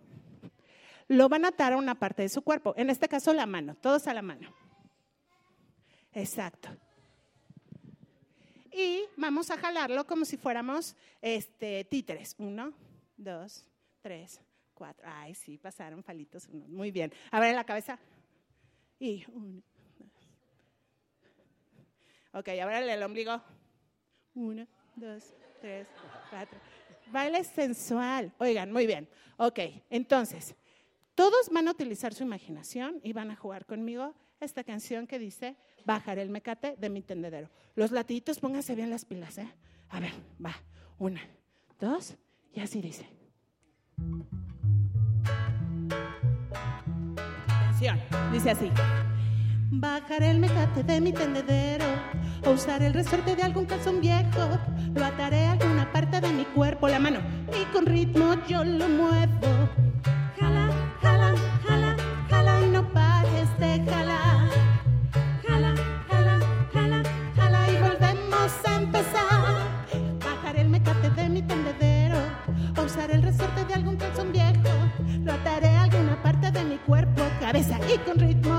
lo 1.07 1.29
van 1.29 1.45
a 1.45 1.49
atar 1.49 1.73
a 1.73 1.77
una 1.77 1.95
parte 1.95 2.23
de 2.23 2.29
su 2.29 2.41
cuerpo, 2.41 2.73
en 2.77 2.89
este 2.89 3.07
caso 3.07 3.33
la 3.33 3.45
mano, 3.45 3.75
todos 3.75 4.07
a 4.07 4.13
la 4.13 4.21
mano. 4.21 4.53
Exacto. 6.13 6.69
Y 8.71 9.03
vamos 9.17 9.51
a 9.51 9.57
jalarlo 9.57 10.07
como 10.07 10.25
si 10.25 10.37
fuéramos 10.37 10.95
este, 11.21 11.83
títeres. 11.85 12.35
Uno, 12.39 12.73
dos, 13.17 13.65
tres, 14.01 14.41
Ay, 15.03 15.35
sí, 15.35 15.57
pasaron 15.57 16.03
palitos. 16.03 16.49
Muy 16.49 16.91
bien. 16.91 17.11
A 17.31 17.39
ver, 17.39 17.49
en 17.49 17.55
la 17.55 17.63
cabeza. 17.63 17.99
Y 18.99 19.25
uno, 19.27 19.61
dos. 19.99 20.11
Ok, 22.33 22.49
ahora 22.61 22.79
el 22.79 23.03
ombligo. 23.03 23.41
Uno, 24.35 24.67
dos, 24.95 25.33
tres, 25.61 25.87
cuatro. 26.29 26.59
Baile 27.11 27.43
sensual. 27.43 28.31
Oigan, 28.39 28.71
muy 28.71 28.87
bien. 28.87 29.07
Ok, 29.37 29.59
entonces, 29.89 30.55
todos 31.15 31.49
van 31.49 31.67
a 31.67 31.71
utilizar 31.71 32.13
su 32.13 32.23
imaginación 32.23 32.99
y 33.03 33.13
van 33.13 33.31
a 33.31 33.35
jugar 33.35 33.65
conmigo 33.65 34.15
esta 34.39 34.63
canción 34.63 35.07
que 35.07 35.19
dice 35.19 35.55
Bajaré 35.85 36.21
el 36.21 36.29
mecate 36.29 36.75
de 36.77 36.89
mi 36.89 37.01
tendedero. 37.01 37.49
Los 37.75 37.91
latiditos, 37.91 38.39
pónganse 38.39 38.75
bien 38.75 38.89
las 38.89 39.05
pilas, 39.05 39.37
¿eh? 39.37 39.51
A 39.89 39.99
ver, 39.99 40.13
va. 40.43 40.55
Una, 40.97 41.21
dos, 41.79 42.15
y 42.53 42.61
así 42.61 42.81
dice. 42.81 43.07
Dice 48.31 48.51
así. 48.51 48.71
Bajaré 49.69 50.31
el 50.31 50.39
mecate 50.39 50.83
de 50.83 51.01
mi 51.01 51.11
tendedero 51.11 51.85
o 52.45 52.51
usaré 52.51 52.87
el 52.87 52.93
resorte 52.93 53.35
de 53.35 53.43
algún 53.43 53.65
calzón 53.65 53.99
viejo. 53.99 54.57
Lo 54.93 55.03
ataré 55.03 55.47
a 55.47 55.51
alguna 55.53 55.91
parte 55.91 56.21
de 56.21 56.31
mi 56.31 56.45
cuerpo, 56.45 56.87
la 56.87 56.99
mano, 56.99 57.19
y 57.59 57.65
con 57.73 57.85
ritmo 57.85 58.35
yo 58.47 58.63
lo 58.63 58.87
muevo. 58.87 59.69
Cabeza 78.03 78.25
y 78.29 78.35
con 78.35 78.52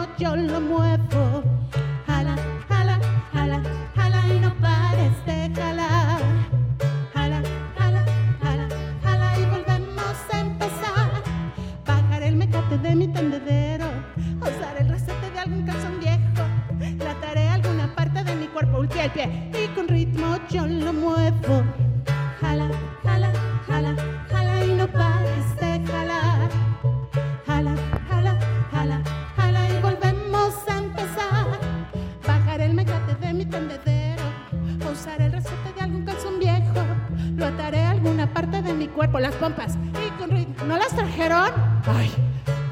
¿No 40.67 40.77
las 40.77 40.89
trajeron? 40.89 41.51
Ay. 41.87 42.11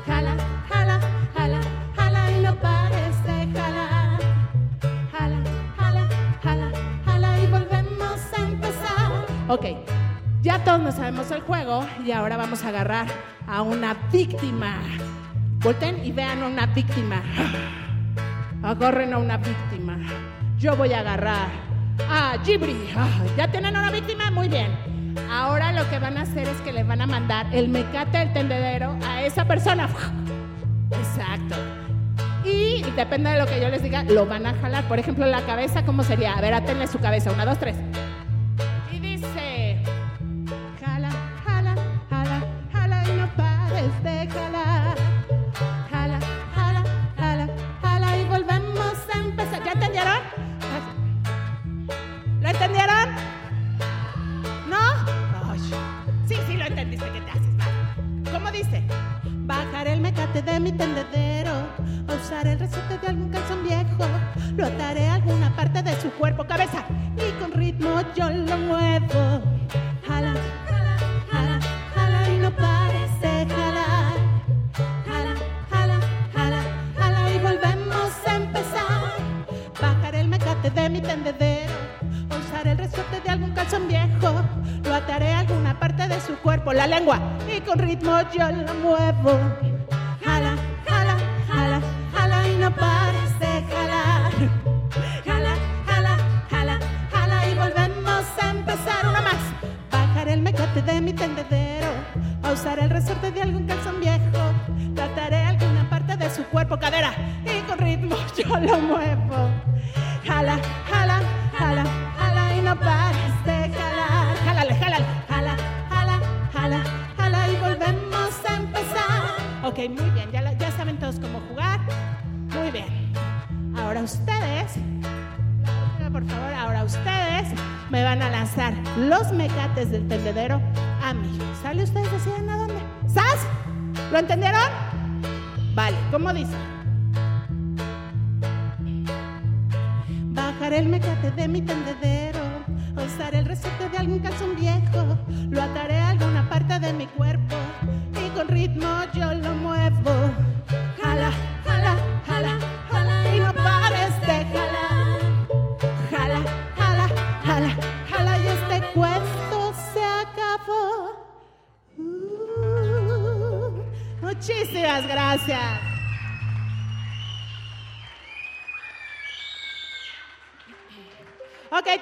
Jala, 0.06 0.36
jala, 0.68 1.00
jala, 1.34 1.60
jala 1.96 2.30
y 2.30 2.40
no 2.40 2.54
pares 2.56 3.24
de 3.24 3.58
jalar. 3.58 4.20
Jala, 5.10 5.38
jala, 5.78 6.08
jala, 6.42 6.70
jala 7.04 7.40
y 7.40 7.46
volvemos 7.46 8.20
a 8.36 8.42
empezar. 8.42 9.26
Ok, 9.48 9.66
ya 10.42 10.62
todos 10.64 10.80
nos 10.80 10.94
sabemos 10.96 11.30
el 11.30 11.40
juego 11.40 11.86
y 12.04 12.12
ahora 12.12 12.36
vamos 12.36 12.64
a 12.64 12.68
agarrar 12.68 13.06
a 13.46 13.62
una 13.62 13.94
víctima. 14.12 14.80
Volten 15.60 16.04
y 16.04 16.12
vean 16.12 16.42
a 16.42 16.46
una 16.46 16.66
víctima. 16.66 17.22
Agarren 18.62 19.14
a 19.14 19.18
una 19.18 19.38
víctima. 19.38 19.98
Yo 20.58 20.76
voy 20.76 20.92
a 20.92 21.00
agarrar 21.00 21.48
a 22.08 22.36
Gibri. 22.44 22.76
Ah, 22.96 23.08
¿Ya 23.36 23.48
tienen 23.50 23.76
una 23.76 23.90
víctima? 23.90 24.30
Muy 24.30 24.48
bien. 24.48 24.91
Ahora 25.30 25.72
lo 25.72 25.88
que 25.90 25.98
van 25.98 26.16
a 26.16 26.22
hacer 26.22 26.48
es 26.48 26.60
que 26.62 26.72
le 26.72 26.84
van 26.84 27.00
a 27.00 27.06
mandar 27.06 27.46
el 27.52 27.68
mecate 27.68 28.18
del 28.18 28.32
tendedero 28.32 28.96
a 29.06 29.22
esa 29.22 29.44
persona. 29.46 29.88
Exacto. 30.90 31.56
Y 32.44 32.82
depende 32.96 33.30
de 33.30 33.38
lo 33.38 33.46
que 33.46 33.60
yo 33.60 33.68
les 33.68 33.82
diga, 33.82 34.02
lo 34.02 34.26
van 34.26 34.46
a 34.46 34.54
jalar. 34.54 34.84
Por 34.84 34.98
ejemplo, 34.98 35.26
la 35.26 35.42
cabeza, 35.42 35.84
¿cómo 35.84 36.02
sería? 36.02 36.34
A 36.34 36.40
ver, 36.40 36.54
atenle 36.54 36.86
su 36.88 36.98
cabeza. 36.98 37.30
Una, 37.30 37.44
dos, 37.44 37.58
tres. 37.58 37.76
Ritmo 88.32 88.71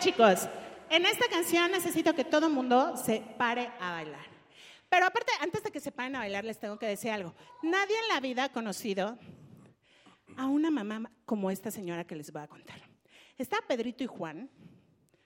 chicos, 0.00 0.48
en 0.88 1.04
esta 1.04 1.28
canción 1.28 1.70
necesito 1.70 2.14
que 2.14 2.24
todo 2.24 2.46
el 2.46 2.54
mundo 2.54 2.96
se 2.96 3.22
pare 3.36 3.70
a 3.78 3.92
bailar. 3.92 4.24
Pero 4.88 5.04
aparte, 5.04 5.30
antes 5.40 5.62
de 5.62 5.70
que 5.70 5.78
se 5.78 5.92
paren 5.92 6.16
a 6.16 6.20
bailar, 6.20 6.42
les 6.42 6.58
tengo 6.58 6.78
que 6.78 6.86
decir 6.86 7.10
algo. 7.10 7.34
Nadie 7.62 7.96
en 7.98 8.08
la 8.08 8.18
vida 8.18 8.44
ha 8.44 8.48
conocido 8.48 9.18
a 10.38 10.46
una 10.46 10.70
mamá 10.70 11.12
como 11.26 11.50
esta 11.50 11.70
señora 11.70 12.06
que 12.06 12.16
les 12.16 12.32
voy 12.32 12.40
a 12.40 12.48
contar. 12.48 12.80
Está 13.36 13.58
Pedrito 13.68 14.02
y 14.02 14.06
Juan 14.06 14.50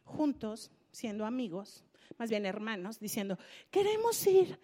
juntos, 0.02 0.72
siendo 0.90 1.24
amigos, 1.24 1.84
más 2.18 2.28
bien 2.28 2.44
hermanos, 2.44 2.98
diciendo, 2.98 3.38
queremos 3.70 4.26
ir 4.26 4.60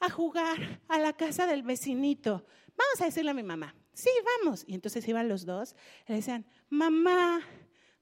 a 0.00 0.10
jugar 0.10 0.80
a 0.88 0.98
la 0.98 1.12
casa 1.12 1.46
del 1.46 1.62
vecinito. 1.62 2.44
Vamos 2.76 3.00
a 3.00 3.04
decirle 3.04 3.30
a 3.30 3.34
mi 3.34 3.44
mamá, 3.44 3.74
sí, 3.92 4.10
vamos. 4.42 4.64
Y 4.66 4.74
entonces 4.74 5.06
iban 5.06 5.28
los 5.28 5.46
dos 5.46 5.76
y 6.06 6.12
le 6.12 6.16
decían, 6.16 6.44
mamá, 6.68 7.40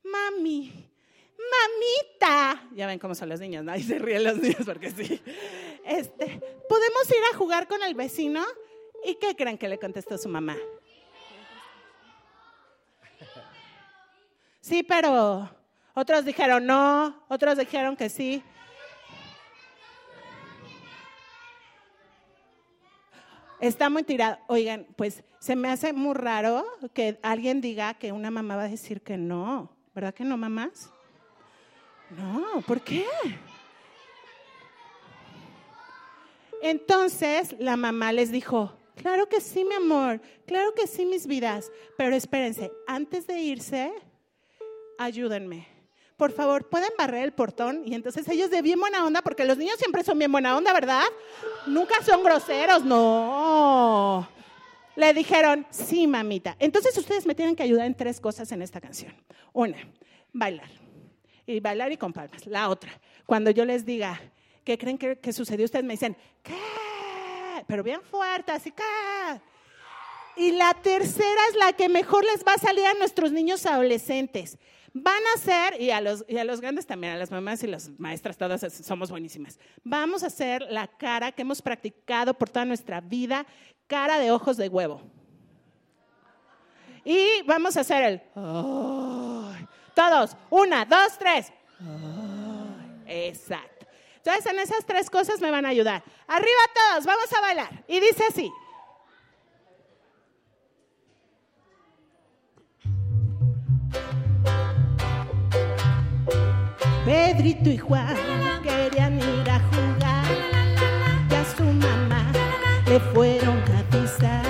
mami, 0.02 0.85
mamita. 1.38 2.68
Ya 2.72 2.86
ven 2.86 2.98
cómo 2.98 3.14
son 3.14 3.28
los 3.28 3.40
niños, 3.40 3.64
¿no? 3.64 3.74
Y 3.76 3.82
se 3.82 3.98
ríen 3.98 4.24
los 4.24 4.36
niños 4.36 4.62
porque 4.64 4.90
sí. 4.90 5.20
Este, 5.84 6.40
¿podemos 6.68 7.10
ir 7.10 7.22
a 7.32 7.36
jugar 7.36 7.68
con 7.68 7.82
el 7.82 7.94
vecino? 7.94 8.44
¿Y 9.04 9.16
qué 9.16 9.36
creen 9.36 9.58
que 9.58 9.68
le 9.68 9.78
contestó 9.78 10.18
su 10.18 10.28
mamá? 10.28 10.56
Sí, 14.60 14.82
pero 14.82 15.48
otros 15.94 16.24
dijeron 16.24 16.66
no, 16.66 17.24
otros 17.28 17.56
dijeron 17.56 17.96
que 17.96 18.08
sí. 18.08 18.42
Está 23.60 23.88
muy 23.88 24.02
tirado. 24.02 24.38
Oigan, 24.48 24.86
pues 24.96 25.22
se 25.38 25.56
me 25.56 25.68
hace 25.70 25.92
muy 25.92 26.14
raro 26.14 26.66
que 26.92 27.18
alguien 27.22 27.60
diga 27.60 27.94
que 27.94 28.12
una 28.12 28.30
mamá 28.30 28.56
va 28.56 28.64
a 28.64 28.68
decir 28.68 29.02
que 29.02 29.16
no. 29.16 29.70
¿Verdad 29.94 30.12
que 30.12 30.24
no, 30.24 30.36
mamás? 30.36 30.92
No, 32.10 32.62
¿por 32.66 32.80
qué? 32.80 33.04
Entonces 36.62 37.54
la 37.58 37.76
mamá 37.76 38.12
les 38.12 38.30
dijo, 38.30 38.72
claro 38.96 39.28
que 39.28 39.40
sí, 39.40 39.64
mi 39.64 39.74
amor, 39.74 40.20
claro 40.46 40.74
que 40.74 40.86
sí, 40.86 41.04
mis 41.04 41.26
vidas, 41.26 41.70
pero 41.96 42.16
espérense, 42.16 42.72
antes 42.86 43.26
de 43.26 43.40
irse, 43.40 43.92
ayúdenme. 44.98 45.68
Por 46.16 46.32
favor, 46.32 46.66
¿pueden 46.68 46.90
barrer 46.96 47.24
el 47.24 47.32
portón? 47.32 47.82
Y 47.84 47.94
entonces 47.94 48.26
ellos 48.28 48.50
de 48.50 48.62
bien 48.62 48.80
buena 48.80 49.04
onda, 49.04 49.20
porque 49.20 49.44
los 49.44 49.58
niños 49.58 49.76
siempre 49.78 50.02
son 50.02 50.18
bien 50.18 50.32
buena 50.32 50.56
onda, 50.56 50.72
¿verdad? 50.72 51.04
Nunca 51.66 52.02
son 52.02 52.22
groseros, 52.22 52.82
no. 52.84 54.26
Le 54.94 55.12
dijeron, 55.12 55.66
sí, 55.68 56.06
mamita. 56.06 56.56
Entonces 56.58 56.96
ustedes 56.96 57.26
me 57.26 57.34
tienen 57.34 57.54
que 57.54 57.62
ayudar 57.62 57.84
en 57.84 57.94
tres 57.94 58.18
cosas 58.18 58.50
en 58.52 58.62
esta 58.62 58.80
canción. 58.80 59.14
Una, 59.52 59.76
bailar. 60.32 60.85
Y 61.46 61.60
bailar 61.60 61.92
y 61.92 61.96
con 61.96 62.12
palmas. 62.12 62.46
La 62.46 62.68
otra, 62.68 62.90
cuando 63.24 63.50
yo 63.50 63.64
les 63.64 63.84
diga, 63.84 64.20
¿qué 64.64 64.76
creen 64.76 64.98
que, 64.98 65.18
que 65.18 65.32
sucedió? 65.32 65.64
Ustedes 65.64 65.84
me 65.84 65.94
dicen, 65.94 66.16
¿qué? 66.42 66.54
Pero 67.66 67.82
bien 67.82 68.02
fuerte, 68.02 68.52
así, 68.52 68.72
¿qué? 68.72 68.82
Y 70.36 70.52
la 70.52 70.74
tercera 70.74 71.40
es 71.50 71.56
la 71.56 71.72
que 71.72 71.88
mejor 71.88 72.24
les 72.24 72.44
va 72.44 72.54
a 72.54 72.58
salir 72.58 72.84
a 72.84 72.94
nuestros 72.94 73.32
niños 73.32 73.64
adolescentes. 73.64 74.58
Van 74.92 75.14
a 75.14 75.38
hacer, 75.38 75.80
y 75.80 75.90
a, 75.90 76.00
los, 76.00 76.24
y 76.28 76.38
a 76.38 76.44
los 76.44 76.60
grandes 76.60 76.86
también, 76.86 77.12
a 77.12 77.16
las 77.16 77.30
mamás 77.30 77.62
y 77.62 77.66
las 77.66 77.90
maestras, 77.98 78.36
todas 78.36 78.60
somos 78.72 79.10
buenísimas. 79.10 79.58
Vamos 79.84 80.22
a 80.22 80.28
hacer 80.28 80.66
la 80.70 80.86
cara 80.86 81.32
que 81.32 81.42
hemos 81.42 81.62
practicado 81.62 82.34
por 82.34 82.48
toda 82.48 82.64
nuestra 82.64 83.00
vida, 83.00 83.46
cara 83.86 84.18
de 84.18 84.30
ojos 84.30 84.56
de 84.56 84.68
huevo. 84.68 85.02
Y 87.04 87.42
vamos 87.46 87.76
a 87.76 87.80
hacer 87.80 88.02
el... 88.02 88.22
¡ay! 88.34 89.66
Todos, 89.96 90.36
una, 90.50 90.84
dos, 90.84 91.16
tres. 91.18 91.50
Exacto. 93.06 93.86
Entonces, 94.16 94.44
en 94.44 94.58
esas 94.58 94.84
tres 94.84 95.08
cosas 95.08 95.40
me 95.40 95.50
van 95.50 95.64
a 95.64 95.70
ayudar. 95.70 96.02
Arriba 96.28 96.60
todos, 96.74 97.06
vamos 97.06 97.32
a 97.32 97.40
bailar. 97.40 97.84
Y 97.88 97.98
dice 98.00 98.24
así. 98.28 98.52
Pedrito 107.06 107.70
y 107.70 107.78
Juan 107.78 108.16
querían 108.62 109.16
ir 109.16 109.48
a 109.48 109.60
jugar 109.60 110.26
y 111.30 111.34
a 111.34 111.44
su 111.56 111.62
mamá 111.62 112.30
le 112.86 113.00
fueron 113.00 113.62
a 113.72 113.96
avisar. 113.96 114.45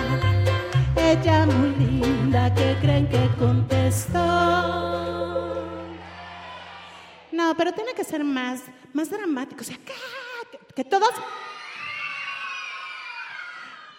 Ella 1.06 1.46
muy 1.46 1.70
linda, 1.76 2.52
que 2.52 2.76
creen 2.80 3.08
que 3.08 3.28
contestó? 3.38 4.18
No, 7.30 7.54
pero 7.56 7.72
tiene 7.72 7.94
que 7.94 8.02
ser 8.02 8.24
más, 8.24 8.64
más 8.92 9.08
dramático. 9.08 9.60
O 9.60 9.64
sea, 9.64 9.76
que, 9.76 9.92
que 10.74 10.82
todos. 10.82 11.10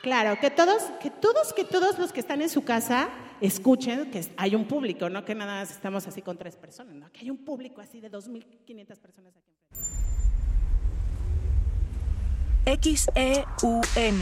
Claro, 0.01 0.37
que 0.41 0.51
todos, 0.51 0.83
que 1.01 1.09
todos, 1.09 1.53
que 1.53 1.63
todos 1.63 1.97
los 1.97 2.11
que 2.11 2.19
están 2.19 2.41
en 2.41 2.49
su 2.49 2.65
casa 2.65 3.07
escuchen 3.39 4.11
que 4.11 4.25
hay 4.35 4.53
un 4.55 4.65
público, 4.65 5.09
no 5.09 5.23
que 5.23 5.33
nada 5.33 5.61
más 5.61 5.71
estamos 5.71 6.05
así 6.07 6.21
con 6.21 6.37
tres 6.37 6.57
personas, 6.57 6.93
¿no? 6.93 7.09
que 7.13 7.21
hay 7.21 7.29
un 7.29 7.37
público 7.37 7.79
así 7.79 8.01
de 8.01 8.11
2.500 8.11 8.97
personas 8.99 9.33
aquí. 9.37 9.53
XEUN 12.81 14.21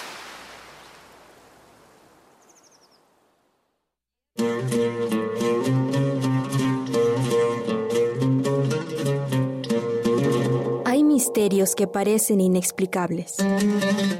Misterios 11.41 11.73
que 11.73 11.87
parecen 11.87 12.39
inexplicables, 12.39 13.37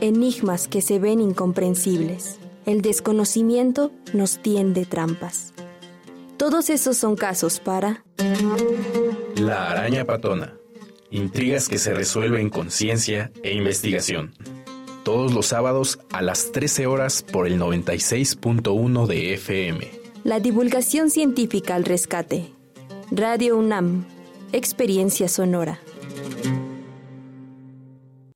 enigmas 0.01 0.67
que 0.67 0.81
se 0.81 0.97
ven 0.97 1.21
incomprensibles. 1.21 2.39
El 2.65 2.81
desconocimiento 2.81 3.91
nos 4.11 4.39
tiende 4.39 4.87
trampas. 4.87 5.53
Todos 6.37 6.71
esos 6.71 6.97
son 6.97 7.15
casos 7.15 7.59
para... 7.59 8.03
La 9.35 9.69
araña 9.69 10.03
patona. 10.03 10.55
Intrigas 11.11 11.69
que 11.69 11.77
se 11.77 11.93
resuelven 11.93 12.49
con 12.49 12.71
ciencia 12.71 13.31
e 13.43 13.53
investigación. 13.53 14.33
Todos 15.03 15.31
los 15.31 15.45
sábados 15.45 15.99
a 16.11 16.23
las 16.23 16.51
13 16.51 16.87
horas 16.87 17.21
por 17.21 17.45
el 17.45 17.59
96.1 17.59 19.05
de 19.05 19.35
FM. 19.35 19.91
La 20.23 20.39
divulgación 20.39 21.11
científica 21.11 21.75
al 21.75 21.85
rescate. 21.85 22.51
Radio 23.11 23.59
UNAM. 23.59 24.05
Experiencia 24.53 25.27
sonora. 25.27 25.81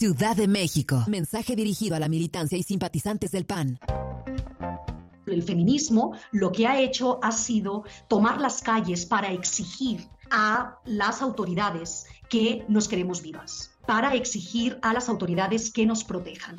Ciudad 0.00 0.34
de 0.34 0.48
México. 0.48 1.04
Mensaje 1.08 1.54
dirigido 1.54 1.94
a 1.94 1.98
la 1.98 2.08
militancia 2.08 2.56
y 2.56 2.62
simpatizantes 2.62 3.32
del 3.32 3.44
PAN. 3.44 3.78
El 5.26 5.42
feminismo 5.42 6.14
lo 6.32 6.52
que 6.52 6.66
ha 6.66 6.80
hecho 6.80 7.22
ha 7.22 7.30
sido 7.32 7.84
tomar 8.08 8.40
las 8.40 8.62
calles 8.62 9.04
para 9.04 9.30
exigir 9.30 10.08
a 10.30 10.78
las 10.86 11.20
autoridades 11.20 12.06
que 12.30 12.64
nos 12.66 12.88
queremos 12.88 13.20
vivas, 13.20 13.72
para 13.86 14.14
exigir 14.14 14.78
a 14.80 14.94
las 14.94 15.10
autoridades 15.10 15.70
que 15.70 15.84
nos 15.84 16.02
protejan. 16.02 16.56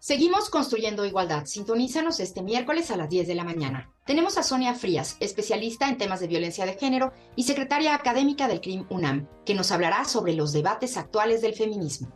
Seguimos 0.00 0.48
construyendo 0.48 1.04
igualdad. 1.04 1.44
Sintonízanos 1.46 2.20
este 2.20 2.42
miércoles 2.42 2.90
a 2.90 2.96
las 2.96 3.08
10 3.08 3.26
de 3.26 3.34
la 3.34 3.44
mañana. 3.44 3.90
Tenemos 4.06 4.38
a 4.38 4.42
Sonia 4.42 4.74
Frías, 4.74 5.16
especialista 5.20 5.88
en 5.88 5.98
temas 5.98 6.20
de 6.20 6.28
violencia 6.28 6.66
de 6.66 6.74
género 6.74 7.12
y 7.34 7.42
secretaria 7.42 7.94
académica 7.94 8.46
del 8.46 8.60
CRIM 8.60 8.86
UNAM, 8.90 9.26
que 9.44 9.54
nos 9.54 9.72
hablará 9.72 10.04
sobre 10.04 10.34
los 10.34 10.52
debates 10.52 10.96
actuales 10.96 11.42
del 11.42 11.54
feminismo. 11.54 12.12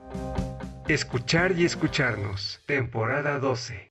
Escuchar 0.89 1.59
y 1.59 1.65
escucharnos, 1.65 2.61
temporada 2.67 3.39
12. 3.39 3.91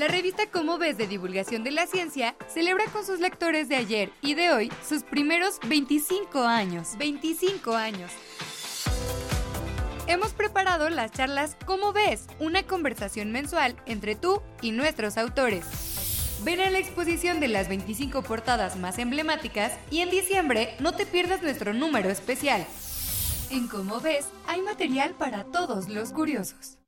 La 0.00 0.08
revista 0.08 0.46
Cómo 0.50 0.78
ves 0.78 0.96
de 0.96 1.06
divulgación 1.06 1.62
de 1.62 1.72
la 1.72 1.86
ciencia 1.86 2.34
celebra 2.48 2.86
con 2.86 3.04
sus 3.04 3.20
lectores 3.20 3.68
de 3.68 3.76
ayer 3.76 4.10
y 4.22 4.32
de 4.32 4.50
hoy 4.50 4.72
sus 4.82 5.02
primeros 5.02 5.60
25 5.68 6.42
años. 6.42 6.96
25 6.96 7.74
años. 7.74 8.10
Hemos 10.06 10.32
preparado 10.32 10.88
las 10.88 11.12
charlas 11.12 11.54
Cómo 11.66 11.92
ves, 11.92 12.28
una 12.38 12.62
conversación 12.62 13.30
mensual 13.30 13.76
entre 13.84 14.14
tú 14.14 14.40
y 14.62 14.70
nuestros 14.70 15.18
autores. 15.18 15.66
Ven 16.44 16.62
a 16.62 16.70
la 16.70 16.78
exposición 16.78 17.38
de 17.38 17.48
las 17.48 17.68
25 17.68 18.22
portadas 18.22 18.78
más 18.78 18.98
emblemáticas 18.98 19.74
y 19.90 20.00
en 20.00 20.08
diciembre 20.08 20.76
no 20.78 20.92
te 20.92 21.04
pierdas 21.04 21.42
nuestro 21.42 21.74
número 21.74 22.08
especial. 22.08 22.66
En 23.50 23.68
Cómo 23.68 24.00
ves, 24.00 24.28
hay 24.46 24.62
material 24.62 25.10
para 25.18 25.44
todos 25.44 25.90
los 25.90 26.10
curiosos. 26.12 26.79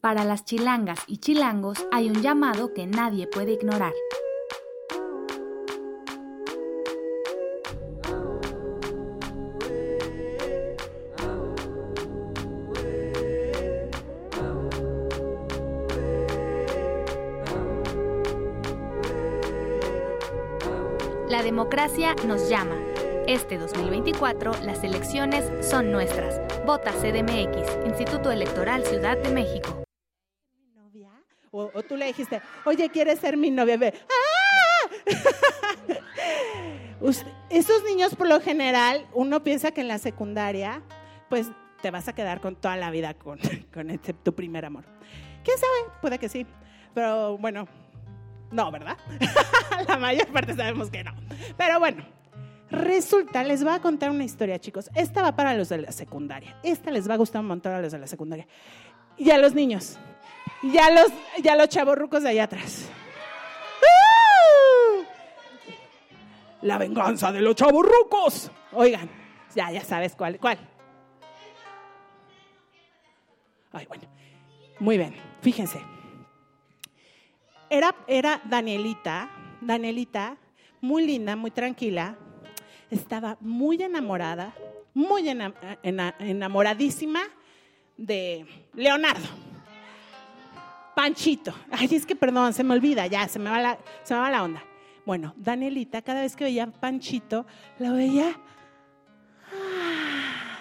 Para 0.00 0.24
las 0.24 0.46
chilangas 0.46 1.00
y 1.06 1.18
chilangos 1.18 1.86
hay 1.92 2.08
un 2.08 2.22
llamado 2.22 2.72
que 2.72 2.86
nadie 2.86 3.26
puede 3.26 3.52
ignorar. 3.52 3.92
La 21.28 21.42
democracia 21.42 22.14
nos 22.26 22.48
llama. 22.48 22.76
Este 23.26 23.58
2024 23.58 24.52
las 24.62 24.82
elecciones 24.82 25.44
son 25.64 25.92
nuestras. 25.92 26.40
Vota 26.64 26.90
CDMX, 26.90 27.86
Instituto 27.86 28.32
Electoral 28.32 28.84
Ciudad 28.86 29.18
de 29.18 29.30
México. 29.30 29.79
O, 31.74 31.82
tú 31.82 31.96
le 31.96 32.06
dijiste, 32.06 32.40
oye, 32.64 32.88
¿quieres 32.88 33.18
ser 33.18 33.36
mi 33.36 33.50
novia? 33.50 33.78
¡Ah! 33.82 34.90
Esos 37.50 37.82
niños 37.84 38.14
por 38.14 38.28
lo 38.28 38.40
general, 38.40 39.06
uno 39.12 39.42
piensa 39.42 39.70
que 39.72 39.80
en 39.80 39.88
la 39.88 39.98
secundaria, 39.98 40.82
pues 41.28 41.48
te 41.80 41.90
vas 41.90 42.08
a 42.08 42.14
quedar 42.14 42.40
con 42.40 42.56
toda 42.56 42.76
la 42.76 42.90
vida 42.90 43.14
con, 43.14 43.38
con 43.74 43.90
este, 43.90 44.12
tu 44.12 44.34
primer 44.34 44.64
amor. 44.64 44.84
¿Quién 45.44 45.58
sabe? 45.58 45.92
Puede 46.00 46.18
que 46.18 46.28
sí. 46.28 46.46
Pero 46.94 47.38
bueno, 47.38 47.66
no, 48.50 48.70
¿verdad? 48.70 48.96
la 49.88 49.96
mayor 49.96 50.26
parte 50.28 50.54
sabemos 50.54 50.90
que 50.90 51.04
no. 51.04 51.14
Pero 51.56 51.78
bueno, 51.78 52.04
resulta, 52.70 53.42
les 53.44 53.62
voy 53.62 53.72
a 53.72 53.80
contar 53.80 54.10
una 54.10 54.24
historia, 54.24 54.58
chicos. 54.58 54.90
Esta 54.94 55.22
va 55.22 55.36
para 55.36 55.54
los 55.54 55.68
de 55.68 55.78
la 55.78 55.92
secundaria. 55.92 56.56
Esta 56.62 56.90
les 56.90 57.08
va 57.08 57.14
a 57.14 57.16
gustar 57.16 57.40
un 57.40 57.48
montón 57.48 57.72
a 57.72 57.80
los 57.80 57.92
de 57.92 57.98
la 57.98 58.06
secundaria. 58.06 58.46
Y 59.16 59.30
a 59.30 59.38
los 59.38 59.54
niños. 59.54 59.98
Y 60.62 60.76
a 60.78 60.90
los, 60.90 61.10
y 61.42 61.48
a 61.48 61.56
los 61.56 61.68
de 62.22 62.28
allá 62.30 62.44
atrás. 62.44 62.88
¡Uh! 63.80 65.04
La 66.62 66.76
venganza 66.78 67.32
de 67.32 67.40
los 67.40 67.54
chavorrucos. 67.54 68.50
Oigan, 68.72 69.08
ya, 69.54 69.70
ya 69.70 69.82
sabes 69.82 70.14
cuál, 70.14 70.38
cuál. 70.38 70.58
Ay, 73.72 73.86
bueno. 73.86 74.04
Muy 74.80 74.98
bien, 74.98 75.14
fíjense. 75.42 75.80
Era, 77.68 77.94
era 78.06 78.40
Danielita, 78.44 79.30
Danielita, 79.60 80.36
muy 80.80 81.06
linda, 81.06 81.36
muy 81.36 81.50
tranquila. 81.50 82.16
Estaba 82.90 83.36
muy 83.40 83.80
enamorada, 83.82 84.52
muy 84.92 85.28
ena- 85.28 85.54
enamoradísima 86.18 87.20
de 87.96 88.44
Leonardo. 88.74 89.26
Panchito. 90.94 91.54
Ay, 91.70 91.88
es 91.92 92.06
que 92.06 92.16
perdón, 92.16 92.52
se 92.52 92.64
me 92.64 92.74
olvida, 92.74 93.06
ya, 93.06 93.28
se 93.28 93.38
me 93.38 93.50
va 93.50 93.60
la, 93.60 93.78
se 94.02 94.14
me 94.14 94.20
va 94.20 94.30
la 94.30 94.42
onda. 94.42 94.62
Bueno, 95.06 95.34
Danielita, 95.36 96.02
cada 96.02 96.22
vez 96.22 96.36
que 96.36 96.44
veía 96.44 96.64
a 96.64 96.70
Panchito, 96.70 97.46
la 97.78 97.92
veía 97.92 98.38
ah, 99.52 100.58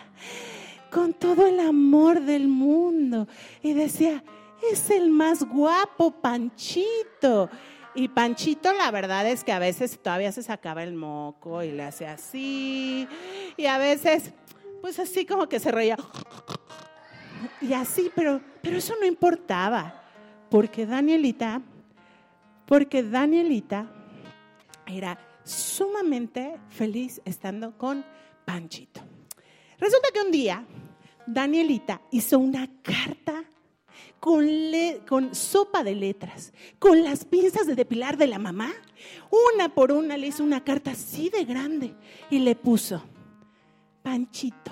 con 0.89 1.13
todo 1.13 1.45
el 1.45 1.59
amor 1.59 2.21
del 2.21 2.47
mundo. 2.47 3.27
Y 3.61 3.73
decía, 3.73 4.23
es 4.71 4.89
el 4.89 5.09
más 5.09 5.43
guapo, 5.43 6.11
Panchito. 6.11 7.49
Y 7.95 8.07
Panchito, 8.07 8.71
la 8.73 8.91
verdad 8.91 9.27
es 9.27 9.43
que 9.43 9.51
a 9.51 9.59
veces 9.59 9.99
todavía 10.01 10.31
se 10.31 10.43
sacaba 10.43 10.83
el 10.83 10.93
moco 10.93 11.63
y 11.63 11.71
le 11.71 11.83
hacía 11.83 12.13
así. 12.13 13.07
Y 13.57 13.65
a 13.65 13.77
veces, 13.77 14.33
pues 14.81 14.99
así 14.99 15.25
como 15.25 15.49
que 15.49 15.59
se 15.59 15.71
reía. 15.71 15.97
Y 17.61 17.73
así, 17.73 18.11
pero, 18.15 18.41
pero 18.61 18.77
eso 18.77 18.93
no 18.99 19.05
importaba. 19.05 19.98
Porque 20.49 20.85
Danielita, 20.85 21.61
porque 22.65 23.03
Danielita 23.03 23.91
era 24.85 25.19
sumamente 25.43 26.59
feliz 26.69 27.21
estando 27.25 27.77
con 27.77 28.03
Panchito. 28.45 29.01
Resulta 29.79 30.09
que 30.13 30.21
un 30.21 30.31
día 30.31 30.65
Danielita 31.25 32.01
hizo 32.11 32.39
una 32.39 32.67
carta 32.81 33.43
con, 34.19 35.33
sopa 35.33 35.83
de 35.83 35.95
letras, 35.95 36.53
con 36.77 37.03
las 37.03 37.25
pinzas 37.25 37.67
de 37.67 37.75
depilar 37.75 38.17
de 38.17 38.27
la 38.27 38.39
mamá. 38.39 38.71
Una 39.55 39.73
por 39.73 39.91
una 39.91 40.17
le 40.17 40.27
hizo 40.27 40.43
una 40.43 40.63
carta 40.63 40.91
así 40.91 41.29
de 41.29 41.45
grande 41.45 41.95
y 42.29 42.39
le 42.39 42.55
puso, 42.55 43.03
Panchito, 44.03 44.71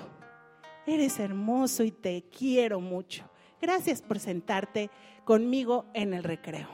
eres 0.86 1.18
hermoso 1.18 1.84
y 1.84 1.90
te 1.90 2.24
quiero 2.36 2.80
mucho. 2.80 3.24
Gracias 3.60 4.02
por 4.02 4.18
sentarte 4.18 4.90
conmigo 5.28 5.84
en 5.92 6.14
el 6.14 6.24
recreo. 6.24 6.68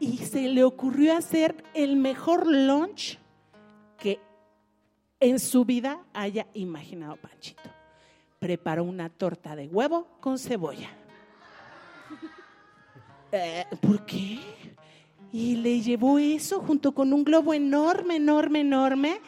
Y 0.00 0.16
se 0.16 0.48
le 0.48 0.64
ocurrió 0.64 1.14
hacer 1.14 1.62
el 1.74 1.96
mejor 1.96 2.46
lunch 2.46 3.18
que 3.98 4.18
en 5.20 5.38
su 5.38 5.66
vida 5.66 6.02
haya 6.14 6.46
imaginado 6.54 7.16
Panchito. 7.16 7.68
Preparó 8.38 8.84
una 8.84 9.10
torta 9.10 9.54
de 9.54 9.68
huevo 9.68 10.08
con 10.20 10.38
cebolla. 10.38 10.88
Eh, 13.34 13.64
¿Por 13.80 14.04
qué? 14.04 14.38
Y 15.32 15.56
le 15.56 15.80
llevó 15.80 16.18
eso 16.18 16.60
junto 16.60 16.92
con 16.92 17.14
un 17.14 17.24
globo 17.24 17.54
enorme, 17.54 18.16
enorme, 18.16 18.60
enorme. 18.60 19.20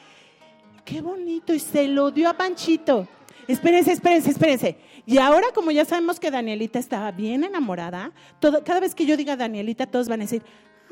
Qué 0.85 1.01
bonito. 1.01 1.55
Y 1.55 1.59
se 1.59 1.89
lo 1.89 2.11
dio 2.11 2.29
a 2.29 2.35
Panchito. 2.35 3.09
Espérense, 3.49 3.93
espérense, 3.93 4.31
espérense. 4.31 4.79
Y 5.07 5.19
ahora, 5.19 5.49
como 5.55 5.71
ya 5.71 5.85
sabemos 5.85 6.19
que 6.19 6.31
Danielita 6.31 6.79
estaba 6.79 7.11
bien 7.11 7.45
enamorada, 7.45 8.13
todo- 8.41 8.65
cada 8.65 8.81
vez 8.81 8.95
que 8.95 9.07
yo 9.07 9.17
diga 9.17 9.37
Danielita, 9.37 9.87
todos 9.87 10.09
van 10.09 10.21
a 10.21 10.25
decir, 10.25 10.43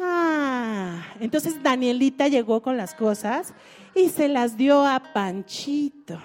ah. 0.01 1.03
Entonces 1.21 1.63
Danielita 1.63 2.29
llegó 2.29 2.61
con 2.63 2.77
las 2.77 2.95
cosas 2.95 3.55
y 3.95 4.09
se 4.09 4.29
las 4.29 4.57
dio 4.57 4.85
a 4.87 5.01
Panchito. 5.13 6.21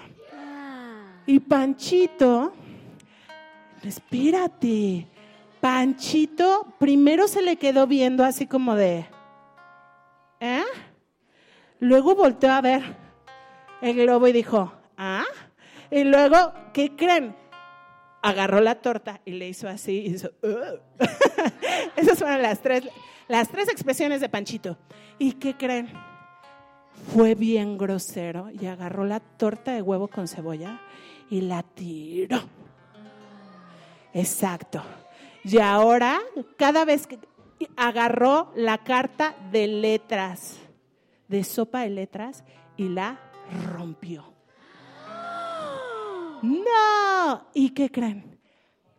Y 1.26 1.40
Panchito, 1.40 2.52
espérate, 3.82 5.06
Panchito 5.60 6.66
primero 6.78 7.28
se 7.28 7.42
le 7.42 7.56
quedó 7.56 7.86
viendo 7.86 8.24
así 8.24 8.46
como 8.46 8.74
de, 8.74 9.06
¿eh? 10.40 10.64
Luego 11.80 12.14
volteó 12.14 12.52
a 12.52 12.60
ver 12.60 12.82
el 13.82 13.94
globo 13.96 14.26
y 14.28 14.32
dijo, 14.32 14.72
¿ah? 14.96 15.24
Y 15.90 16.04
luego, 16.04 16.52
¿qué 16.72 16.94
creen? 16.96 17.34
Agarró 18.22 18.60
la 18.60 18.76
torta 18.76 19.20
y 19.24 19.32
le 19.32 19.48
hizo 19.48 19.68
así, 19.68 20.00
y 20.00 20.14
hizo, 20.14 20.30
"Ugh". 20.42 20.80
Esas 21.96 22.18
fueron 22.18 22.42
las 22.42 22.60
tres, 22.60 22.88
las 23.28 23.48
tres 23.48 23.68
expresiones 23.68 24.20
de 24.20 24.28
Panchito. 24.28 24.76
¿Y 25.18 25.32
qué 25.34 25.56
creen? 25.56 25.88
Fue 27.14 27.34
bien 27.34 27.78
grosero 27.78 28.50
y 28.50 28.66
agarró 28.66 29.04
la 29.04 29.20
torta 29.20 29.72
de 29.72 29.82
huevo 29.82 30.08
con 30.08 30.26
cebolla 30.28 30.80
y 31.30 31.42
la 31.42 31.62
tiró. 31.62 32.40
Exacto. 34.12 34.82
Y 35.44 35.58
ahora, 35.58 36.18
cada 36.56 36.84
vez 36.84 37.06
que 37.06 37.18
agarró 37.76 38.52
la 38.56 38.78
carta 38.78 39.36
de 39.52 39.68
letras, 39.68 40.58
de 41.28 41.44
sopa 41.44 41.80
de 41.80 41.90
letras, 41.90 42.44
y 42.76 42.88
la 42.88 43.18
rompió. 43.72 44.37
¿Y 47.54 47.70
qué 47.70 47.90
creen? 47.90 48.38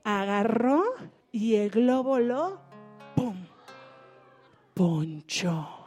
Agarró 0.04 0.84
y 1.32 1.56
el 1.56 1.70
globo 1.70 2.20
lo 2.20 2.62
¡pum! 3.16 3.36
ponchó. 4.74 5.80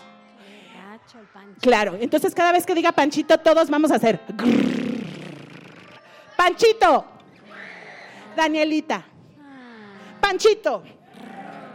Claro, 1.61 1.97
entonces 2.01 2.35
cada 2.35 2.53
vez 2.53 2.67
que 2.67 2.75
diga 2.75 2.93
Panchito, 2.93 3.39
todos 3.39 3.71
vamos 3.71 3.91
a 3.91 3.97
hacer. 3.97 4.21
Panchito. 6.37 7.07
Danielita. 8.37 9.05
Panchito. 10.21 10.83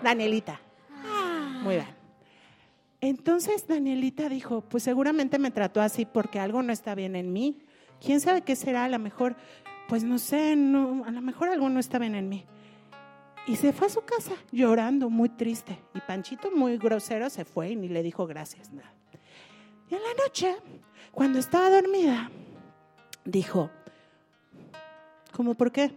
Danielita. 0.03 0.59
Muy 1.61 1.76
bien. 1.76 1.88
Entonces 2.99 3.68
Danielita 3.68 4.28
dijo, 4.30 4.61
pues 4.61 4.84
seguramente 4.84 5.39
me 5.39 5.51
trató 5.51 5.82
así 5.82 6.05
porque 6.05 6.39
algo 6.39 6.63
no 6.63 6.74
está 6.74 6.95
bien 6.95 7.15
en 7.15 7.32
mí. 7.32 7.59
¿Quién 8.03 8.20
sabe 8.20 8.41
qué 8.41 8.55
será? 8.55 8.86
A 8.86 8.89
lo 8.89 8.99
mejor, 8.99 9.36
pues 9.88 10.03
no 10.03 10.19
sé, 10.19 10.55
no, 10.55 11.05
a 11.05 11.11
lo 11.11 11.21
mejor 11.21 11.49
algo 11.49 11.69
no 11.69 11.79
está 11.79 11.99
bien 11.99 12.15
en 12.15 12.29
mí. 12.29 12.45
Y 13.47 13.55
se 13.55 13.71
fue 13.71 13.88
a 13.88 13.89
su 13.89 14.01
casa 14.01 14.33
llorando, 14.51 15.09
muy 15.09 15.29
triste. 15.29 15.79
Y 15.93 16.01
Panchito, 16.01 16.51
muy 16.51 16.77
grosero, 16.77 17.29
se 17.29 17.45
fue 17.45 17.71
y 17.71 17.75
ni 17.75 17.88
le 17.88 18.03
dijo 18.03 18.27
gracias. 18.27 18.71
Nada. 18.73 18.91
Y 19.89 19.95
en 19.95 20.01
la 20.01 20.23
noche, 20.25 20.55
cuando 21.13 21.39
estaba 21.39 21.69
dormida, 21.69 22.29
dijo, 23.23 23.69
¿cómo 25.31 25.53
por 25.53 25.71
qué? 25.71 25.91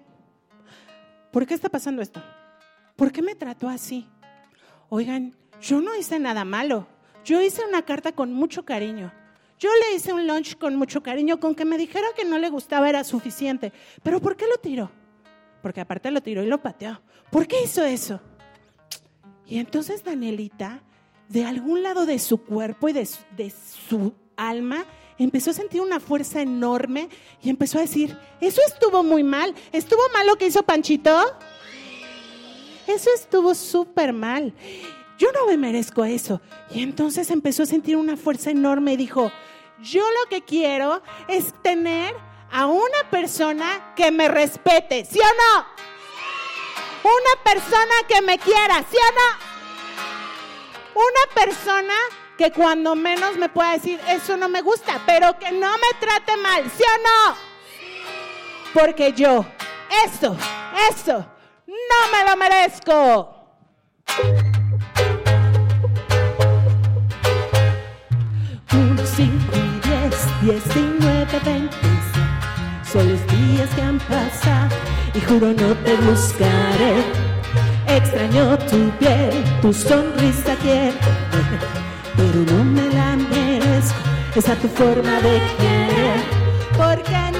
¿Por 1.32 1.44
qué 1.44 1.54
está 1.54 1.68
pasando 1.68 2.02
esto? 2.02 2.22
¿Por 2.94 3.10
qué 3.10 3.20
me 3.20 3.34
trató 3.34 3.68
así? 3.68 4.06
Oigan, 4.88 5.34
yo 5.60 5.80
no 5.80 5.96
hice 5.96 6.20
nada 6.20 6.44
malo. 6.44 6.86
Yo 7.24 7.42
hice 7.42 7.64
una 7.66 7.82
carta 7.82 8.12
con 8.12 8.32
mucho 8.32 8.64
cariño. 8.64 9.12
Yo 9.60 9.68
le 9.74 9.94
hice 9.94 10.14
un 10.14 10.26
lunch 10.26 10.56
con 10.56 10.74
mucho 10.76 11.02
cariño, 11.02 11.38
con 11.38 11.54
que 11.54 11.66
me 11.66 11.76
dijera 11.76 12.08
que 12.16 12.24
no 12.24 12.38
le 12.38 12.48
gustaba 12.48 12.88
era 12.88 13.04
suficiente. 13.04 13.74
Pero 14.02 14.18
¿por 14.18 14.34
qué 14.34 14.46
lo 14.48 14.56
tiró? 14.56 14.90
Porque 15.60 15.82
aparte 15.82 16.10
lo 16.10 16.22
tiró 16.22 16.42
y 16.42 16.46
lo 16.46 16.62
pateó. 16.62 17.02
¿Por 17.30 17.46
qué 17.46 17.62
hizo 17.62 17.84
eso? 17.84 18.22
Y 19.46 19.58
entonces 19.58 20.02
Danielita, 20.02 20.82
de 21.28 21.44
algún 21.44 21.82
lado 21.82 22.06
de 22.06 22.18
su 22.18 22.38
cuerpo 22.38 22.88
y 22.88 22.94
de 22.94 23.04
su, 23.04 23.18
de 23.36 23.50
su 23.50 24.14
alma, 24.34 24.86
empezó 25.18 25.50
a 25.50 25.54
sentir 25.54 25.82
una 25.82 26.00
fuerza 26.00 26.40
enorme 26.40 27.10
y 27.42 27.50
empezó 27.50 27.76
a 27.76 27.82
decir, 27.82 28.16
eso 28.40 28.62
estuvo 28.66 29.02
muy 29.02 29.22
mal. 29.22 29.54
¿Estuvo 29.72 30.00
mal 30.14 30.26
lo 30.26 30.36
que 30.36 30.46
hizo 30.46 30.62
Panchito? 30.62 31.20
Eso 32.86 33.10
estuvo 33.14 33.54
súper 33.54 34.14
mal. 34.14 34.54
Yo 35.20 35.30
no 35.32 35.44
me 35.44 35.58
merezco 35.58 36.02
eso. 36.02 36.40
Y 36.70 36.82
entonces 36.82 37.30
empezó 37.30 37.64
a 37.64 37.66
sentir 37.66 37.94
una 37.94 38.16
fuerza 38.16 38.50
enorme 38.50 38.94
y 38.94 38.96
dijo, 38.96 39.30
yo 39.82 40.00
lo 40.00 40.30
que 40.30 40.40
quiero 40.42 41.02
es 41.28 41.52
tener 41.62 42.14
a 42.50 42.64
una 42.64 43.10
persona 43.10 43.92
que 43.94 44.10
me 44.10 44.28
respete, 44.28 45.04
¿sí 45.04 45.20
o 45.20 45.22
no? 45.22 45.66
Una 47.04 47.44
persona 47.44 47.94
que 48.08 48.22
me 48.22 48.38
quiera, 48.38 48.82
¿sí 48.90 48.96
o 48.96 49.12
no? 49.12 51.02
Una 51.02 51.34
persona 51.34 51.94
que 52.38 52.50
cuando 52.50 52.94
menos 52.94 53.36
me 53.36 53.50
pueda 53.50 53.72
decir, 53.72 54.00
eso 54.08 54.38
no 54.38 54.48
me 54.48 54.62
gusta, 54.62 55.02
pero 55.04 55.38
que 55.38 55.52
no 55.52 55.70
me 55.76 55.98
trate 56.00 56.34
mal, 56.38 56.64
¿sí 56.74 56.82
o 56.82 56.98
no? 57.02 57.36
Porque 58.72 59.12
yo, 59.12 59.44
eso, 60.06 60.34
eso, 60.90 61.26
no 61.66 62.10
me 62.10 62.24
lo 62.24 62.36
merezco. 62.38 63.36
19, 70.42 71.26
26 71.44 72.10
son 72.90 73.08
los 73.08 73.26
días 73.26 73.68
que 73.76 73.82
han 73.82 73.98
pasado 73.98 74.74
y 75.14 75.20
juro 75.20 75.48
no 75.48 75.74
te 75.84 75.94
buscaré. 75.96 76.94
Extraño 77.86 78.56
tu 78.58 78.90
piel, 78.98 79.44
tu 79.60 79.72
sonrisa 79.72 80.54
quiero, 80.62 80.96
pero 82.16 82.40
no 82.50 82.64
me 82.64 82.88
la 82.94 83.16
merezco. 83.16 83.98
Esa 84.34 84.54
tu 84.56 84.68
forma 84.68 85.20
de 85.20 85.40
querer, 85.58 86.20
porque 86.76 87.38
no 87.38 87.39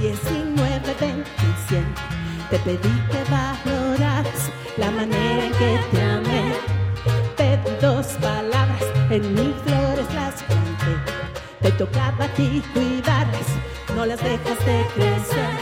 19, 0.00 0.94
20, 1.00 1.24
100. 1.68 1.84
Te 2.50 2.58
pedí 2.60 3.02
que 3.10 3.22
valoras 3.30 4.50
la 4.76 4.90
manera 4.90 5.44
en 5.46 5.52
que 5.52 5.80
te 5.90 6.02
amé. 6.02 6.54
Te 7.36 7.58
dos 7.80 8.06
palabras, 8.20 8.84
en 9.10 9.34
mil 9.34 9.54
flores 9.64 10.14
las 10.14 10.42
planté. 10.42 11.12
Te 11.60 11.72
tocaba 11.72 12.24
a 12.24 12.28
ti 12.34 12.62
cuidarlas, 12.72 13.48
no 13.94 14.06
las 14.06 14.22
dejas 14.22 14.58
de 14.64 14.86
crecer. 14.94 15.57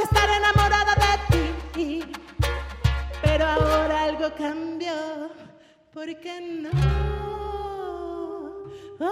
Por 0.00 0.06
estar 0.06 0.30
enamorada 0.30 0.94
de 0.94 1.18
ti. 1.72 2.12
Pero 3.22 3.46
ahora 3.46 4.04
algo 4.04 4.34
cambió, 4.34 5.30
porque 5.92 6.40
no. 6.40 6.70
Oh, 9.00 9.10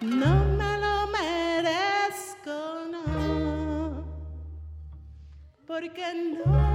no 0.00 0.44
me 0.58 0.78
lo 0.78 1.06
merezco, 1.08 2.56
no. 2.90 4.04
Porque 5.66 6.06
no. 6.14 6.65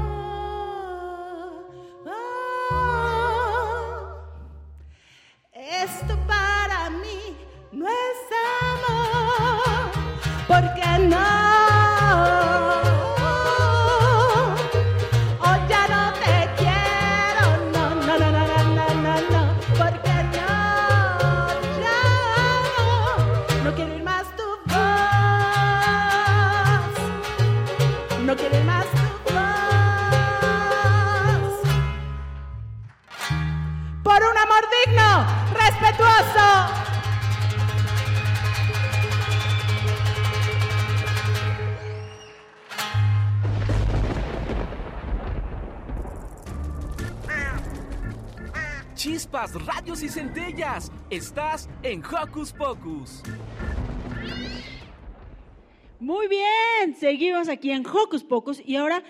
Centellas. 50.21 50.91
Estás 51.09 51.67
en 51.81 52.03
Hocus 52.05 52.53
Pocus. 52.53 53.23
Muy 55.99 56.27
bien, 56.27 56.95
seguimos 56.95 57.49
aquí 57.49 57.71
en 57.71 57.83
Hocus 57.87 58.23
Pocus 58.23 58.61
y 58.63 58.75
ahora, 58.75 59.03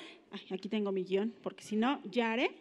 aquí 0.49 0.69
tengo 0.69 0.93
mi 0.93 1.03
guion, 1.03 1.33
porque 1.43 1.65
si 1.65 1.75
no, 1.75 2.01
Yare 2.05 2.51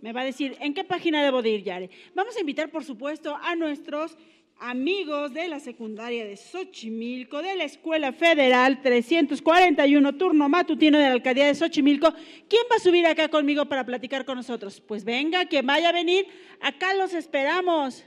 me 0.00 0.14
va 0.14 0.22
a 0.22 0.24
decir 0.24 0.56
en 0.60 0.72
qué 0.72 0.84
página 0.84 1.22
debo 1.22 1.42
de 1.42 1.50
ir, 1.50 1.62
Yare. 1.62 1.90
Vamos 2.14 2.34
a 2.34 2.40
invitar, 2.40 2.70
por 2.70 2.82
supuesto, 2.82 3.36
a 3.36 3.54
nuestros 3.56 4.16
amigos 4.60 5.32
de 5.32 5.48
la 5.48 5.58
secundaria 5.58 6.24
de 6.24 6.36
Xochimilco, 6.36 7.40
de 7.40 7.56
la 7.56 7.64
Escuela 7.64 8.12
Federal 8.12 8.82
341, 8.82 10.14
turno 10.16 10.48
matutino 10.48 10.98
de 10.98 11.04
la 11.04 11.12
Alcaldía 11.12 11.46
de 11.46 11.54
Xochimilco. 11.54 12.12
¿Quién 12.48 12.62
va 12.70 12.76
a 12.76 12.80
subir 12.80 13.06
acá 13.06 13.28
conmigo 13.28 13.64
para 13.66 13.84
platicar 13.84 14.24
con 14.24 14.36
nosotros? 14.36 14.80
Pues 14.80 15.02
venga, 15.02 15.46
quien 15.46 15.66
vaya 15.66 15.88
a 15.88 15.92
venir, 15.92 16.26
acá 16.60 16.92
los 16.94 17.14
esperamos. 17.14 18.04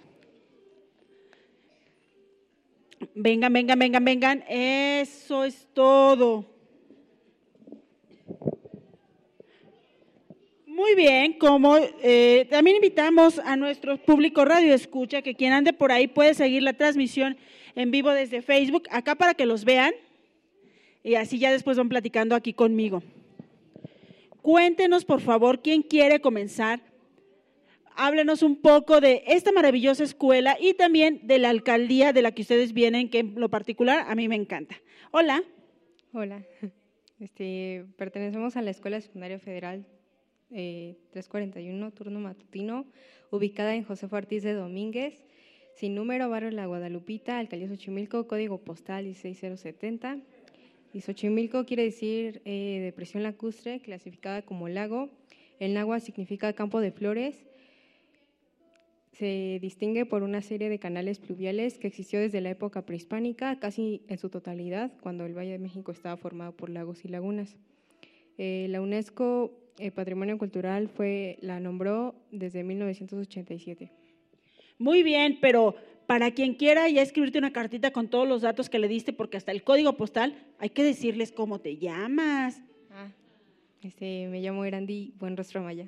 Vengan, 3.16 3.52
vengan, 3.52 3.80
vengan, 3.80 4.06
vengan. 4.06 4.44
Eso 4.48 5.44
es 5.44 5.68
todo. 5.74 6.53
Muy 10.74 10.96
bien, 10.96 11.34
como 11.34 11.78
eh, 12.02 12.48
también 12.50 12.78
invitamos 12.78 13.38
a 13.38 13.56
nuestro 13.56 13.96
público 13.96 14.44
radio 14.44 14.74
escucha 14.74 15.22
que 15.22 15.36
quien 15.36 15.54
ande 15.54 15.72
por 15.72 15.92
ahí 15.92 16.08
puede 16.08 16.34
seguir 16.34 16.64
la 16.64 16.74
transmisión 16.74 17.38
en 17.76 17.92
vivo 17.92 18.10
desde 18.10 18.42
Facebook, 18.42 18.88
acá 18.90 19.14
para 19.14 19.36
que 19.36 19.46
los 19.46 19.66
vean 19.66 19.94
y 21.04 21.14
así 21.14 21.38
ya 21.38 21.52
después 21.52 21.78
van 21.78 21.90
platicando 21.90 22.34
aquí 22.34 22.54
conmigo. 22.54 23.04
Cuéntenos, 24.42 25.06
por 25.06 25.22
favor, 25.22 25.62
quién 25.62 25.84
quiere 25.84 26.22
comenzar. 26.22 26.82
háblenos 27.96 28.42
un 28.42 28.56
poco 28.56 29.00
de 29.00 29.24
esta 29.28 29.52
maravillosa 29.52 30.04
escuela 30.04 30.58
y 30.60 30.74
también 30.74 31.20
de 31.28 31.38
la 31.38 31.52
alcaldía 31.52 32.14
de 32.14 32.24
la 32.24 32.32
que 32.32 32.42
ustedes 32.42 32.74
vienen, 32.74 33.12
que 33.12 33.20
en 33.20 33.40
lo 33.40 33.48
particular 33.50 34.08
a 34.10 34.16
mí 34.16 34.28
me 34.28 34.36
encanta. 34.36 34.76
Hola. 35.12 35.44
Hola. 36.14 36.42
Este, 37.20 37.86
pertenecemos 37.96 38.58
a 38.58 38.64
la 38.64 38.72
Escuela 38.72 39.00
Secundaria 39.00 39.38
Federal 39.38 39.86
341, 40.54 41.88
eh, 41.88 41.92
turno 41.92 42.20
matutino, 42.20 42.86
ubicada 43.32 43.76
en 43.76 43.84
José 43.84 44.08
Ortiz 44.12 44.44
de 44.44 44.54
Domínguez, 44.54 45.24
sin 45.76 45.96
número, 45.96 46.30
barrio 46.30 46.52
La 46.52 46.68
Guadalupita, 46.68 47.40
alcaldía 47.40 47.68
Xochimilco, 47.68 48.28
código 48.28 48.60
postal 48.60 49.06
16070. 49.06 50.20
Y 50.94 51.02
Xochimilco 51.02 51.66
quiere 51.66 51.84
decir 51.84 52.42
eh, 52.46 52.80
depresión 52.84 53.24
lacustre, 53.24 53.80
clasificada 53.80 54.44
como 54.44 54.70
lago. 54.70 55.10
El 55.60 55.76
agua 55.78 56.00
significa 56.00 56.54
campo 56.54 56.80
de 56.80 56.92
flores. 56.92 57.36
Se 59.14 59.58
distingue 59.62 60.06
por 60.06 60.22
una 60.22 60.42
serie 60.42 60.70
de 60.70 60.78
canales 60.78 61.20
pluviales 61.20 61.80
que 61.80 61.88
existió 61.88 62.20
desde 62.20 62.42
la 62.42 62.52
época 62.52 62.86
prehispánica, 62.86 63.60
casi 63.60 64.04
en 64.08 64.20
su 64.20 64.30
totalidad, 64.30 64.92
cuando 65.02 65.26
el 65.26 65.36
Valle 65.36 65.54
de 65.54 65.60
México 65.60 65.92
estaba 65.92 66.18
formado 66.18 66.52
por 66.52 66.70
lagos 66.70 67.06
y 67.06 67.08
lagunas. 67.08 67.56
Eh, 68.38 68.68
la 68.70 68.82
UNESCO 68.82 69.63
eh, 69.80 69.92
Patrimonio 69.92 70.38
Cultural 70.38 70.88
fue, 70.88 71.38
la 71.42 71.60
nombró 71.60 72.16
desde 72.32 72.64
1987. 72.64 73.92
Muy 74.78 75.04
bien, 75.04 75.40
pero 75.42 75.76
para 76.06 76.32
quien 76.32 76.56
quiera 76.56 76.88
ya 76.90 77.02
escribirte 77.02 77.40
una 77.40 77.54
cartita 77.54 77.92
con 77.92 78.08
todos 78.08 78.28
los 78.28 78.42
datos 78.42 78.70
que 78.70 78.80
le 78.80 78.88
diste, 78.88 79.14
porque 79.14 79.38
hasta 79.38 79.52
el 79.52 79.64
código 79.64 79.94
postal 79.94 80.36
hay 80.60 80.70
que 80.70 80.84
decirles 80.84 81.32
cómo 81.32 81.60
te 81.60 81.78
llamas. 81.78 82.62
Ah, 82.92 83.10
este, 83.82 84.28
me 84.28 84.42
llamo 84.42 84.66
Erandi 84.66 85.14
Buenrostro 85.18 85.64
Maya. 85.64 85.88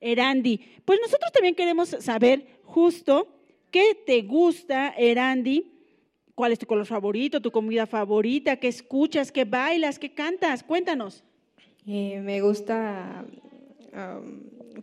Erandi, 0.00 0.60
pues 0.84 0.98
nosotros 1.00 1.32
también 1.32 1.54
queremos 1.54 1.90
saber 2.00 2.60
justo 2.64 3.28
qué 3.70 3.94
te 4.06 4.22
gusta, 4.22 4.94
Erandi, 4.96 5.72
cuál 6.34 6.52
es 6.52 6.58
tu 6.58 6.66
color 6.66 6.86
favorito, 6.86 7.40
tu 7.40 7.50
comida 7.50 7.86
favorita, 7.86 8.56
qué 8.56 8.68
escuchas, 8.68 9.30
qué 9.30 9.44
bailas, 9.44 9.98
qué 9.98 10.12
cantas. 10.12 10.62
Cuéntanos. 10.62 11.24
Eh, 11.86 12.20
me 12.20 12.40
gusta 12.40 13.24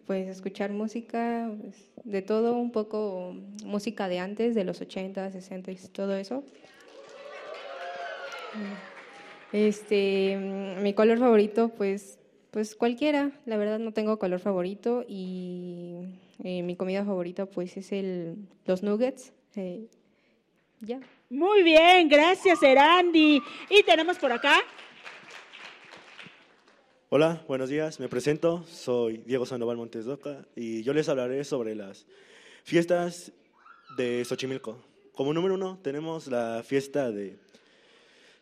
pues 0.06 0.28
escuchar 0.28 0.72
música 0.72 1.52
pues, 1.62 1.76
de 2.04 2.22
todo, 2.22 2.56
un 2.56 2.72
poco 2.72 3.36
música 3.66 4.08
de 4.08 4.20
antes, 4.20 4.56
de 4.56 4.64
los 4.64 4.82
80, 4.82 5.32
60 5.32 5.72
y 5.72 5.76
todo 5.92 6.16
eso. 6.16 6.44
Este, 9.52 10.38
mi 10.82 10.94
color 10.94 11.18
favorito, 11.18 11.70
pues, 11.70 12.20
pues 12.52 12.76
cualquiera. 12.76 13.32
La 13.46 13.58
verdad 13.58 13.80
no 13.80 13.94
tengo 13.94 14.20
color 14.20 14.40
favorito 14.40 15.06
y 15.08 15.98
eh, 16.44 16.62
mi 16.64 16.76
comida 16.76 17.04
favorita, 17.04 17.46
pues, 17.46 17.78
es 17.78 17.92
el 17.92 18.36
los 18.66 18.84
nuggets. 18.84 19.34
Eh, 19.56 19.88
ya. 20.82 21.00
Muy 21.30 21.64
bien, 21.64 22.10
gracias, 22.10 22.62
Erandi. 22.64 23.42
Y 23.70 23.84
tenemos 23.84 24.18
por 24.18 24.32
acá 24.32 24.56
Hola, 27.12 27.44
buenos 27.48 27.70
días. 27.70 28.00
Me 28.00 28.08
presento. 28.08 28.64
Soy 28.68 29.24
Diego 29.26 29.44
Sandoval 29.48 29.78
Montes 29.78 30.06
Doca 30.06 30.46
y 30.56 30.84
yo 30.84 30.94
les 30.94 31.10
hablaré 31.10 31.44
sobre 31.44 31.74
las 31.74 32.06
fiestas 32.64 33.32
de 33.98 34.24
Xochimilco. 34.24 34.78
Como 35.14 35.34
número 35.34 35.56
uno 35.56 35.80
tenemos 35.82 36.28
la 36.28 36.62
fiesta 36.64 37.12
de 37.12 37.40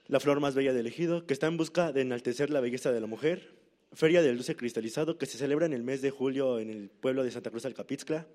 la 0.08 0.20
flor 0.20 0.42
más 0.42 0.54
bella 0.54 0.74
del 0.74 0.86
ejido, 0.86 1.26
que 1.26 1.32
está 1.32 1.48
en 1.48 1.56
busca 1.56 1.94
de 1.94 2.02
enaltecer 2.02 2.50
la 2.50 2.60
belleza 2.60 2.92
de 2.92 3.00
la 3.00 3.08
mujer. 3.08 3.54
Feria 3.94 4.22
del 4.22 4.36
Dulce 4.36 4.58
Cristalizado, 4.58 5.18
que 5.18 5.28
se 5.28 5.38
celebra 5.38 5.66
en 5.66 5.72
el 5.72 5.84
mes 5.84 6.02
de 6.02 6.12
julio 6.12 6.60
en 6.60 6.70
el 6.70 6.90
pueblo 6.90 7.24
de 7.24 7.32
Santa 7.32 7.52
Cruz 7.52 7.66
Alcapitzcla. 7.66 8.28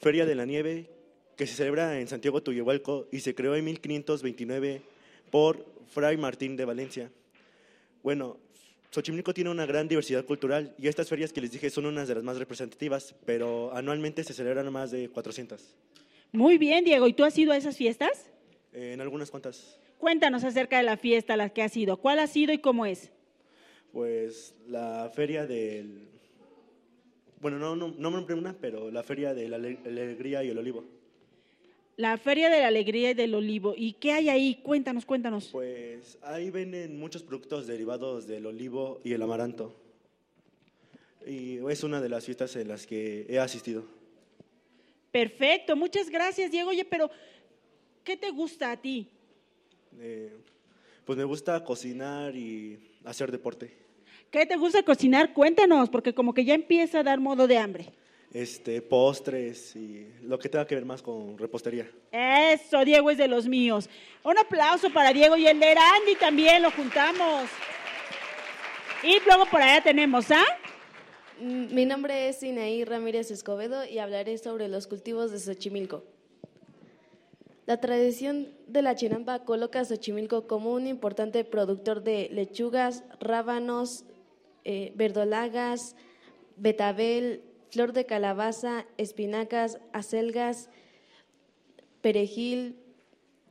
Feria 0.00 0.26
de 0.26 0.34
la 0.34 0.44
Nieve, 0.44 0.90
que 1.36 1.46
se 1.46 1.54
celebra 1.54 2.00
en 2.00 2.08
Santiago 2.08 2.42
Tuyehualco 2.42 3.06
y 3.12 3.20
se 3.20 3.36
creó 3.36 3.54
en 3.54 3.64
1529 3.66 4.82
por 5.30 5.64
Fray 5.86 6.16
Martín 6.16 6.56
de 6.56 6.64
Valencia. 6.64 7.12
Bueno, 8.02 8.40
Xochimilco 8.90 9.34
tiene 9.34 9.50
una 9.50 9.66
gran 9.66 9.88
diversidad 9.88 10.24
cultural 10.24 10.74
y 10.78 10.88
estas 10.88 11.08
ferias 11.08 11.32
que 11.32 11.40
les 11.40 11.52
dije 11.52 11.70
son 11.70 11.86
unas 11.86 12.08
de 12.08 12.14
las 12.14 12.24
más 12.24 12.38
representativas, 12.38 13.14
pero 13.24 13.74
anualmente 13.74 14.24
se 14.24 14.32
celebran 14.32 14.72
más 14.72 14.90
de 14.90 15.08
400. 15.08 15.74
Muy 16.32 16.58
bien, 16.58 16.84
Diego. 16.84 17.06
¿Y 17.06 17.12
tú 17.12 17.24
has 17.24 17.36
ido 17.38 17.52
a 17.52 17.56
esas 17.56 17.76
fiestas? 17.76 18.30
Eh, 18.72 18.92
en 18.92 19.00
algunas 19.00 19.30
cuantas. 19.30 19.78
Cuéntanos 19.98 20.44
acerca 20.44 20.76
de 20.76 20.82
la 20.82 20.96
fiesta 20.96 21.34
a 21.34 21.36
la 21.36 21.50
que 21.50 21.62
has 21.62 21.76
ido. 21.76 21.96
¿Cuál 21.96 22.18
ha 22.18 22.26
sido 22.26 22.52
y 22.52 22.58
cómo 22.58 22.86
es? 22.86 23.10
Pues 23.92 24.54
la 24.68 25.10
feria 25.14 25.46
del... 25.46 26.08
Bueno, 27.40 27.58
no, 27.58 27.76
no, 27.76 27.94
no 27.96 28.10
me 28.10 28.34
una, 28.34 28.54
pero 28.54 28.90
la 28.90 29.02
feria 29.02 29.34
de 29.34 29.48
la 29.48 29.56
alegría 29.56 30.42
y 30.42 30.50
el 30.50 30.58
olivo. 30.58 30.84
La 31.96 32.18
Feria 32.18 32.50
de 32.50 32.60
la 32.60 32.66
Alegría 32.66 33.12
y 33.12 33.14
del 33.14 33.34
Olivo. 33.34 33.72
¿Y 33.74 33.94
qué 33.94 34.12
hay 34.12 34.28
ahí? 34.28 34.60
Cuéntanos, 34.62 35.06
cuéntanos. 35.06 35.48
Pues 35.50 36.18
ahí 36.20 36.50
venden 36.50 36.98
muchos 36.98 37.22
productos 37.22 37.66
derivados 37.66 38.26
del 38.26 38.44
olivo 38.44 39.00
y 39.02 39.14
el 39.14 39.22
amaranto. 39.22 39.74
Y 41.26 41.56
es 41.70 41.82
una 41.84 42.02
de 42.02 42.10
las 42.10 42.26
fiestas 42.26 42.54
en 42.56 42.68
las 42.68 42.86
que 42.86 43.24
he 43.30 43.38
asistido. 43.38 43.86
Perfecto, 45.10 45.74
muchas 45.74 46.10
gracias, 46.10 46.50
Diego. 46.50 46.68
Oye, 46.68 46.84
pero 46.84 47.10
¿qué 48.04 48.14
te 48.18 48.30
gusta 48.30 48.72
a 48.72 48.76
ti? 48.76 49.08
Eh, 49.98 50.36
pues 51.06 51.16
me 51.16 51.24
gusta 51.24 51.64
cocinar 51.64 52.36
y 52.36 52.78
hacer 53.06 53.32
deporte. 53.32 53.72
¿Qué 54.30 54.44
te 54.44 54.56
gusta 54.56 54.82
cocinar? 54.82 55.32
Cuéntanos, 55.32 55.88
porque 55.88 56.12
como 56.12 56.34
que 56.34 56.44
ya 56.44 56.54
empieza 56.54 57.00
a 57.00 57.02
dar 57.02 57.20
modo 57.20 57.46
de 57.46 57.56
hambre 57.56 57.86
este, 58.36 58.82
postres 58.82 59.74
y 59.76 60.06
lo 60.20 60.38
que 60.38 60.50
tenga 60.50 60.66
que 60.66 60.74
ver 60.74 60.84
más 60.84 61.00
con 61.00 61.38
repostería. 61.38 61.90
Eso, 62.12 62.84
Diego 62.84 63.10
es 63.10 63.16
de 63.16 63.28
los 63.28 63.48
míos. 63.48 63.88
Un 64.22 64.36
aplauso 64.36 64.92
para 64.92 65.14
Diego 65.14 65.38
y 65.38 65.46
el 65.46 65.58
de 65.58 65.74
Randy 65.74 66.16
también, 66.20 66.60
lo 66.60 66.70
juntamos. 66.70 67.48
Y 69.02 69.20
luego 69.24 69.46
por 69.46 69.62
allá 69.62 69.82
tenemos 69.82 70.30
¿ah? 70.30 70.44
Mi 71.40 71.86
nombre 71.86 72.28
es 72.28 72.40
Sinaí 72.40 72.84
Ramírez 72.84 73.30
Escobedo 73.30 73.86
y 73.86 73.98
hablaré 74.00 74.36
sobre 74.36 74.68
los 74.68 74.86
cultivos 74.86 75.30
de 75.30 75.38
Xochimilco. 75.38 76.04
La 77.64 77.80
tradición 77.80 78.48
de 78.66 78.82
la 78.82 78.96
chinampa 78.96 79.44
coloca 79.44 79.80
a 79.80 79.84
Xochimilco 79.86 80.46
como 80.46 80.72
un 80.72 80.86
importante 80.86 81.42
productor 81.44 82.02
de 82.02 82.28
lechugas, 82.30 83.02
rábanos, 83.18 84.04
eh, 84.64 84.92
verdolagas, 84.94 85.96
betabel, 86.56 87.42
flor 87.76 87.92
de 87.92 88.06
calabaza, 88.06 88.86
espinacas, 88.96 89.80
acelgas, 89.92 90.70
perejil, 92.00 92.74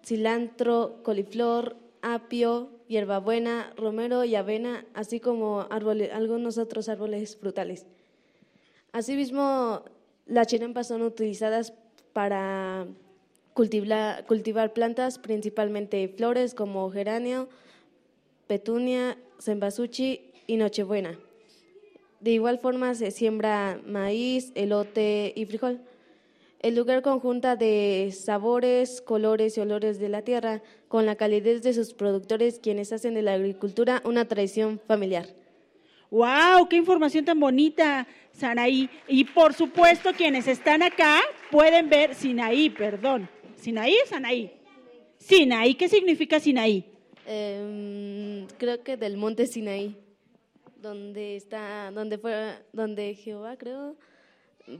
cilantro, 0.03 1.03
coliflor, 1.03 1.75
apio, 2.01 2.71
hierbabuena, 2.87 3.71
romero 3.77 4.23
y 4.23 4.33
avena, 4.33 4.83
así 4.95 5.19
como 5.19 5.67
algunos 5.69 6.57
otros 6.57 6.89
árboles 6.89 7.37
frutales. 7.37 7.85
Asimismo, 8.93 9.83
las 10.25 10.47
chinampas 10.47 10.87
son 10.87 11.03
utilizadas 11.03 11.75
para 12.11 12.87
cultivar, 13.53 14.73
plantas, 14.73 15.19
principalmente 15.19 16.07
flores 16.07 16.55
como 16.55 16.89
geranio, 16.89 17.47
petunia, 18.47 19.19
cempasúchil 19.39 20.31
y 20.47 20.57
nochebuena. 20.57 21.15
De 22.25 22.31
igual 22.31 22.57
forma 22.57 22.95
se 22.95 23.11
siembra 23.11 23.79
maíz, 23.85 24.51
elote 24.55 25.31
y 25.35 25.45
frijol. 25.45 25.79
El 26.59 26.75
lugar 26.75 27.03
conjunta 27.03 27.55
de 27.55 28.11
sabores, 28.17 28.99
colores 28.99 29.55
y 29.55 29.59
olores 29.61 29.99
de 29.99 30.09
la 30.09 30.23
tierra 30.23 30.63
con 30.87 31.05
la 31.05 31.17
calidez 31.17 31.61
de 31.61 31.75
sus 31.75 31.93
productores 31.93 32.57
quienes 32.57 32.91
hacen 32.91 33.13
de 33.13 33.21
la 33.21 33.33
agricultura 33.33 34.01
una 34.05 34.27
tradición 34.27 34.81
familiar. 34.87 35.27
¡Wow! 36.09 36.67
¡Qué 36.67 36.77
información 36.77 37.25
tan 37.25 37.39
bonita, 37.39 38.07
Sanaí! 38.31 38.89
Y 39.07 39.25
por 39.25 39.53
supuesto, 39.53 40.09
quienes 40.11 40.47
están 40.47 40.81
acá 40.81 41.21
pueden 41.51 41.89
ver 41.89 42.15
Sinaí, 42.15 42.71
perdón. 42.71 43.29
¿Sinaí 43.55 43.95
o 44.03 44.07
Sanaí? 44.07 44.51
Sinaí, 45.19 45.75
¿qué 45.75 45.87
significa 45.87 46.39
Sinaí? 46.39 46.85
Em, 47.27 48.47
creo 48.57 48.81
que 48.81 48.97
del 48.97 49.15
monte 49.15 49.45
Sinaí 49.45 49.95
donde 50.85 51.35
está, 51.35 51.91
donde 51.91 52.19
fue, 52.19 52.59
donde 52.71 53.15
Jehová 53.15 53.57
creo 53.57 53.95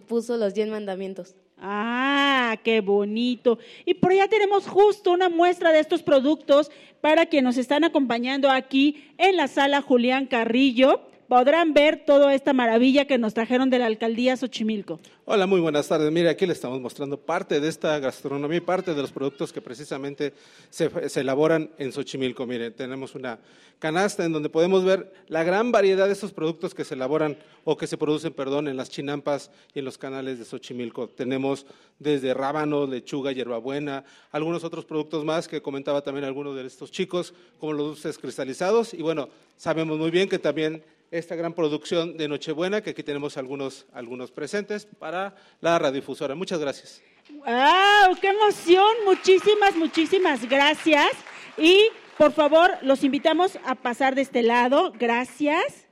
puso 0.08 0.38
los 0.38 0.54
diez 0.54 0.68
mandamientos. 0.68 1.36
Ah, 1.58 2.58
qué 2.64 2.82
bonito. 2.82 3.58
Y 3.86 3.96
por 3.96 4.12
allá 4.12 4.28
tenemos 4.28 4.68
justo 4.68 5.12
una 5.12 5.30
muestra 5.30 5.72
de 5.72 5.80
estos 5.80 6.04
productos 6.04 6.70
para 7.02 7.26
quienes 7.26 7.46
nos 7.46 7.58
están 7.58 7.84
acompañando 7.84 8.52
aquí 8.52 9.04
en 9.18 9.36
la 9.36 9.48
sala 9.48 9.82
Julián 9.82 10.28
Carrillo. 10.28 11.02
Podrán 11.28 11.74
ver 11.74 12.06
toda 12.06 12.34
esta 12.34 12.54
maravilla 12.54 13.06
que 13.06 13.18
nos 13.18 13.34
trajeron 13.34 13.70
de 13.70 13.80
la 13.80 13.88
alcaldía 13.88 14.38
Xochimilco. 14.38 15.00
Hola, 15.26 15.48
muy 15.48 15.60
buenas 15.60 15.88
tardes. 15.88 16.12
Mire, 16.12 16.30
aquí 16.30 16.46
le 16.46 16.54
estamos 16.54 16.80
mostrando 16.80 17.18
parte 17.18 17.60
de 17.60 17.68
esta 17.68 17.98
gastronomía 18.00 18.58
y 18.58 18.62
parte 18.62 18.94
de 18.94 19.02
los 19.02 19.12
productos 19.12 19.52
que 19.52 19.60
precisamente 19.60 20.34
se, 20.70 20.90
elaboran 21.20 21.72
en 21.80 21.92
Xochimilco. 21.92 22.46
Mire, 22.46 22.70
tenemos 22.72 23.16
una 23.16 23.40
canasta 23.80 24.24
en 24.24 24.34
donde 24.34 24.50
podemos 24.50 24.86
ver 24.86 25.12
la 25.28 25.44
gran 25.44 25.72
variedad 25.72 26.06
de 26.06 26.14
estos 26.14 26.32
productos 26.32 26.76
que 26.76 26.84
se 26.84 26.94
elaboran 26.94 27.38
o 27.64 27.76
que 27.76 27.88
se 27.88 27.98
producen, 27.98 28.34
perdón, 28.34 28.68
en 28.68 28.78
las 28.78 28.90
chinampas 28.90 29.50
y 29.74 29.80
en 29.80 29.86
los 29.86 29.98
canales 29.98 30.38
de 30.38 30.46
Xochimilco. 30.46 31.10
Tenemos 31.10 31.66
desde 31.98 32.34
rábanos, 32.36 32.88
lechuga, 32.88 33.32
hierbabuena, 33.32 34.04
algunos 34.32 34.64
otros 34.64 34.86
productos 34.86 35.26
más 35.26 35.48
que 35.48 35.62
comentaba 35.62 36.02
también 36.02 36.26
algunos 36.26 36.56
de 36.56 36.66
estos 36.68 36.92
chicos, 36.92 37.34
como 37.60 37.74
los 37.74 37.88
dulces 37.88 38.20
cristalizados. 38.20 38.94
Y 38.94 39.02
bueno, 39.02 39.30
sabemos 39.58 39.98
muy 39.98 40.12
bien 40.12 40.30
que 40.30 40.38
también 40.38 40.84
esta 41.18 41.36
gran 41.36 41.54
producción 41.54 42.18
de 42.18 42.28
Nochebuena, 42.28 42.82
que 42.82 42.92
aquí 42.92 43.04
tenemos 43.04 43.38
algunos, 43.38 43.86
algunos 43.94 44.32
presentes 44.32 44.86
para 44.86 45.36
la 45.62 45.80
radiodifusora. 45.80 46.36
Muchas 46.36 46.60
gracias. 46.60 47.02
¡Wow! 47.30 48.16
¡Qué 48.22 48.28
emoción! 48.28 48.96
Muchísimas, 49.06 49.76
muchísimas 49.76 50.48
gracias. 50.48 51.12
Y 51.58 51.90
por 52.18 52.34
favor, 52.34 52.72
los 52.82 53.04
invitamos 53.04 53.58
a 53.66 53.76
pasar 53.76 54.16
de 54.16 54.22
este 54.22 54.44
lado. 54.44 54.92
Gracias. 54.98 55.88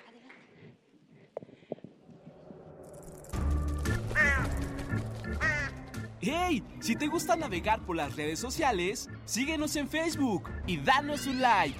¡Hey! 6.22 6.64
Si 6.80 6.95
te 6.95 7.08
gusta 7.08 7.36
navegar 7.36 7.86
por 7.86 7.98
las 7.98 8.16
redes 8.16 8.40
sociales, 8.40 9.10
síguenos 9.26 9.76
en 9.76 9.90
Facebook 9.90 10.50
y 10.68 10.78
danos 10.78 11.28
un 11.28 11.41
like. 11.41 11.78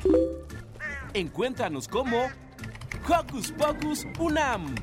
Encuéntranos 1.14 1.88
como 1.88 2.30
Hocus 3.08 3.52
Pocus 3.52 4.08
Unam. 4.18 4.76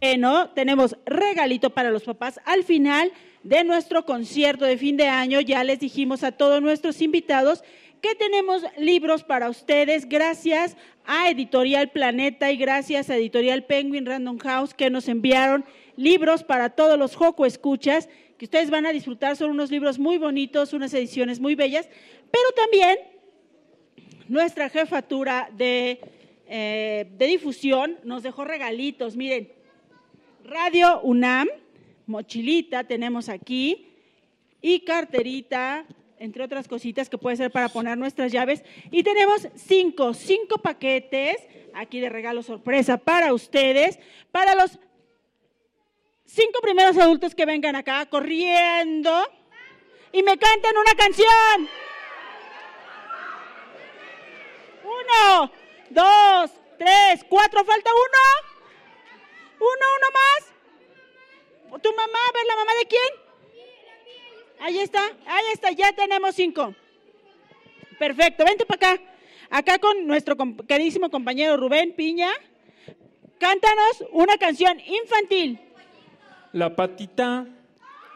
Bueno, 0.00 0.50
tenemos 0.50 0.96
regalito 1.06 1.70
para 1.70 1.90
los 1.90 2.02
papás 2.02 2.40
al 2.44 2.64
final 2.64 3.12
de 3.44 3.62
nuestro 3.62 4.04
concierto 4.04 4.64
de 4.64 4.76
fin 4.76 4.96
de 4.96 5.06
año. 5.06 5.40
Ya 5.40 5.62
les 5.62 5.78
dijimos 5.78 6.24
a 6.24 6.32
todos 6.32 6.60
nuestros 6.60 7.00
invitados 7.00 7.62
que 8.00 8.16
tenemos 8.16 8.64
libros 8.76 9.22
para 9.22 9.48
ustedes 9.48 10.08
gracias 10.08 10.76
a 11.06 11.30
Editorial 11.30 11.90
Planeta 11.90 12.50
y 12.50 12.56
gracias 12.56 13.10
a 13.10 13.16
Editorial 13.16 13.64
Penguin 13.64 14.04
Random 14.04 14.38
House 14.38 14.74
que 14.74 14.90
nos 14.90 15.08
enviaron 15.08 15.64
libros 15.96 16.42
para 16.42 16.70
todos 16.70 16.98
los 16.98 17.14
Joco 17.14 17.46
Escuchas 17.46 18.08
que 18.36 18.46
ustedes 18.46 18.70
van 18.70 18.84
a 18.84 18.92
disfrutar. 18.92 19.36
Son 19.36 19.50
unos 19.50 19.70
libros 19.70 20.00
muy 20.00 20.18
bonitos, 20.18 20.72
unas 20.72 20.92
ediciones 20.92 21.38
muy 21.38 21.54
bellas, 21.54 21.88
pero 22.32 22.50
también 22.56 22.98
nuestra 24.28 24.68
jefatura 24.68 25.48
de, 25.52 26.00
eh, 26.48 27.06
de 27.16 27.26
difusión 27.26 27.98
nos 28.04 28.22
dejó 28.22 28.44
regalitos. 28.44 29.16
Miren, 29.16 29.50
Radio 30.44 31.00
UNAM, 31.02 31.48
mochilita 32.06 32.84
tenemos 32.84 33.28
aquí 33.28 33.88
y 34.60 34.80
carterita, 34.80 35.86
entre 36.18 36.44
otras 36.44 36.68
cositas 36.68 37.08
que 37.08 37.18
puede 37.18 37.36
ser 37.36 37.50
para 37.50 37.68
poner 37.68 37.98
nuestras 37.98 38.32
llaves. 38.32 38.62
Y 38.90 39.02
tenemos 39.02 39.48
cinco, 39.54 40.14
cinco 40.14 40.58
paquetes 40.58 41.36
aquí 41.74 42.00
de 42.00 42.08
regalo 42.08 42.42
sorpresa 42.42 42.96
para 42.96 43.34
ustedes, 43.34 43.98
para 44.30 44.54
los 44.54 44.78
cinco 46.24 46.60
primeros 46.62 46.96
adultos 46.98 47.34
que 47.34 47.46
vengan 47.46 47.76
acá 47.76 48.06
corriendo 48.06 49.12
y 50.12 50.22
me 50.22 50.38
cantan 50.38 50.76
una 50.76 50.94
canción. 50.94 51.68
Uno, 55.04 55.50
dos, 55.90 56.50
tres, 56.78 57.24
cuatro, 57.28 57.64
falta 57.64 57.90
uno. 57.90 58.54
Uno, 59.58 59.86
uno 59.96 60.06
más. 60.12 61.82
¿Tu 61.82 61.90
mamá? 61.90 62.18
A 62.28 62.32
ver, 62.32 62.46
¿la 62.46 62.56
mamá 62.56 62.72
de 62.78 62.86
quién? 62.86 63.24
Ahí 64.60 64.78
está, 64.78 65.04
ahí 65.26 65.44
está, 65.52 65.70
ya 65.72 65.92
tenemos 65.92 66.34
cinco. 66.34 66.74
Perfecto, 67.98 68.44
vente 68.44 68.64
para 68.64 68.92
acá. 68.92 69.02
Acá 69.50 69.78
con 69.78 70.06
nuestro 70.06 70.36
queridísimo 70.66 71.10
compañero 71.10 71.56
Rubén 71.56 71.94
Piña. 71.94 72.30
Cántanos 73.38 74.04
una 74.12 74.38
canción 74.38 74.80
infantil. 74.80 75.60
La 76.52 76.74
patita 76.74 77.46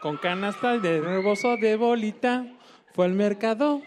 con 0.01 0.17
canasta 0.17 0.77
de 0.77 1.01
rebozo 1.01 1.57
de 1.57 1.75
bolita 1.75 2.45
fue 2.93 3.05
al 3.05 3.13
mercado 3.13 3.81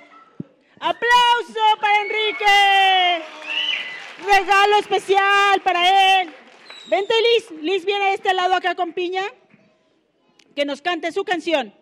¡Aplauso 0.84 1.60
para 1.80 2.00
Enrique! 2.00 3.24
Regalo 4.26 4.78
especial 4.78 5.60
para 5.62 6.22
él. 6.22 6.34
Vente, 6.88 7.14
Liz. 7.22 7.50
Liz 7.62 7.84
viene 7.84 8.06
de 8.06 8.14
este 8.14 8.34
lado 8.34 8.54
acá 8.54 8.74
con 8.74 8.92
Piña. 8.92 9.22
Que 10.56 10.64
nos 10.64 10.82
cante 10.82 11.12
su 11.12 11.22
canción. 11.22 11.72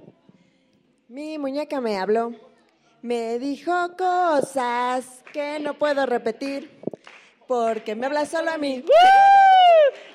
Mi 1.09 1.39
muñeca 1.39 1.81
me 1.81 1.97
habló. 1.97 2.35
Me 3.01 3.39
dijo 3.39 3.73
cosas 3.97 5.25
que 5.33 5.59
no 5.61 5.79
puedo 5.79 6.05
repetir. 6.05 6.83
Porque 7.49 7.95
me 7.95 8.05
habla 8.05 8.27
solo 8.27 8.51
a 8.51 8.59
mí. 8.59 8.85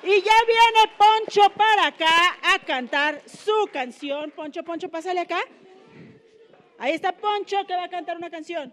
Y 0.04 0.22
ya 0.22 0.38
viene 0.46 0.92
Poncho 0.96 1.50
para 1.56 1.88
acá 1.88 2.38
a 2.54 2.60
cantar 2.64 3.20
su 3.26 3.68
canción. 3.72 4.30
Poncho, 4.30 4.62
Poncho, 4.62 4.88
pásale 4.88 5.22
acá. 5.22 5.40
Ahí 6.78 6.92
está 6.92 7.12
Poncho 7.12 7.56
que 7.66 7.74
va 7.74 7.84
a 7.84 7.88
cantar 7.88 8.16
una 8.16 8.30
canción. 8.30 8.72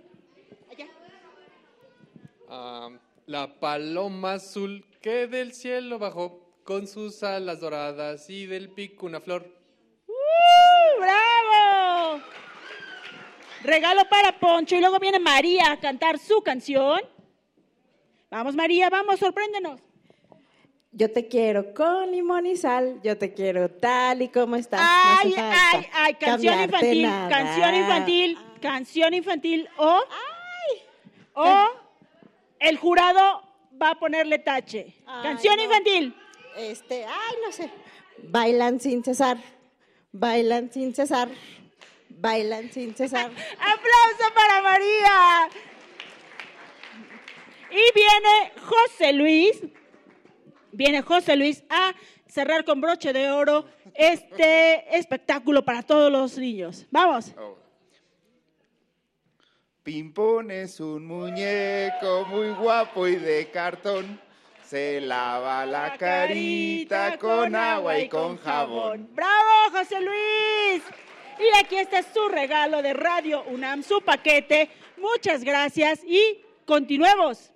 Allá. 0.70 0.88
La 3.26 3.60
paloma 3.60 4.34
azul 4.34 4.86
que 5.02 5.28
del 5.28 5.54
cielo 5.54 6.00
bajó 6.00 6.44
con 6.64 6.88
sus 6.88 7.24
alas 7.24 7.60
doradas 7.60 8.30
y 8.30 8.46
del 8.46 8.70
pico 8.70 9.06
una 9.06 9.22
flor. 9.22 9.46
¡Uh, 10.08 11.02
¡Bravo! 11.02 12.22
Regalo 13.64 14.02
para 14.10 14.38
Poncho 14.40 14.76
y 14.76 14.82
luego 14.82 15.00
viene 15.00 15.20
María 15.20 15.72
a 15.72 15.80
cantar 15.80 16.20
su 16.20 16.42
canción. 16.42 17.00
Vamos 18.30 18.56
María, 18.56 18.90
vamos, 18.90 19.20
sorpréndenos. 19.20 19.80
Yo 20.96 21.12
te 21.12 21.28
quiero 21.28 21.74
con 21.74 22.12
limón 22.12 22.46
y 22.46 22.56
sal, 22.56 23.00
yo 23.04 23.18
te 23.18 23.34
quiero 23.34 23.68
tal 23.68 24.22
y 24.22 24.30
como 24.30 24.56
estás. 24.56 24.80
Ay, 24.84 25.34
no 25.36 25.44
ay, 25.44 25.88
ay, 25.92 26.14
canción 26.14 26.62
infantil, 26.62 27.02
nada. 27.02 27.30
canción 27.30 27.76
infantil, 27.76 28.38
canción 28.62 29.14
infantil 29.16 29.70
o, 29.78 30.04
ay. 30.12 30.82
o 31.34 31.68
el 32.60 32.78
jurado 32.78 33.42
va 33.82 33.90
a 33.90 33.96
ponerle 34.00 34.38
tache. 34.38 34.94
Ay, 35.08 35.24
canción 35.24 35.56
no. 35.56 35.64
infantil. 35.64 36.16
Este, 36.58 37.06
ay, 37.06 37.36
no 37.44 37.52
sé. 37.52 37.72
Bailan 38.22 38.80
sin 38.80 39.04
cesar, 39.04 39.38
bailan 40.12 40.72
sin 40.72 40.94
cesar, 40.94 41.28
bailan 42.10 42.72
sin 42.72 42.94
cesar. 42.96 43.32
¡Aplauso 43.58 44.34
para 44.36 44.62
María! 44.62 45.50
Y 47.72 47.94
viene 47.96 48.52
José 48.62 49.12
Luis 49.14 49.60
viene 50.74 51.02
José 51.02 51.36
Luis 51.36 51.64
a 51.70 51.94
cerrar 52.28 52.66
con 52.66 52.82
broche 52.82 53.14
de 53.14 53.30
oro 53.30 53.66
este 53.94 54.98
espectáculo 54.98 55.64
para 55.64 55.84
todos 55.84 56.12
los 56.12 56.38
niños. 56.38 56.86
Vamos. 56.92 57.34
Oh. 57.38 57.58
Pimpón 59.84 60.50
es 60.50 60.80
un 60.80 61.06
muñeco 61.06 62.26
muy 62.30 62.50
guapo 62.52 63.08
y 63.08 63.18
de 63.18 63.50
cartón. 63.52 64.20
Se 64.66 65.02
lava 65.02 65.66
la, 65.66 65.90
la 65.90 65.98
carita, 65.98 67.10
carita 67.10 67.18
con 67.20 67.54
agua 67.54 68.00
y 68.00 68.10
con 68.10 68.38
jabón. 68.38 69.10
¡Bravo, 69.14 69.72
José 69.72 70.02
Luis! 70.02 70.84
Y 71.38 71.64
aquí 71.64 71.76
está 71.76 72.02
su 72.02 72.28
regalo 72.30 72.82
de 72.82 72.94
Radio 72.94 73.44
UNAM, 73.44 73.84
su 73.84 74.02
paquete. 74.02 74.70
Muchas 74.98 75.44
gracias 75.44 76.02
y 76.04 76.42
continuemos. 76.66 77.53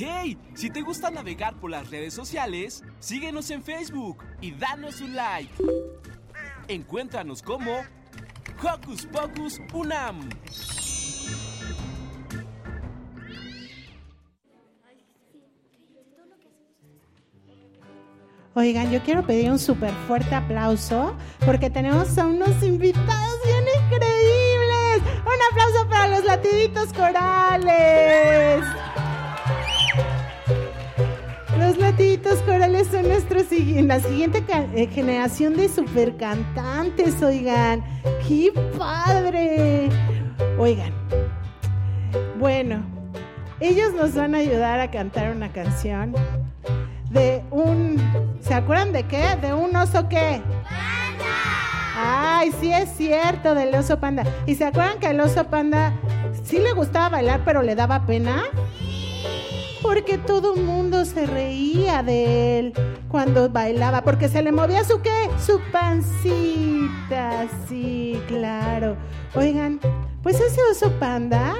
¡Hey! 0.00 0.38
Si 0.54 0.70
te 0.70 0.80
gusta 0.82 1.10
navegar 1.10 1.58
por 1.58 1.72
las 1.72 1.90
redes 1.90 2.14
sociales, 2.14 2.84
síguenos 3.00 3.50
en 3.50 3.64
Facebook 3.64 4.24
y 4.40 4.52
danos 4.52 5.00
un 5.00 5.16
like. 5.16 5.52
Encuéntranos 6.68 7.42
como 7.42 7.80
Hocus 8.62 9.06
Pocus 9.06 9.60
Unam. 9.72 10.20
Oigan, 18.54 18.92
yo 18.92 19.02
quiero 19.02 19.26
pedir 19.26 19.50
un 19.50 19.58
súper 19.58 19.92
fuerte 20.06 20.32
aplauso 20.32 21.16
porque 21.44 21.70
tenemos 21.70 22.16
a 22.18 22.26
unos 22.26 22.62
invitados 22.62 23.40
bien 23.44 23.64
increíbles. 23.84 25.02
Un 25.24 25.42
aplauso 25.50 25.88
para 25.88 26.06
los 26.06 26.24
latiditos 26.24 26.92
corales. 26.92 28.64
Los 31.58 31.76
latiditos 31.76 32.38
corales 32.42 32.86
son 32.88 33.08
nuestros, 33.08 33.46
la 33.50 34.00
siguiente 34.00 34.44
generación 34.90 35.56
de 35.56 35.68
supercantantes, 35.68 37.20
oigan. 37.22 37.82
¡Qué 38.26 38.52
padre! 38.78 39.88
Oigan, 40.58 40.92
bueno, 42.38 42.82
ellos 43.60 43.92
nos 43.92 44.14
van 44.14 44.34
a 44.34 44.38
ayudar 44.38 44.80
a 44.80 44.90
cantar 44.90 45.34
una 45.34 45.50
canción 45.50 46.14
de 47.10 47.42
un, 47.50 47.96
¿se 48.40 48.54
acuerdan 48.54 48.92
de 48.92 49.02
qué? 49.04 49.36
De 49.40 49.52
un 49.52 49.74
oso 49.74 50.08
qué? 50.08 50.40
Ay, 51.96 52.52
sí 52.60 52.72
es 52.72 52.90
cierto, 52.96 53.54
del 53.54 53.74
oso 53.74 53.98
panda. 53.98 54.24
¿Y 54.46 54.54
se 54.54 54.64
acuerdan 54.64 55.00
que 55.00 55.08
al 55.08 55.20
oso 55.20 55.44
panda 55.44 55.92
sí 56.44 56.58
le 56.58 56.72
gustaba 56.72 57.08
bailar, 57.08 57.42
pero 57.44 57.62
le 57.62 57.74
daba 57.74 58.06
pena? 58.06 58.44
Porque 59.82 60.18
todo 60.18 60.54
el 60.54 60.62
mundo 60.62 61.04
se 61.04 61.26
reía 61.26 62.02
de 62.02 62.58
él 62.58 62.72
cuando 63.08 63.48
bailaba, 63.48 64.02
porque 64.02 64.28
se 64.28 64.42
le 64.42 64.52
movía 64.52 64.84
su 64.84 65.00
qué? 65.00 65.30
Su 65.38 65.60
pancita, 65.72 67.46
sí, 67.68 68.20
claro. 68.26 68.96
Oigan, 69.34 69.80
pues 70.22 70.40
ese 70.40 70.60
oso 70.70 70.90
panda 70.98 71.54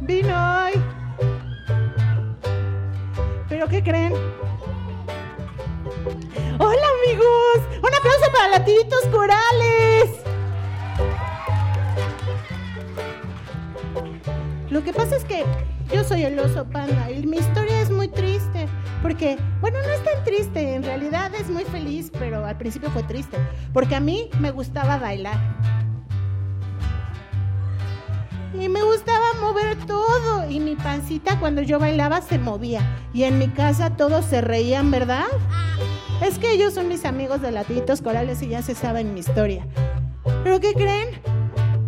vino 0.00 0.64
hoy. 0.64 0.72
¿Pero 3.48 3.68
qué 3.68 3.82
creen? 3.82 4.12
Hola 6.58 6.86
amigos, 7.00 7.58
un 7.78 7.94
aplauso 7.94 8.32
para 8.32 8.58
latiditos 8.58 9.04
corales. 9.10 10.21
Lo 14.72 14.82
que 14.82 14.94
pasa 14.94 15.16
es 15.16 15.24
que 15.26 15.44
yo 15.92 16.02
soy 16.02 16.22
el 16.22 16.38
oso 16.38 16.64
panda 16.64 17.10
y 17.10 17.26
mi 17.26 17.36
historia 17.36 17.82
es 17.82 17.90
muy 17.90 18.08
triste. 18.08 18.66
Porque, 19.02 19.36
bueno, 19.60 19.76
no 19.86 19.92
es 19.92 20.02
tan 20.02 20.24
triste, 20.24 20.74
en 20.74 20.82
realidad 20.82 21.30
es 21.34 21.50
muy 21.50 21.64
feliz, 21.64 22.10
pero 22.18 22.46
al 22.46 22.56
principio 22.56 22.90
fue 22.90 23.02
triste. 23.02 23.36
Porque 23.74 23.96
a 23.96 24.00
mí 24.00 24.30
me 24.40 24.50
gustaba 24.50 24.96
bailar. 24.96 25.38
Y 28.58 28.66
me 28.70 28.82
gustaba 28.82 29.34
mover 29.42 29.76
todo. 29.84 30.48
Y 30.48 30.58
mi 30.58 30.74
pancita 30.74 31.38
cuando 31.38 31.60
yo 31.60 31.78
bailaba 31.78 32.22
se 32.22 32.38
movía. 32.38 32.80
Y 33.12 33.24
en 33.24 33.38
mi 33.38 33.48
casa 33.48 33.94
todos 33.98 34.24
se 34.24 34.40
reían, 34.40 34.90
¿verdad? 34.90 35.26
Es 36.22 36.38
que 36.38 36.50
ellos 36.50 36.72
son 36.72 36.88
mis 36.88 37.04
amigos 37.04 37.42
de 37.42 37.52
latitos 37.52 38.00
corales 38.00 38.40
y 38.40 38.48
ya 38.48 38.62
se 38.62 38.74
saben 38.74 39.12
mi 39.12 39.20
historia. 39.20 39.66
¿Pero 40.42 40.60
qué 40.60 40.72
creen? 40.72 41.08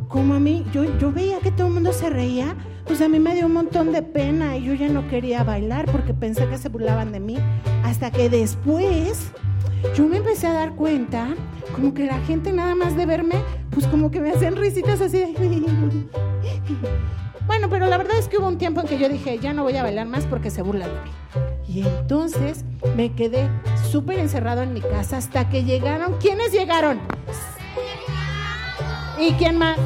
Como 0.08 0.34
a 0.34 0.38
mí, 0.38 0.66
yo, 0.70 0.84
yo 0.98 1.10
veía 1.10 1.38
que 1.40 1.50
todo 1.50 1.68
el 1.68 1.72
mundo 1.72 1.92
se 1.92 2.10
reía, 2.10 2.54
pues 2.86 3.00
a 3.00 3.08
mí 3.08 3.18
me 3.18 3.34
dio 3.34 3.46
un 3.46 3.52
montón 3.52 3.92
de 3.92 4.02
pena 4.02 4.56
y 4.56 4.64
yo 4.64 4.74
ya 4.74 4.88
no 4.88 5.08
quería 5.08 5.42
bailar 5.42 5.86
porque 5.90 6.14
pensé 6.14 6.46
que 6.48 6.58
se 6.58 6.68
burlaban 6.68 7.12
de 7.12 7.20
mí. 7.20 7.38
Hasta 7.82 8.10
que 8.10 8.28
después 8.28 9.30
yo 9.96 10.06
me 10.06 10.18
empecé 10.18 10.46
a 10.46 10.52
dar 10.52 10.74
cuenta, 10.74 11.28
como 11.74 11.94
que 11.94 12.06
la 12.06 12.18
gente 12.20 12.52
nada 12.52 12.74
más 12.74 12.96
de 12.96 13.06
verme, 13.06 13.36
pues 13.70 13.86
como 13.86 14.10
que 14.10 14.20
me 14.20 14.30
hacían 14.32 14.56
risitas 14.56 15.00
así 15.00 15.18
de... 15.18 15.34
Bueno, 17.46 17.68
pero 17.68 17.86
la 17.86 17.98
verdad 17.98 18.18
es 18.18 18.26
que 18.26 18.38
hubo 18.38 18.48
un 18.48 18.56
tiempo 18.56 18.80
en 18.80 18.86
que 18.86 18.98
yo 18.98 19.06
dije, 19.06 19.38
ya 19.38 19.52
no 19.52 19.64
voy 19.64 19.76
a 19.76 19.82
bailar 19.82 20.06
más 20.06 20.24
porque 20.24 20.50
se 20.50 20.62
burlan 20.62 20.88
de 20.88 21.00
mí. 21.02 21.10
Y 21.68 21.86
entonces 21.86 22.64
me 22.96 23.12
quedé 23.12 23.50
súper 23.90 24.18
encerrado 24.18 24.62
en 24.62 24.72
mi 24.72 24.80
casa 24.80 25.18
hasta 25.18 25.50
que 25.50 25.62
llegaron. 25.62 26.14
¿Quiénes 26.14 26.52
llegaron? 26.52 27.00
¿Y 29.20 29.32
quién 29.32 29.58
más? 29.58 29.76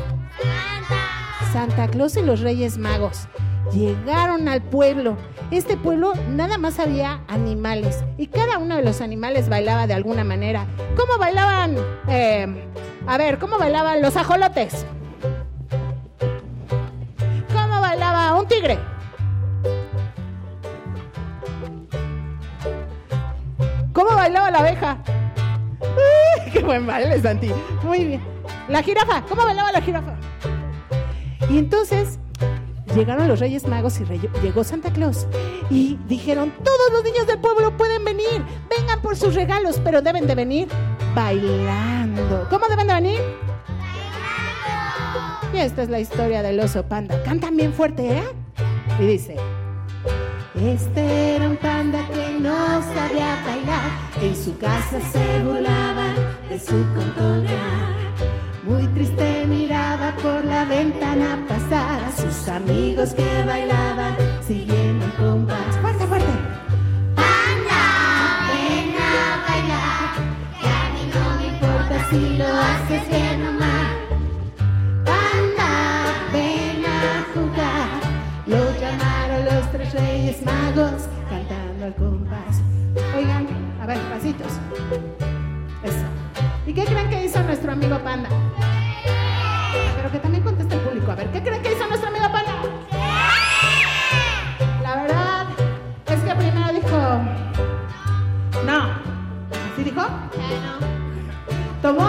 Santa 1.52 1.88
Claus 1.88 2.16
y 2.16 2.22
los 2.22 2.40
Reyes 2.40 2.76
Magos 2.76 3.26
llegaron 3.72 4.48
al 4.48 4.60
pueblo. 4.62 5.16
Este 5.50 5.76
pueblo 5.78 6.12
nada 6.28 6.58
más 6.58 6.78
había 6.78 7.22
animales 7.26 8.04
y 8.18 8.26
cada 8.26 8.58
uno 8.58 8.76
de 8.76 8.82
los 8.82 9.00
animales 9.00 9.48
bailaba 9.48 9.86
de 9.86 9.94
alguna 9.94 10.24
manera. 10.24 10.66
¿Cómo 10.96 11.18
bailaban? 11.18 11.76
Eh, 12.06 12.46
a 13.06 13.16
ver, 13.16 13.38
¿cómo 13.38 13.58
bailaban 13.58 14.02
los 14.02 14.16
ajolotes? 14.16 14.84
¿Cómo 17.52 17.80
bailaba 17.80 18.38
un 18.38 18.46
tigre? 18.46 18.78
¿Cómo 23.94 24.14
bailaba 24.14 24.50
la 24.50 24.58
abeja? 24.58 24.98
¡Uy, 25.80 26.50
¡Qué 26.52 26.60
buen 26.60 26.86
baile, 26.86 27.20
Santi! 27.20 27.50
Muy 27.82 28.04
bien. 28.04 28.20
La 28.68 28.82
jirafa, 28.82 29.22
¿cómo 29.22 29.44
bailaba 29.44 29.72
la 29.72 29.80
jirafa? 29.80 30.14
Y 31.50 31.58
entonces 31.58 32.18
llegaron 32.94 33.28
los 33.28 33.40
Reyes 33.40 33.66
Magos 33.66 34.00
y 34.00 34.04
llegó 34.42 34.64
Santa 34.64 34.92
Claus 34.92 35.26
y 35.70 35.98
dijeron, 36.08 36.52
todos 36.64 36.92
los 36.92 37.04
niños 37.04 37.26
del 37.26 37.38
pueblo 37.38 37.76
pueden 37.76 38.04
venir, 38.04 38.42
vengan 38.76 39.00
por 39.00 39.16
sus 39.16 39.34
regalos, 39.34 39.80
pero 39.82 40.02
deben 40.02 40.26
de 40.26 40.34
venir 40.34 40.68
bailando. 41.14 42.46
¿Cómo 42.50 42.66
deben 42.68 42.86
de 42.86 42.94
venir? 42.94 43.20
Bailando. 43.68 45.56
Y 45.56 45.58
esta 45.58 45.82
es 45.82 45.88
la 45.88 46.00
historia 46.00 46.42
del 46.42 46.58
oso 46.60 46.82
panda. 46.84 47.22
Cantan 47.22 47.56
bien 47.56 47.72
fuerte, 47.72 48.18
¿eh? 48.18 48.24
Y 49.00 49.06
dice, 49.06 49.36
este 50.60 51.36
era 51.36 51.48
un 51.48 51.56
panda 51.56 52.04
que 52.08 52.38
no 52.40 52.82
sabía 52.82 53.38
bailar, 53.44 53.90
en 54.20 54.34
su 54.34 54.58
casa 54.58 55.00
se 55.12 55.42
burlaban 55.44 56.16
de 56.48 56.58
su 56.58 56.84
contornear. 56.94 58.07
Muy 58.68 58.86
triste 58.88 59.46
miraba 59.46 60.14
por 60.22 60.44
la 60.44 60.66
ventana 60.66 61.42
pasar 61.48 62.04
a 62.04 62.12
sus 62.12 62.46
amigos 62.48 63.14
que 63.14 63.24
bailaban 63.46 64.14
siguiendo 64.46 65.06
el 65.06 65.12
compás. 65.14 65.74
Fuerte, 65.80 66.06
fuerte. 66.06 66.26
Panda, 67.14 67.82
ven 68.52 68.94
a 68.94 69.48
bailar, 69.48 70.10
que 70.60 70.68
a 70.68 70.84
mí 70.92 71.02
no 71.14 71.24
me 71.38 71.46
importa 71.48 72.10
si 72.10 72.36
lo 72.36 72.46
haces 72.46 73.08
bien 73.08 73.46
o 73.46 73.52
mal. 73.52 73.88
Panda, 75.06 75.72
ven 76.34 76.84
a 76.84 77.24
jugar. 77.32 77.88
Lo 78.46 78.78
llamaron 78.78 79.44
los 79.46 79.72
tres 79.72 79.94
reyes 79.94 80.44
magos 80.44 81.08
cantando 81.30 81.86
al 81.86 81.94
compás. 81.94 82.60
Oigan, 83.16 83.46
a 83.80 83.86
ver, 83.86 83.98
pasitos. 84.10 84.52
Eso. 86.78 86.82
¿Y 86.82 86.84
qué 86.84 86.92
creen 86.92 87.10
que 87.10 87.24
hizo 87.24 87.42
nuestro 87.42 87.72
amigo 87.72 87.98
Panda? 87.98 88.28
Pero 89.96 90.12
que 90.12 90.18
también 90.18 90.44
conteste 90.44 90.74
el 90.74 90.80
público. 90.80 91.10
A 91.10 91.14
ver, 91.16 91.28
¿qué 91.32 91.42
creen 91.42 91.62
que 91.62 91.72
hizo 91.72 91.86
nuestro 91.86 92.08
amigo 92.08 92.26
Panda? 92.30 92.52
La 94.82 95.02
verdad 95.02 95.46
es 96.06 96.20
que 96.20 96.34
primero 96.34 96.72
dijo, 96.72 96.98
no. 98.64 98.78
¿Así 99.72 99.84
dijo? 99.84 100.02
Tomó 101.82 102.06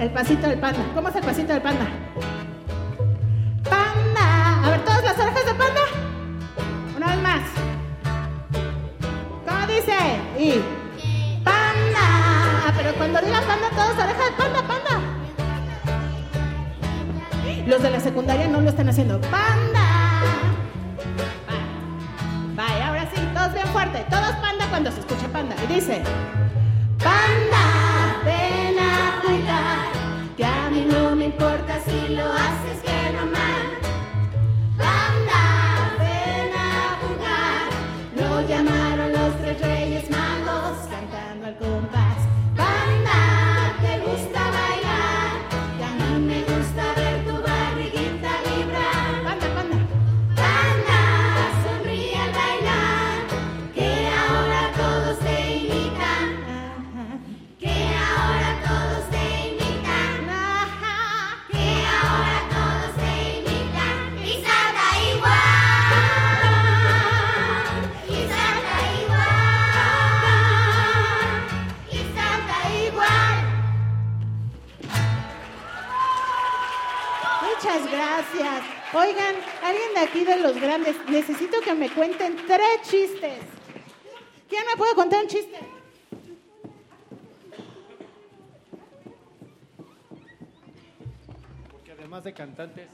el, 0.00 0.10
pasito 0.10 0.48
del 0.48 0.58
panda. 0.58 0.80
¿Cómo 0.94 1.08
es 1.08 1.16
el 1.16 1.22
pasito 1.22 1.52
del 1.52 1.62
panda? 1.62 1.86
Me 81.86 81.94
cuenten 81.94 82.36
tres 82.46 82.82
chistes. 82.82 83.38
¿Quién 84.48 84.64
me 84.66 84.76
puede 84.76 84.94
contar 84.96 85.22
un 85.22 85.28
chiste? 85.28 85.58
Porque 91.70 91.92
además 91.92 92.24
de 92.24 92.34
cantantes, 92.34 92.88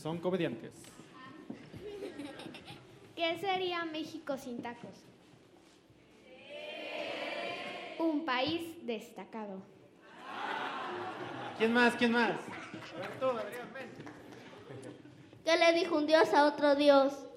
son 0.00 0.18
comediantes. 0.18 0.72
¿Qué 3.14 3.38
sería 3.40 3.84
México 3.84 4.38
sin 4.38 4.62
tacos? 4.62 5.04
Un 7.98 8.24
país 8.24 8.86
destacado. 8.86 9.60
¿Quién 11.58 11.74
más? 11.74 11.94
¿Quién 11.96 12.12
más? 12.12 12.40
¿Qué 15.44 15.56
le 15.58 15.72
dijo 15.74 15.98
un 15.98 16.06
dios 16.06 16.32
a 16.32 16.46
otro 16.46 16.74
dios? 16.74 17.29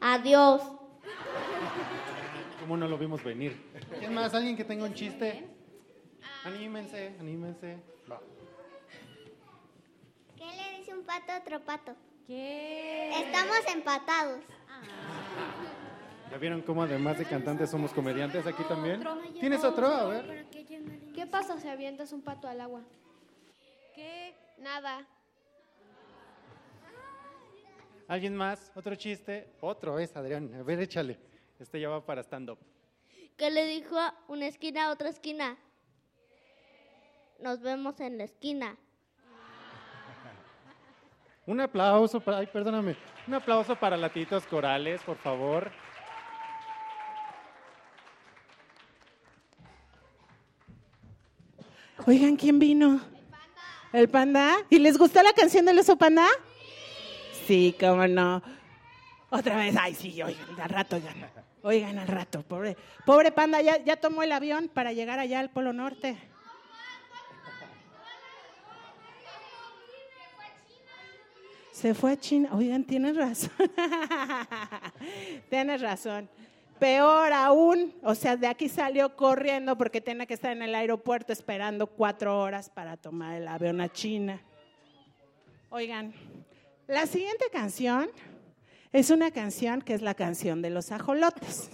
Adiós. 0.00 0.62
¿Cómo 2.60 2.76
no 2.76 2.86
lo 2.86 2.98
vimos 2.98 3.22
venir? 3.24 3.56
¿Quién 3.98 4.14
más? 4.14 4.34
¿Alguien 4.34 4.56
que 4.56 4.64
tenga 4.64 4.84
un 4.84 4.94
chiste? 4.94 5.48
Anímense, 6.44 7.16
anímense. 7.18 7.78
Va. 8.10 8.20
¿Qué 10.36 10.44
le 10.44 10.78
dice 10.78 10.94
un 10.94 11.04
pato 11.04 11.32
a 11.32 11.38
otro 11.38 11.60
pato? 11.60 11.96
¿Qué? 12.26 13.10
Estamos 13.20 13.58
empatados. 13.74 14.40
¿Ya 16.30 16.36
vieron 16.36 16.60
cómo 16.60 16.82
además 16.82 17.18
de 17.18 17.24
cantantes 17.24 17.70
somos 17.70 17.92
comediantes 17.92 18.46
aquí 18.46 18.62
también? 18.64 19.02
¿Tienes 19.40 19.64
otro? 19.64 19.86
A 19.86 20.04
ver. 20.08 20.46
¿Qué 20.50 21.26
pasa 21.30 21.58
si 21.58 21.68
avientas 21.68 22.12
un 22.12 22.22
pato 22.22 22.48
al 22.48 22.60
agua? 22.60 22.82
¿Qué? 23.94 24.34
Nada. 24.58 25.06
¿Alguien 28.08 28.34
más? 28.34 28.72
¿Otro 28.74 28.94
chiste? 28.94 29.52
Otro 29.60 29.98
es, 29.98 30.16
Adrián. 30.16 30.50
A 30.58 30.62
ver, 30.62 30.80
échale. 30.80 31.18
Este 31.60 31.78
ya 31.78 31.90
va 31.90 32.04
para 32.04 32.22
stand-up. 32.22 32.58
¿Qué 33.36 33.50
le 33.50 33.66
dijo 33.66 33.96
una 34.28 34.46
esquina 34.46 34.86
a 34.86 34.92
otra 34.92 35.10
esquina? 35.10 35.58
Nos 37.38 37.60
vemos 37.60 38.00
en 38.00 38.16
la 38.16 38.24
esquina. 38.24 38.78
Un 41.46 41.60
aplauso 41.60 42.18
para... 42.18 42.38
Ay, 42.38 42.46
perdóname. 42.46 42.96
Un 43.26 43.34
aplauso 43.34 43.76
para 43.76 43.94
Latitos 43.94 44.46
Corales, 44.46 45.02
por 45.02 45.18
favor. 45.18 45.70
Oigan, 52.06 52.36
¿quién 52.36 52.58
vino? 52.58 53.02
¿El 53.92 54.08
panda? 54.08 54.56
¿Y 54.70 54.78
les 54.78 54.96
gustó 54.96 55.22
la 55.22 55.34
canción 55.34 55.66
del 55.66 55.78
oso 55.78 55.98
panda? 55.98 56.26
Sí, 57.48 57.74
cómo 57.80 58.06
no. 58.06 58.42
Otra 59.30 59.56
vez, 59.56 59.74
ay, 59.80 59.94
sí, 59.94 60.22
oigan, 60.22 60.60
al 60.60 60.68
rato, 60.68 60.96
oigan. 60.96 61.14
Oigan, 61.62 61.98
al 61.98 62.06
rato, 62.06 62.42
pobre, 62.42 62.76
pobre 63.06 63.32
panda, 63.32 63.62
ya, 63.62 63.82
ya 63.82 63.96
tomó 63.96 64.22
el 64.22 64.32
avión 64.32 64.68
para 64.68 64.92
llegar 64.92 65.18
allá 65.18 65.40
al 65.40 65.48
Polo 65.48 65.72
Norte. 65.72 66.18
Se 71.72 71.94
fue 71.94 72.12
a 72.12 72.20
China. 72.20 72.50
Oigan, 72.52 72.84
tienes 72.84 73.16
razón. 73.16 73.50
tienes 75.48 75.80
razón. 75.80 76.28
Peor 76.78 77.32
aún, 77.32 77.94
o 78.02 78.14
sea, 78.14 78.36
de 78.36 78.46
aquí 78.46 78.68
salió 78.68 79.16
corriendo 79.16 79.78
porque 79.78 80.02
tenía 80.02 80.26
que 80.26 80.34
estar 80.34 80.52
en 80.52 80.60
el 80.60 80.74
aeropuerto 80.74 81.32
esperando 81.32 81.86
cuatro 81.86 82.38
horas 82.38 82.68
para 82.68 82.98
tomar 82.98 83.36
el 83.36 83.48
avión 83.48 83.80
a 83.80 83.88
China. 83.88 84.38
Oigan, 85.70 86.12
la 86.88 87.06
siguiente 87.06 87.44
canción 87.52 88.10
es 88.92 89.10
una 89.10 89.30
canción 89.30 89.82
que 89.82 89.94
es 89.94 90.02
la 90.02 90.14
canción 90.14 90.62
de 90.62 90.70
los 90.70 90.90
ajolotes. 90.90 91.70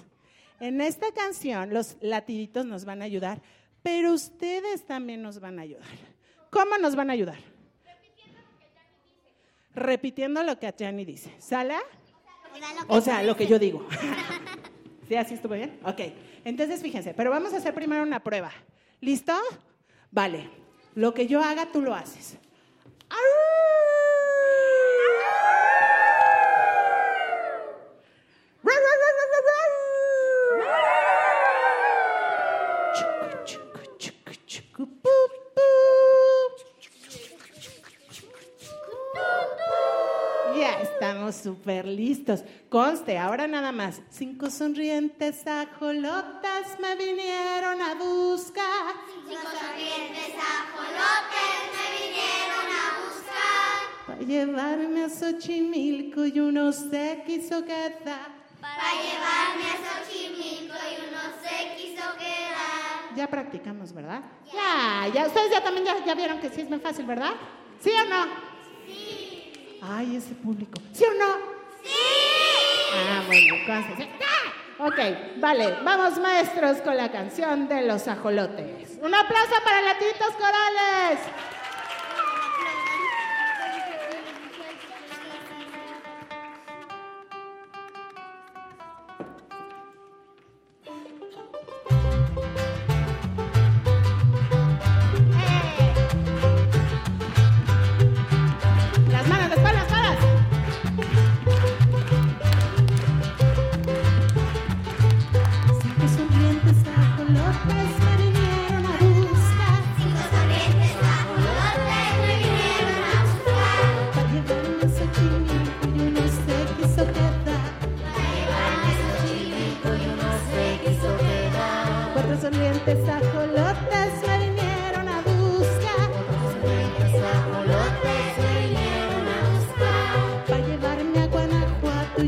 En 0.61 0.81
esta 0.81 1.13
canción 1.13 1.73
los 1.73 1.97
latiditos 2.01 2.67
nos 2.67 2.85
van 2.85 3.01
a 3.01 3.05
ayudar, 3.05 3.41
pero 3.83 4.13
ustedes 4.13 4.85
también 4.85 5.23
nos 5.23 5.41
van 5.41 5.59
a 5.59 5.63
ayudar. 5.63 5.87
¿Cómo 6.51 6.77
nos 6.79 6.97
van 6.97 7.11
a 7.11 7.13
ayudar? 7.13 7.39
Repitiendo 9.75 10.43
lo 10.43 10.59
que 10.59 10.67
Atiani 10.67 11.05
dice. 11.05 11.33
¿Sala? 11.39 11.81
O 12.89 13.01
sea, 13.01 13.23
lo 13.23 13.37
que 13.37 13.47
yo 13.47 13.59
digo. 13.59 13.87
¿Sí? 15.09 15.17
¿Así 15.17 15.35
estuvo 15.35 15.55
bien? 15.55 15.79
Ok. 15.85 16.01
Entonces, 16.45 16.81
fíjense, 16.83 17.15
pero 17.15 17.31
vamos 17.31 17.53
a 17.53 17.57
hacer 17.57 17.75
primero 17.75 18.03
una 18.03 18.23
prueba. 18.23 18.53
¿Listo? 19.01 19.35
Vale. 20.11 20.49
Lo 20.95 21.13
que 21.13 21.27
yo 21.27 21.43
haga, 21.43 21.67
tú 21.73 21.83
lo 21.83 21.95
haces. 21.95 22.39
Ya 23.11 23.17
estamos 41.29 41.37
súper 41.37 41.87
listos. 41.87 42.43
Conste, 42.69 43.19
ahora 43.19 43.47
nada 43.47 43.73
más. 43.73 44.01
Cinco 44.11 44.51
sonrientes 44.51 45.47
ajolotas 45.47 46.79
me 46.81 46.97
vinieron 46.97 47.81
a 47.81 47.95
buscar. 47.95 48.95
Cinco 49.07 49.41
sonrientes 49.43 50.35
ajolotes 50.35 51.61
me 51.73 51.87
vinieron 51.99 52.67
a 52.69 52.85
buscar. 53.05 54.07
Para 54.07 54.21
llevarme 54.21 55.05
a 55.05 55.09
Xochimilco 55.09 56.27
y 56.27 56.41
uno 56.41 56.73
se 56.73 57.23
quiso 57.27 57.65
quedar. 57.65 58.35
Para 58.61 58.91
llevarme 59.03 59.65
a 59.71 60.05
Xochimilco 60.05 60.75
y 60.75 61.09
uno 61.09 61.21
se 61.43 61.77
quiso 61.77 62.03
quedar. 62.19 63.17
Ya 63.17 63.29
practicamos, 63.29 63.93
¿verdad? 63.93 64.23
Ya, 64.53 65.09
ya. 65.13 65.27
Ustedes 65.27 65.51
ya 65.51 65.63
también 65.63 65.87
ya, 65.87 66.05
ya 66.05 66.15
vieron 66.15 66.39
que 66.41 66.51
sí 66.51 66.61
es 66.61 66.69
muy 66.69 66.81
fácil, 66.81 67.07
¿verdad? 67.07 67.33
¿Sí 67.81 67.91
o 67.91 68.09
no? 68.09 68.54
Ay, 69.91 70.17
ese 70.17 70.35
público. 70.35 70.81
¿Sí 70.93 71.05
o 71.05 71.13
no? 71.15 71.35
Sí. 71.83 71.91
Ah, 72.95 73.23
bueno. 73.27 73.55
¿sí? 73.97 74.09
¡Ah! 74.23 74.87
Ok, 74.87 75.39
vale. 75.41 75.79
Vamos, 75.85 76.19
maestros, 76.19 76.79
con 76.79 76.97
la 76.97 77.13
canción 77.13 77.69
de 77.69 77.83
los 77.83 78.09
ajolotes. 78.09 78.99
Un 79.03 79.15
aplauso 79.15 79.55
para 79.65 79.83
Latitos 79.83 80.33
Corales. 80.39 81.21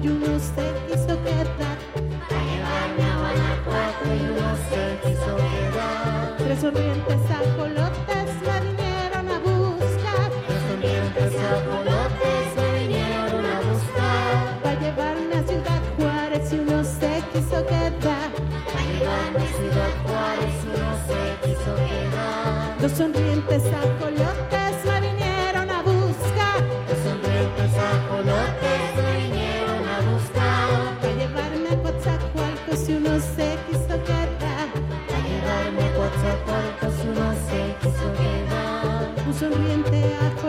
you. 0.05 0.26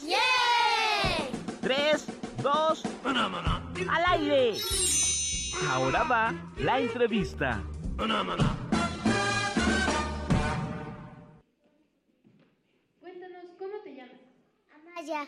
preguntas? 0.00 1.60
Tres, 1.60 2.06
dos, 2.42 2.82
al 3.04 4.20
aire. 4.20 4.54
Ahora 5.70 6.04
va 6.04 6.34
la 6.58 6.80
entrevista. 6.80 7.62
Cuéntanos, 13.00 13.44
¿cómo 13.58 13.80
te 13.82 13.94
llamas? 13.94 14.20
Amaya, 14.74 15.26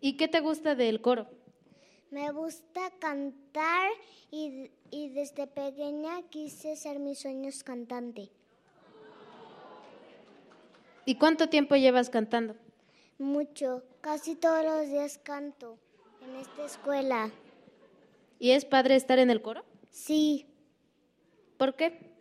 ¿Y 0.00 0.16
qué 0.16 0.28
te 0.28 0.40
gusta 0.40 0.74
del 0.74 1.00
coro? 1.00 1.28
me 2.10 2.30
gusta 2.30 2.90
cantar 2.98 3.90
y, 4.30 4.70
y 4.90 5.08
desde 5.08 5.46
pequeña 5.46 6.20
quise 6.28 6.76
ser 6.76 6.98
mis 6.98 7.20
sueños 7.20 7.64
cantante. 7.64 8.30
¿Y 11.04 11.16
cuánto 11.16 11.48
tiempo 11.48 11.74
llevas 11.76 12.10
cantando? 12.10 12.54
Mucho, 13.18 13.82
casi 14.00 14.34
todos 14.34 14.64
los 14.64 14.88
días 14.88 15.18
canto 15.18 15.78
en 16.22 16.36
esta 16.36 16.64
escuela. 16.64 17.30
¿Y 18.38 18.50
es 18.50 18.64
padre 18.64 18.96
estar 18.96 19.18
en 19.18 19.30
el 19.30 19.42
coro? 19.42 19.64
Sí. 19.90 20.46
¿Por 21.56 21.74
qué? 21.76 22.12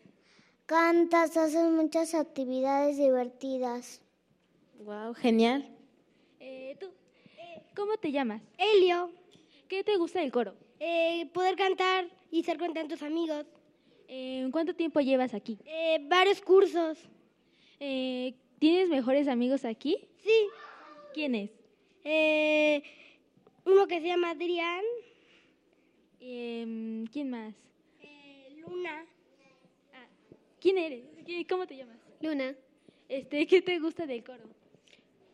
Cantas, 0.66 1.36
haces 1.38 1.70
muchas 1.70 2.14
actividades 2.14 2.98
divertidas. 2.98 4.02
Wow, 4.80 5.14
genial. 5.14 5.68
Eh, 6.40 6.76
¿Tú? 6.80 6.88
¿Cómo 7.76 7.98
te 7.98 8.12
llamas? 8.12 8.42
Elio, 8.58 9.12
¿Qué 9.68 9.84
te 9.84 9.96
gusta 9.98 10.20
del 10.20 10.32
coro? 10.32 10.54
eh, 10.80 11.30
poder 11.34 11.56
cantar 11.56 12.10
y 12.32 12.44
ser 12.44 12.58
con 12.58 12.74
tantos 12.74 13.02
amigos. 13.04 13.46
Eh, 14.08 14.48
¿Cuánto 14.52 14.74
tiempo 14.76 15.00
llevas 15.00 15.34
aquí? 15.34 15.58
Eh, 15.66 16.00
varios 16.10 16.42
cursos. 16.42 16.98
Eh, 17.80 18.34
¿Tienes 18.62 18.90
mejores 18.90 19.28
amigos 19.28 19.66
aquí? 19.66 19.98
Sí. 20.24 20.48
¿Quiénes? 21.16 21.50
Eh, 22.04 22.84
uno 23.66 23.88
que 23.88 24.00
se 24.00 24.06
llama 24.06 24.30
Adrián, 24.30 24.84
Em, 26.20 27.08
¿Quién 27.08 27.32
más? 27.32 27.56
Luna. 28.60 29.04
¿Quién 30.60 30.78
eres? 30.78 31.04
¿Qué- 31.26 31.48
¿Cómo 31.48 31.66
te 31.66 31.76
llamas? 31.76 31.98
Luna. 32.22 32.56
Este, 33.10 33.48
¿Qué 33.48 33.64
te 33.64 33.80
gusta 33.80 34.06
del 34.06 34.24
coro? 34.24 34.44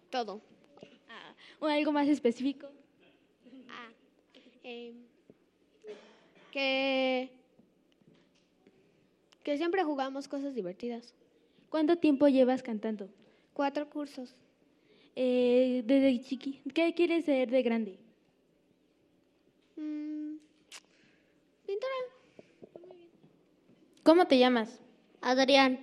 Todo. 0.10 0.40
Ah, 1.10 1.34
¿O 1.60 1.66
algo 1.66 1.92
más 1.92 2.08
específico? 2.08 2.70
Ah, 3.70 3.90
eh, 4.64 4.94
que, 6.54 7.30
que 9.44 9.58
siempre 9.58 9.84
jugamos 9.84 10.30
cosas 10.30 10.56
divertidas. 10.56 11.14
¿Cuánto 11.70 11.98
tiempo 11.98 12.28
llevas 12.28 12.64
cantando? 12.64 13.10
Cuatro 13.54 13.90
cursos. 13.90 14.36
Eh, 15.16 15.84
desde 15.86 16.22
chiqui. 16.22 16.62
¿Qué 16.74 16.94
quieres 16.94 17.26
ser 17.26 17.50
de 17.50 17.64
grande? 17.64 17.98
Mm, 19.76 20.36
pintora. 21.66 21.94
¿Cómo 24.04 24.28
te 24.28 24.38
llamas? 24.38 24.80
Adrián. 25.22 25.80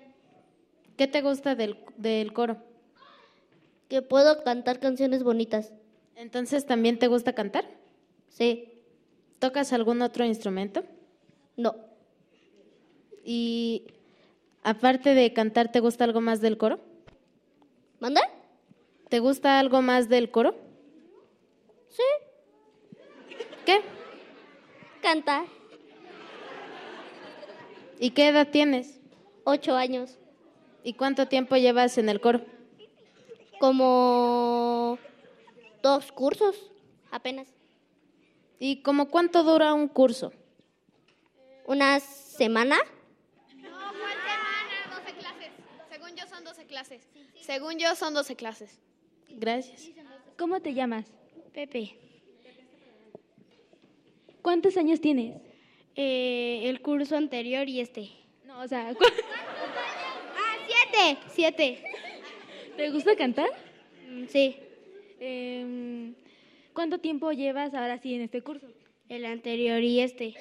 ¿Qué 0.97 1.07
te 1.09 1.21
gusta 1.21 1.55
del, 1.55 1.79
del 1.97 2.33
coro? 2.33 2.59
Que 3.89 4.03
puedo 4.03 4.43
cantar 4.45 4.79
canciones 4.79 5.23
bonitas. 5.23 5.73
Entonces, 6.17 6.65
¿también 6.65 6.99
te 6.99 7.09
gusta 7.09 7.35
cantar? 7.35 7.65
Sí. 8.29 8.69
¿Tocas 9.41 9.73
algún 9.73 10.01
otro 10.01 10.25
instrumento? 10.25 10.85
No. 11.57 11.75
Y 13.25 13.94
aparte 14.65 15.15
de 15.15 15.33
cantar, 15.33 15.71
¿te 15.71 15.81
gusta 15.81 16.05
algo 16.05 16.21
más 16.21 16.41
del 16.41 16.59
coro? 16.59 16.81
¿Manda? 18.01 18.23
¿Te 19.09 19.21
gusta 19.21 19.61
algo 19.61 19.81
más 19.83 20.09
del 20.09 20.31
coro? 20.31 20.57
Sí. 21.89 22.03
¿Qué? 23.65 23.81
Cantar. 25.01 25.45
¿Y 28.01 28.11
qué 28.11 28.29
edad 28.29 28.49
tienes? 28.51 29.01
Ocho 29.45 29.77
años. 29.77 30.19
¿Y 30.83 30.95
cuánto 30.95 31.29
tiempo 31.29 31.57
llevas 31.57 31.97
en 31.99 32.09
el 32.09 32.21
coro? 32.21 32.41
Como 33.61 34.99
dos 35.83 36.11
cursos, 36.13 36.71
apenas. 37.11 37.49
¿Y 38.59 38.83
como 38.83 39.09
cuánto 39.09 39.43
dura 39.43 39.73
un 39.75 39.89
curso? 39.89 40.33
¿Una 41.67 42.01
semana? 42.01 42.77
No, 43.57 43.71
¿cuál 43.71 44.13
semana? 44.13 45.01
12 45.01 45.13
clases. 45.19 45.51
Según 45.91 46.17
yo 46.17 46.27
son 46.27 46.45
12 46.45 46.67
clases. 46.67 47.03
Según 47.45 47.79
yo 47.79 47.95
son 47.95 48.15
12 48.15 48.37
clases. 48.37 48.81
Gracias. 49.29 49.91
¿Cómo 50.39 50.61
te 50.61 50.73
llamas? 50.73 51.05
Pepe. 51.53 51.95
¿Cuántos 54.41 54.79
años 54.79 54.99
tienes? 55.03 55.37
Eh, 55.95 56.63
el 56.65 56.81
curso 56.81 57.17
anterior 57.17 57.69
y 57.69 57.81
este. 57.81 58.09
No, 58.47 58.61
o 58.61 58.67
sea, 58.67 58.95
Ah, 60.37 60.57
siete. 60.67 61.19
Siete. 61.29 61.85
¿te 62.79 62.91
gusta 62.91 63.15
cantar? 63.15 63.51
Mm, 64.09 64.25
Sí. 64.27 64.57
Em, 65.21 66.15
¿Cuánto 66.73 66.99
tiempo 66.99 67.31
llevas 67.33 67.75
ahora 67.75 67.99
sí 67.99 68.15
en 68.15 68.23
este 68.23 68.41
curso? 68.41 68.67
El 69.11 69.27
anterior 69.27 69.83
y 69.83 70.01
este. 70.01 70.35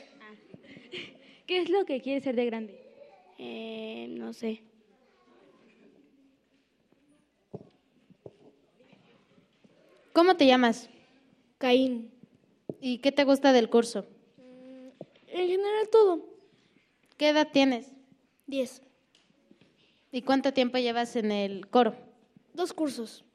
¿Qué 1.47 1.57
es 1.57 1.69
lo 1.69 1.83
que 1.85 1.99
quieres 1.99 2.23
ser 2.23 2.35
de 2.37 2.45
grande? 2.45 2.79
Eh, 3.37 4.07
no 4.09 4.31
sé. 4.31 4.61
¿Cómo 10.13 10.37
te 10.37 10.45
llamas? 10.45 10.89
Caín. 11.57 12.11
¿Y 12.79 12.99
qué 12.99 13.11
te 13.11 13.23
gusta 13.23 13.51
del 13.51 13.69
curso? 13.69 14.05
En 15.27 15.47
general 15.47 15.89
todo. 15.91 16.23
¿Qué 17.17 17.29
edad 17.29 17.49
tienes? 17.51 17.91
Diez. 18.45 18.83
¿Y 20.11 20.21
cuánto 20.21 20.53
tiempo 20.53 20.77
llevas 20.77 21.15
en 21.15 21.31
el 21.31 21.67
coro? 21.67 21.95
Dos 22.53 22.73
cursos. 22.73 23.25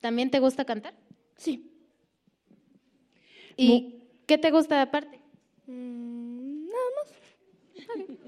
¿También 0.00 0.30
te 0.30 0.38
gusta 0.38 0.64
cantar? 0.64 0.94
Sí. 1.36 1.72
¿Y 3.56 4.04
qué 4.26 4.38
te 4.38 4.52
gusta 4.52 4.80
aparte? 4.80 5.20
Mm, 5.66 6.66
nada 6.66 6.90
más. 6.96 8.27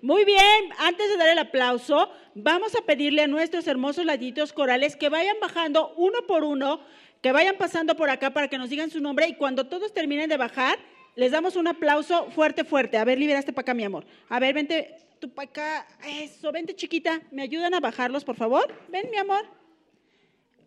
Muy 0.00 0.24
bien, 0.24 0.70
antes 0.78 1.08
de 1.08 1.16
dar 1.16 1.28
el 1.28 1.38
aplauso, 1.38 2.10
vamos 2.34 2.74
a 2.76 2.82
pedirle 2.82 3.22
a 3.22 3.26
nuestros 3.26 3.66
hermosos 3.66 4.04
laditos 4.04 4.52
corales 4.52 4.94
que 4.94 5.08
vayan 5.08 5.36
bajando 5.40 5.92
uno 5.96 6.18
por 6.26 6.44
uno, 6.44 6.80
que 7.20 7.32
vayan 7.32 7.56
pasando 7.56 7.96
por 7.96 8.08
acá 8.08 8.30
para 8.30 8.46
que 8.48 8.58
nos 8.58 8.70
digan 8.70 8.90
su 8.90 9.00
nombre 9.00 9.26
y 9.26 9.34
cuando 9.34 9.66
todos 9.66 9.92
terminen 9.92 10.28
de 10.28 10.36
bajar, 10.36 10.78
Les 11.18 11.32
damos 11.32 11.56
un 11.56 11.66
aplauso 11.66 12.30
fuerte, 12.30 12.62
fuerte. 12.62 12.96
A 12.96 13.04
ver, 13.04 13.18
liberaste 13.18 13.52
para 13.52 13.62
acá, 13.62 13.74
mi 13.74 13.82
amor. 13.82 14.06
A 14.28 14.38
ver, 14.38 14.54
vente 14.54 14.94
tú 15.18 15.28
para 15.28 15.48
acá. 15.48 15.88
Eso, 16.06 16.52
vente, 16.52 16.76
chiquita. 16.76 17.20
¿Me 17.32 17.42
ayudan 17.42 17.74
a 17.74 17.80
bajarlos, 17.80 18.22
por 18.22 18.36
favor? 18.36 18.72
Ven, 18.88 19.10
mi 19.10 19.16
amor. 19.16 19.44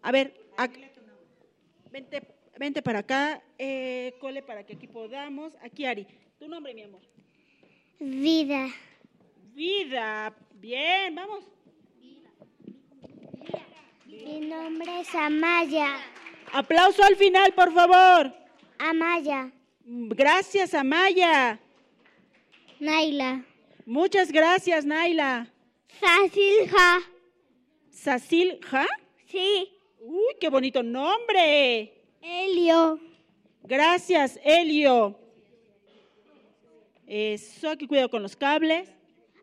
A 0.02 0.12
ver, 0.12 0.34
vente, 1.90 2.22
vente 2.60 2.82
para 2.82 2.99
acá. 2.99 3.41
Eh, 3.58 4.14
cole, 4.20 4.41
para 4.41 4.66
que 4.66 4.74
aquí 4.74 4.88
podamos. 4.88 5.56
Aquí, 5.62 5.86
Ari. 5.86 6.06
Tu 6.38 6.49
nombre, 6.49 6.74
mi 6.74 6.84
amor. 6.84 6.99
Vida. 7.98 8.68
Vida. 9.62 10.34
Bien, 10.56 11.14
vamos. 11.14 11.44
Mi 14.08 14.40
nombre 14.40 15.02
es 15.02 15.14
Amaya. 15.14 16.00
Aplauso 16.52 17.04
al 17.04 17.16
final, 17.16 17.54
por 17.54 17.72
favor. 17.72 18.34
Amaya. 18.80 19.52
Gracias, 19.86 20.74
Amaya. 20.74 21.60
Naila. 22.80 23.46
Muchas 23.86 24.32
gracias, 24.32 24.84
Naila. 24.84 25.48
Sasilja. 26.00 27.02
¿Sasilja? 27.92 28.88
Sí. 29.28 29.72
Uy, 30.00 30.34
qué 30.40 30.50
bonito 30.50 30.82
nombre. 30.82 32.02
Elio. 32.20 33.00
Gracias, 33.62 34.40
Elio. 34.44 35.20
Eso, 37.06 37.70
aquí 37.70 37.86
cuidado 37.86 38.10
con 38.10 38.24
los 38.24 38.36
cables. 38.36 38.90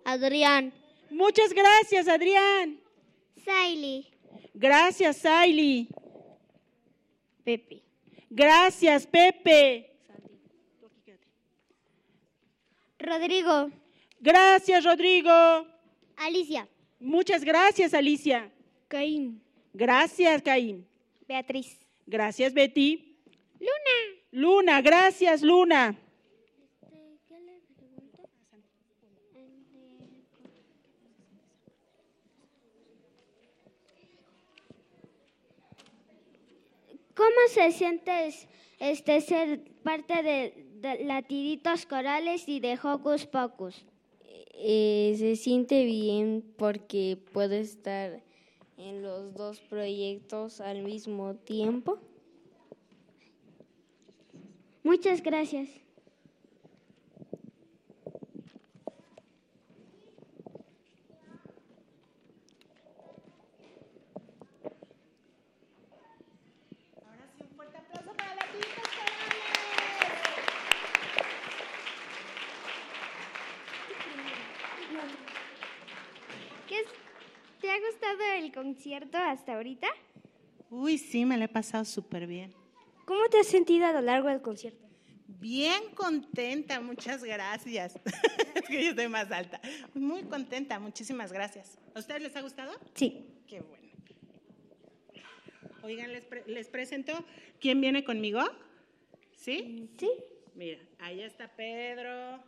Adrián. 0.09 0.73
Muchas 1.11 1.53
gracias, 1.53 2.09
Adrián. 2.09 2.81
Saili. 3.45 4.07
Gracias, 4.55 5.19
Saili. 5.19 5.87
Pepe. 7.45 7.83
Gracias, 8.31 9.07
Pepe. 9.07 9.91
Rodrigo. 12.99 13.71
Gracias, 14.19 14.83
Rodrigo. 14.83 15.67
Alicia. 16.17 16.67
Muchas 16.99 17.45
gracias, 17.45 17.93
Alicia. 17.93 18.51
Caín. 18.89 19.43
Gracias, 19.75 20.41
Caín. 20.41 20.87
Beatriz. 21.27 21.79
Gracias, 22.07 22.55
Betty. 22.55 23.15
Luna. 23.61 23.97
Luna, 24.31 24.81
gracias, 24.81 25.43
Luna. 25.43 25.95
¿Cómo 37.29 37.49
se 37.49 37.73
siente 37.73 38.31
este 38.81 39.21
ser 39.21 39.61
parte 39.83 40.23
de, 40.23 40.65
de 40.81 41.05
Latiditos 41.05 41.85
Corales 41.85 42.49
y 42.49 42.59
de 42.59 42.79
Hocus 42.83 43.27
Pocus? 43.27 43.85
Eh, 44.55 45.15
se 45.19 45.37
siente 45.37 45.85
bien 45.85 46.43
porque 46.57 47.19
puedo 47.35 47.55
estar 47.55 48.23
en 48.79 49.03
los 49.03 49.35
dos 49.35 49.61
proyectos 49.61 50.63
al 50.63 50.83
mismo 50.85 51.35
tiempo. 51.35 51.99
Muchas 54.83 55.23
gracias. 55.23 55.69
¿Qué 76.67 76.81
es- 76.81 76.87
¿Te 77.61 77.71
ha 77.71 77.79
gustado 77.81 78.08
el 78.21 78.53
concierto 78.53 79.19
hasta 79.19 79.55
ahorita? 79.55 79.89
Uy, 80.71 80.99
sí, 80.99 81.25
me 81.25 81.37
lo 81.39 81.45
he 81.45 81.49
pasado 81.49 81.85
súper 81.85 82.27
bien. 82.27 82.53
¿Cómo 83.07 83.27
te 83.31 83.39
has 83.41 83.47
sentido 83.47 83.87
a 83.87 83.93
lo 83.93 84.01
largo 84.03 84.29
del 84.29 84.43
concierto? 84.43 84.87
Bien 85.27 85.95
contenta, 85.95 86.81
muchas 86.81 87.23
gracias. 87.25 87.95
es 88.55 88.65
que 88.67 88.83
yo 88.85 88.91
estoy 88.91 89.09
más 89.09 89.31
alta. 89.31 89.61
Muy 89.95 90.23
contenta, 90.25 90.79
muchísimas 90.79 91.33
gracias. 91.33 91.79
¿A 91.95 91.99
ustedes 92.01 92.23
les 92.23 92.37
ha 92.37 92.41
gustado? 92.43 92.73
Sí. 92.95 93.25
Qué 93.47 93.61
bueno. 93.61 93.89
Oigan, 95.83 96.13
les, 96.13 96.25
pre- 96.25 96.45
les 96.47 96.69
presento 96.69 97.13
quién 97.61 97.81
viene 97.81 98.05
conmigo. 98.05 98.41
¿Sí? 99.37 99.89
Sí. 99.99 100.11
Mira, 100.55 100.81
ahí 100.99 101.23
está 101.23 101.49
Pedro. 101.49 102.43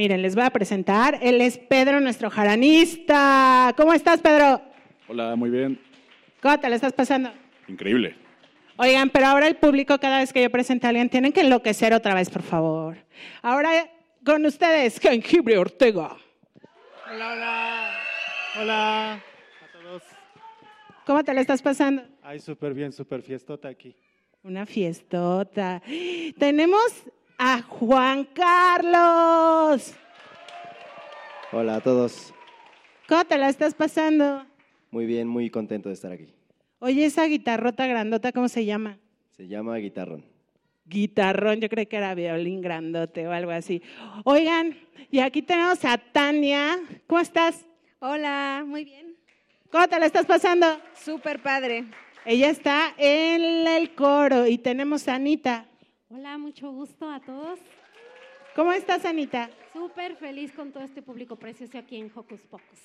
Miren, 0.00 0.22
les 0.22 0.34
voy 0.34 0.44
a 0.44 0.50
presentar. 0.50 1.18
Él 1.20 1.42
es 1.42 1.58
Pedro, 1.58 2.00
nuestro 2.00 2.30
jaranista. 2.30 3.74
¿Cómo 3.76 3.92
estás, 3.92 4.22
Pedro? 4.22 4.62
Hola, 5.06 5.36
muy 5.36 5.50
bien. 5.50 5.78
¿Cómo 6.40 6.58
te 6.58 6.70
la 6.70 6.76
estás 6.76 6.94
pasando? 6.94 7.30
Increíble. 7.68 8.16
Oigan, 8.78 9.10
pero 9.10 9.26
ahora 9.26 9.46
el 9.46 9.56
público, 9.56 9.98
cada 9.98 10.20
vez 10.20 10.32
que 10.32 10.40
yo 10.40 10.48
presente 10.48 10.86
a 10.86 10.88
alguien, 10.88 11.10
tienen 11.10 11.34
que 11.34 11.42
enloquecer 11.42 11.92
otra 11.92 12.14
vez, 12.14 12.30
por 12.30 12.40
favor. 12.40 12.96
Ahora 13.42 13.90
con 14.24 14.46
ustedes, 14.46 14.98
Jengibre 14.98 15.58
Ortega. 15.58 16.16
Hola, 17.12 17.32
hola. 17.34 17.90
Hola 18.58 19.12
a 19.12 19.20
todos. 19.70 20.02
¿Cómo 21.04 21.22
te 21.22 21.34
la 21.34 21.42
estás 21.42 21.60
pasando? 21.60 22.04
Ay, 22.22 22.40
súper 22.40 22.72
bien, 22.72 22.90
súper 22.90 23.20
fiestota 23.20 23.68
aquí. 23.68 23.94
Una 24.44 24.64
fiestota. 24.64 25.82
Tenemos 26.38 27.04
a 27.42 27.62
Juan 27.62 28.24
Carlos. 28.34 29.94
Hola 31.52 31.76
a 31.76 31.80
todos. 31.80 32.34
¿Cómo 33.08 33.24
te 33.24 33.38
la 33.38 33.48
estás 33.48 33.72
pasando? 33.72 34.44
Muy 34.90 35.06
bien, 35.06 35.26
muy 35.26 35.48
contento 35.48 35.88
de 35.88 35.94
estar 35.94 36.12
aquí. 36.12 36.34
Oye, 36.80 37.06
esa 37.06 37.24
guitarrota 37.24 37.86
grandota, 37.86 38.32
¿cómo 38.32 38.48
se 38.48 38.66
llama? 38.66 38.98
Se 39.38 39.48
llama 39.48 39.78
Guitarrón. 39.78 40.22
Guitarrón, 40.84 41.62
yo 41.62 41.70
creo 41.70 41.88
que 41.88 41.96
era 41.96 42.14
violín 42.14 42.60
grandote 42.60 43.26
o 43.26 43.32
algo 43.32 43.52
así. 43.52 43.80
Oigan, 44.24 44.76
y 45.10 45.20
aquí 45.20 45.40
tenemos 45.40 45.82
a 45.86 45.96
Tania. 45.96 46.78
¿Cómo 47.06 47.22
estás? 47.22 47.64
Hola, 48.00 48.64
muy 48.66 48.84
bien. 48.84 49.16
¿Cómo 49.72 49.88
te 49.88 49.98
la 49.98 50.04
estás 50.04 50.26
pasando? 50.26 50.66
Súper 50.92 51.40
padre. 51.40 51.86
Ella 52.26 52.50
está 52.50 52.92
en 52.98 53.66
el 53.66 53.94
coro 53.94 54.46
y 54.46 54.58
tenemos 54.58 55.08
a 55.08 55.14
Anita. 55.14 55.69
Hola, 56.12 56.38
mucho 56.38 56.72
gusto 56.72 57.08
a 57.08 57.20
todos. 57.20 57.60
¿Cómo 58.56 58.72
estás, 58.72 59.04
Anita? 59.04 59.48
Súper 59.72 60.16
feliz 60.16 60.50
con 60.50 60.72
todo 60.72 60.82
este 60.82 61.02
público 61.02 61.36
precioso 61.36 61.78
aquí 61.78 61.98
en 61.98 62.10
Hocus 62.12 62.40
Pocus. 62.40 62.80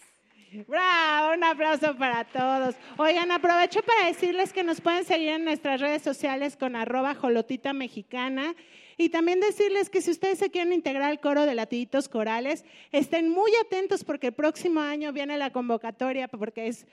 Bravo, 0.67 1.33
un 1.33 1.43
aplauso 1.43 1.97
para 1.97 2.23
todos. 2.25 2.75
Oigan, 2.97 3.31
aprovecho 3.31 3.81
para 3.81 4.05
decirles 4.05 4.53
que 4.53 4.63
nos 4.63 4.79
pueden 4.79 5.05
seguir 5.05 5.29
en 5.29 5.43
nuestras 5.43 5.81
redes 5.81 6.03
sociales 6.03 6.55
con 6.55 6.75
arroba 6.75 7.15
jolotita 7.15 7.73
mexicana 7.73 8.53
y 8.95 9.09
también 9.09 9.39
decirles 9.39 9.89
que 9.89 10.01
si 10.01 10.11
ustedes 10.11 10.37
se 10.37 10.51
quieren 10.51 10.71
integrar 10.71 11.09
al 11.09 11.19
coro 11.19 11.47
de 11.47 11.55
latiditos 11.55 12.07
corales, 12.07 12.63
estén 12.91 13.31
muy 13.31 13.51
atentos 13.65 14.03
porque 14.03 14.27
el 14.27 14.33
próximo 14.33 14.81
año 14.81 15.11
viene 15.13 15.35
la 15.39 15.49
convocatoria 15.49 16.27
porque 16.27 16.67
es 16.67 16.85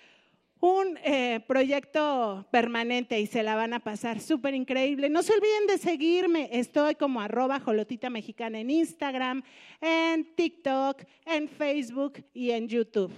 un 0.62 0.97
eh, 1.02 1.40
proyecto 1.48 2.47
permanente 2.52 3.18
y 3.18 3.26
se 3.26 3.43
la 3.43 3.56
van 3.56 3.74
a 3.74 3.80
pasar 3.80 4.20
súper 4.20 4.55
increíble. 4.55 5.10
No 5.10 5.24
se 5.24 5.32
olviden 5.34 5.66
de 5.66 5.76
seguirme, 5.76 6.48
estoy 6.52 6.94
como 6.94 7.20
arroba 7.20 7.59
jolotita 7.59 8.09
mexicana 8.10 8.60
en 8.60 8.70
Instagram, 8.70 9.43
en 9.80 10.36
TikTok, 10.36 11.02
en 11.26 11.48
Facebook 11.48 12.24
y 12.32 12.52
en 12.52 12.68
YouTube. 12.68 13.12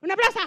¡Un 0.00 0.12
aplauso! 0.12 0.38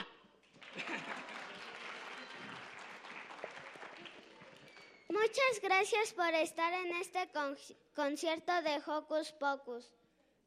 Muchas 5.09 5.61
gracias 5.61 6.13
por 6.13 6.33
estar 6.33 6.73
en 6.85 6.95
este 6.95 7.27
con- 7.33 7.57
concierto 7.93 8.53
de 8.61 8.77
Hocus 8.87 9.33
Pocus. 9.33 9.91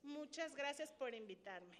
Muchas 0.02 0.56
gracias 0.56 0.92
por 0.94 1.14
invitarme. 1.14 1.76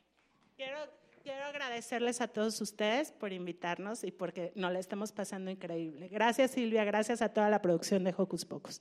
Quiero, 0.57 0.79
quiero 1.27 1.45
agradecerles 1.47 2.21
a 2.21 2.29
todos 2.29 2.61
ustedes 2.61 3.11
por 3.11 3.33
invitarnos 3.33 4.05
y 4.05 4.13
porque 4.13 4.53
nos 4.55 4.73
la 4.73 4.79
estamos 4.79 5.11
pasando 5.11 5.51
increíble. 5.51 6.07
Gracias 6.07 6.53
Silvia, 6.53 6.85
gracias 6.85 7.21
a 7.21 7.31
toda 7.31 7.51
la 7.51 7.61
producción 7.61 8.05
de 8.05 8.15
Hocus 8.17 8.45
Pocus. 8.45 8.81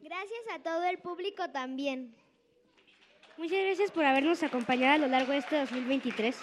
Gracias 0.00 0.40
a 0.52 0.58
todo 0.60 0.82
el 0.82 0.98
público 0.98 1.48
también. 1.50 2.12
Muchas 3.38 3.60
gracias 3.62 3.92
por 3.92 4.04
habernos 4.04 4.42
acompañado 4.42 4.94
a 4.94 4.98
lo 4.98 5.06
largo 5.06 5.30
de 5.30 5.38
este 5.38 5.60
2023. 5.60 6.36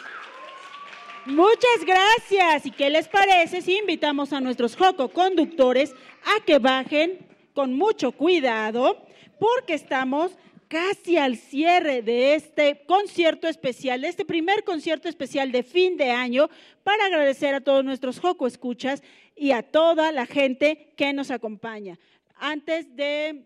Muchas 1.25 1.85
gracias. 1.85 2.65
¿Y 2.65 2.71
qué 2.71 2.89
les 2.89 3.09
parece 3.09 3.61
si 3.61 3.77
invitamos 3.79 4.31
a 4.31 4.39
nuestros 4.39 4.77
Joco 4.77 5.09
conductores 5.09 5.93
a 6.23 6.45
que 6.45 6.57
bajen 6.59 7.27
con 7.53 7.73
mucho 7.73 8.13
cuidado 8.13 9.05
porque 9.39 9.73
estamos 9.73 10.31
casi 10.73 11.17
al 11.17 11.37
cierre 11.37 12.01
de 12.01 12.33
este 12.33 12.83
concierto 12.87 13.47
especial, 13.47 14.01
de 14.01 14.07
este 14.07 14.25
primer 14.25 14.63
concierto 14.63 15.07
especial 15.07 15.51
de 15.51 15.61
fin 15.61 15.97
de 15.97 16.09
año, 16.09 16.49
para 16.83 17.05
agradecer 17.05 17.53
a 17.53 17.61
todos 17.61 17.85
nuestros 17.85 18.19
Joco 18.19 18.47
Escuchas 18.47 19.03
y 19.35 19.51
a 19.51 19.61
toda 19.61 20.11
la 20.11 20.25
gente 20.25 20.91
que 20.97 21.13
nos 21.13 21.29
acompaña. 21.29 21.99
Antes 22.33 22.95
de 22.95 23.45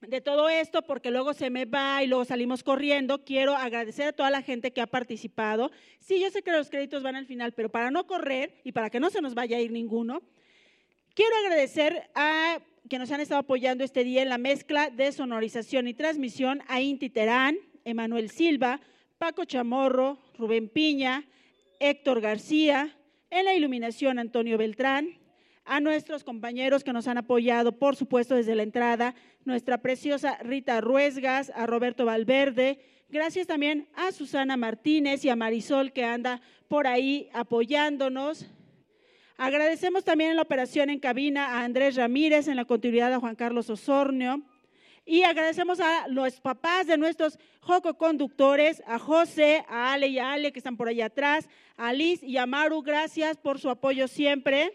de 0.00 0.20
todo 0.20 0.48
esto, 0.48 0.82
porque 0.82 1.12
luego 1.12 1.32
se 1.32 1.48
me 1.48 1.64
va 1.64 2.02
y 2.02 2.08
luego 2.08 2.24
salimos 2.24 2.64
corriendo, 2.64 3.24
quiero 3.24 3.54
agradecer 3.54 4.08
a 4.08 4.12
toda 4.12 4.30
la 4.30 4.42
gente 4.42 4.72
que 4.72 4.80
ha 4.80 4.88
participado. 4.88 5.70
Sí, 6.00 6.18
yo 6.18 6.28
sé 6.30 6.42
que 6.42 6.50
los 6.50 6.70
créditos 6.70 7.04
van 7.04 7.14
al 7.14 7.26
final, 7.26 7.52
pero 7.52 7.68
para 7.68 7.92
no 7.92 8.04
correr 8.08 8.58
y 8.64 8.72
para 8.72 8.90
que 8.90 8.98
no 8.98 9.10
se 9.10 9.20
nos 9.20 9.34
vaya 9.34 9.58
a 9.58 9.60
ir 9.60 9.70
ninguno, 9.70 10.22
quiero 11.14 11.36
agradecer 11.36 12.10
a 12.16 12.58
que 12.88 12.98
nos 12.98 13.10
han 13.10 13.20
estado 13.20 13.40
apoyando 13.40 13.84
este 13.84 14.04
día 14.04 14.22
en 14.22 14.28
la 14.28 14.38
mezcla 14.38 14.90
de 14.90 15.12
sonorización 15.12 15.86
y 15.88 15.94
transmisión 15.94 16.62
a 16.68 16.80
Inti 16.80 17.10
Terán, 17.10 17.56
Emanuel 17.84 18.30
Silva, 18.30 18.80
Paco 19.18 19.44
Chamorro, 19.44 20.18
Rubén 20.36 20.68
Piña, 20.68 21.24
Héctor 21.80 22.20
García, 22.20 22.96
en 23.30 23.44
la 23.44 23.54
iluminación 23.54 24.18
Antonio 24.18 24.58
Beltrán, 24.58 25.18
a 25.64 25.80
nuestros 25.80 26.24
compañeros 26.24 26.84
que 26.84 26.92
nos 26.92 27.06
han 27.06 27.18
apoyado, 27.18 27.72
por 27.78 27.96
supuesto, 27.96 28.34
desde 28.34 28.54
la 28.54 28.62
entrada, 28.62 29.14
nuestra 29.44 29.78
preciosa 29.78 30.38
Rita 30.42 30.80
Ruesgas, 30.80 31.50
a 31.54 31.66
Roberto 31.66 32.04
Valverde, 32.04 32.80
gracias 33.08 33.46
también 33.46 33.88
a 33.94 34.12
Susana 34.12 34.56
Martínez 34.56 35.24
y 35.24 35.28
a 35.28 35.36
Marisol 35.36 35.92
que 35.92 36.04
anda 36.04 36.40
por 36.68 36.86
ahí 36.86 37.28
apoyándonos. 37.32 38.46
Agradecemos 39.44 40.04
también 40.04 40.30
en 40.30 40.36
la 40.36 40.42
operación 40.42 40.88
en 40.88 41.00
cabina 41.00 41.46
a 41.46 41.64
Andrés 41.64 41.96
Ramírez, 41.96 42.46
en 42.46 42.54
la 42.54 42.64
continuidad 42.64 43.12
a 43.12 43.18
Juan 43.18 43.34
Carlos 43.34 43.68
Osornio. 43.70 44.40
Y 45.04 45.24
agradecemos 45.24 45.80
a 45.80 46.06
los 46.06 46.40
papás 46.40 46.86
de 46.86 46.96
nuestros 46.96 47.40
Joco 47.60 47.94
conductores, 47.94 48.84
a 48.86 49.00
José, 49.00 49.64
a 49.68 49.92
Ale 49.92 50.06
y 50.06 50.20
a 50.20 50.30
Ale 50.30 50.52
que 50.52 50.60
están 50.60 50.76
por 50.76 50.86
allá 50.86 51.06
atrás, 51.06 51.48
a 51.76 51.92
Liz 51.92 52.22
y 52.22 52.36
a 52.36 52.46
Maru, 52.46 52.82
gracias 52.82 53.36
por 53.36 53.58
su 53.58 53.68
apoyo 53.68 54.06
siempre. 54.06 54.74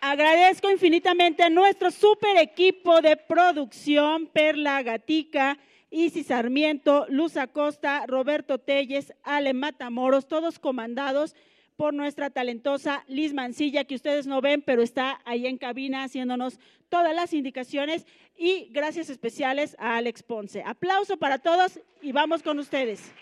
Agradezco 0.00 0.68
infinitamente 0.68 1.44
a 1.44 1.48
nuestro 1.48 1.92
super 1.92 2.38
equipo 2.38 3.00
de 3.00 3.16
producción, 3.16 4.26
Perla 4.26 4.82
Gatica, 4.82 5.58
Isis 5.92 6.26
Sarmiento, 6.26 7.06
Luz 7.08 7.36
Acosta, 7.36 8.04
Roberto 8.08 8.58
Telles, 8.58 9.12
Ale 9.22 9.52
Matamoros, 9.52 10.26
todos 10.26 10.58
comandados 10.58 11.36
por 11.76 11.94
nuestra 11.94 12.30
talentosa 12.30 13.04
Liz 13.08 13.32
Mancilla, 13.32 13.84
que 13.84 13.94
ustedes 13.94 14.26
no 14.26 14.40
ven, 14.40 14.62
pero 14.62 14.82
está 14.82 15.20
ahí 15.24 15.46
en 15.46 15.58
cabina 15.58 16.04
haciéndonos 16.04 16.58
todas 16.88 17.14
las 17.14 17.32
indicaciones. 17.32 18.06
Y 18.36 18.68
gracias 18.70 19.10
especiales 19.10 19.76
a 19.78 19.96
Alex 19.96 20.22
Ponce. 20.22 20.62
Aplauso 20.64 21.16
para 21.16 21.38
todos 21.38 21.80
y 22.00 22.12
vamos 22.12 22.42
con 22.42 22.58
ustedes. 22.58 23.12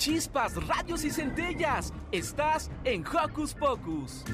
Chispas, 0.00 0.56
radios 0.66 1.04
y 1.04 1.10
centellas. 1.10 1.92
Estás 2.10 2.70
en 2.84 3.04
Hocus 3.06 3.54
Pocus. 3.54 4.24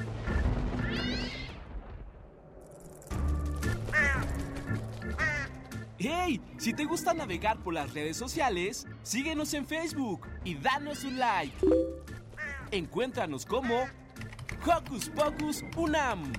¡Hey! 6.09 6.41
Si 6.57 6.73
te 6.73 6.85
gusta 6.85 7.15
navegar 7.15 7.59
por 7.65 7.74
las 7.74 7.93
redes 7.93 8.16
sociales, 8.16 8.87
síguenos 9.03 9.53
en 9.55 9.66
Facebook 9.66 10.20
y 10.45 10.55
danos 10.55 11.03
un 11.03 11.19
like. 11.19 11.57
Encuéntranos 12.70 13.45
como 13.45 13.87
Hocus 14.65 15.09
Pocus 15.09 15.65
Unam. 15.77 16.33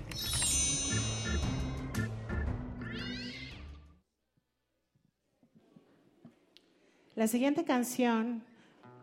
La 7.16 7.28
siguiente 7.28 7.66
canción 7.66 8.46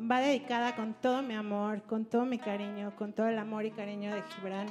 va 0.00 0.20
dedicada 0.20 0.76
con 0.76 0.94
todo 0.94 1.20
mi 1.20 1.34
amor, 1.34 1.82
con 1.82 2.06
todo 2.06 2.24
mi 2.24 2.38
cariño, 2.38 2.96
con 2.96 3.12
todo 3.12 3.28
el 3.28 3.38
amor 3.38 3.66
y 3.66 3.70
cariño 3.70 4.14
de 4.14 4.22
Gibran, 4.22 4.68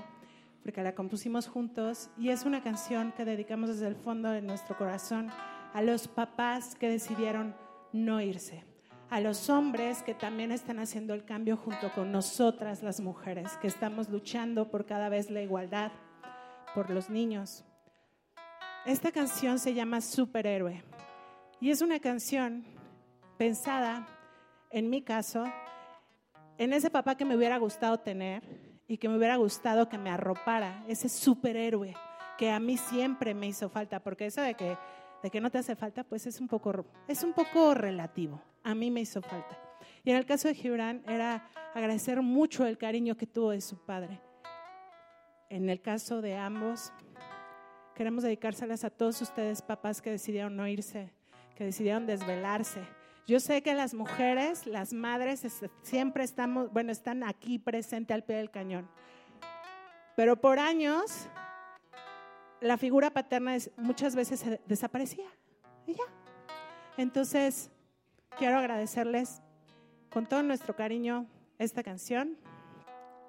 porque 0.64 0.82
la 0.82 0.96
compusimos 0.96 1.48
juntos 1.48 2.10
y 2.18 2.30
es 2.30 2.46
una 2.46 2.64
canción 2.64 3.12
que 3.12 3.26
dedicamos 3.26 3.70
desde 3.70 3.88
el 3.88 3.96
fondo 3.96 4.32
de 4.32 4.42
nuestro 4.42 4.76
corazón 4.76 5.30
a 5.74 5.82
los 5.82 6.08
papás 6.08 6.76
que 6.76 6.90
decidieron 6.90 7.56
no 7.92 8.22
irse, 8.22 8.64
a 9.10 9.20
los 9.20 9.50
hombres 9.50 10.04
que 10.04 10.14
también 10.14 10.52
están 10.52 10.80
haciendo 10.80 11.14
el 11.14 11.26
cambio 11.26 11.58
junto 11.58 11.92
con 11.94 12.12
nosotras 12.12 12.84
las 12.84 13.00
mujeres, 13.00 13.58
que 13.58 13.68
estamos 13.68 14.10
luchando 14.10 14.70
por 14.70 14.86
cada 14.86 15.10
vez 15.10 15.30
la 15.30 15.42
igualdad, 15.42 15.92
por 16.76 16.90
los 16.90 17.10
niños. 17.10 17.66
Esta 18.86 19.12
canción 19.12 19.60
se 19.60 19.74
llama 19.74 20.02
Superhéroe 20.02 20.84
y 21.60 21.72
es 21.72 21.82
una 21.82 22.00
canción 22.00 22.66
pensada, 23.38 24.08
en 24.70 24.90
mi 24.90 25.02
caso, 25.02 25.46
en 26.58 26.74
ese 26.74 26.90
papá 26.90 27.16
que 27.16 27.26
me 27.26 27.36
hubiera 27.36 27.58
gustado 27.58 28.00
tener 28.00 28.44
y 28.88 28.98
que 28.98 29.10
me 29.10 29.18
hubiera 29.18 29.38
gustado 29.38 29.90
que 29.90 29.98
me 29.98 30.10
arropara, 30.10 30.84
ese 30.88 31.10
superhéroe 31.10 31.96
que 32.38 32.52
a 32.52 32.60
mí 32.60 32.78
siempre 32.78 33.34
me 33.34 33.48
hizo 33.48 33.70
falta, 33.70 34.00
porque 34.02 34.26
eso 34.26 34.42
de 34.42 34.56
que, 34.56 34.78
de 35.24 35.30
que 35.30 35.42
no 35.42 35.50
te 35.50 35.58
hace 35.58 35.76
falta, 35.76 36.04
pues 36.04 36.28
es 36.28 36.40
un, 36.40 36.48
poco, 36.48 36.86
es 37.08 37.24
un 37.24 37.34
poco 37.34 37.74
relativo. 37.74 38.42
A 38.64 38.76
mí 38.76 38.92
me 38.92 39.02
hizo 39.02 39.22
falta. 39.22 39.58
Y 40.04 40.12
en 40.12 40.18
el 40.18 40.26
caso 40.26 40.48
de 40.48 40.54
Gibran 40.54 41.02
era 41.08 41.50
agradecer 41.74 42.22
mucho 42.22 42.66
el 42.66 42.78
cariño 42.78 43.16
que 43.16 43.26
tuvo 43.26 43.52
de 43.52 43.62
su 43.62 43.78
padre. 43.78 44.22
En 45.50 45.70
el 45.70 45.82
caso 45.82 46.22
de 46.22 46.36
ambos, 46.36 46.92
queremos 47.96 48.24
dedicárselas 48.24 48.84
a 48.84 48.90
todos 48.90 49.22
ustedes, 49.22 49.62
papás 49.62 50.02
que 50.02 50.12
decidieron 50.12 50.56
no 50.56 50.68
irse, 50.68 51.12
que 51.56 51.64
decidieron 51.64 52.06
desvelarse, 52.06 52.82
yo 53.26 53.40
sé 53.40 53.62
que 53.62 53.74
las 53.74 53.94
mujeres, 53.94 54.68
las 54.68 54.92
madres, 54.92 55.48
siempre 55.82 56.26
estamos, 56.26 56.72
bueno, 56.74 56.92
están 56.92 57.24
aquí 57.24 57.58
presentes 57.58 58.14
al 58.14 58.26
pie 58.26 58.36
del 58.36 58.52
cañón. 58.52 58.90
Pero 60.18 60.36
por 60.36 60.60
años, 60.60 61.30
la 62.64 62.78
figura 62.78 63.12
paterna 63.12 63.56
muchas 63.78 64.16
veces 64.16 64.44
desaparecía. 64.66 65.28
Y 65.86 65.94
ya. 65.94 66.04
Entonces, 66.98 67.70
quiero 68.38 68.58
agradecerles 68.58 69.42
con 70.12 70.26
todo 70.26 70.44
nuestro 70.44 70.76
cariño 70.76 71.28
esta 71.60 71.84
canción. 71.84 72.38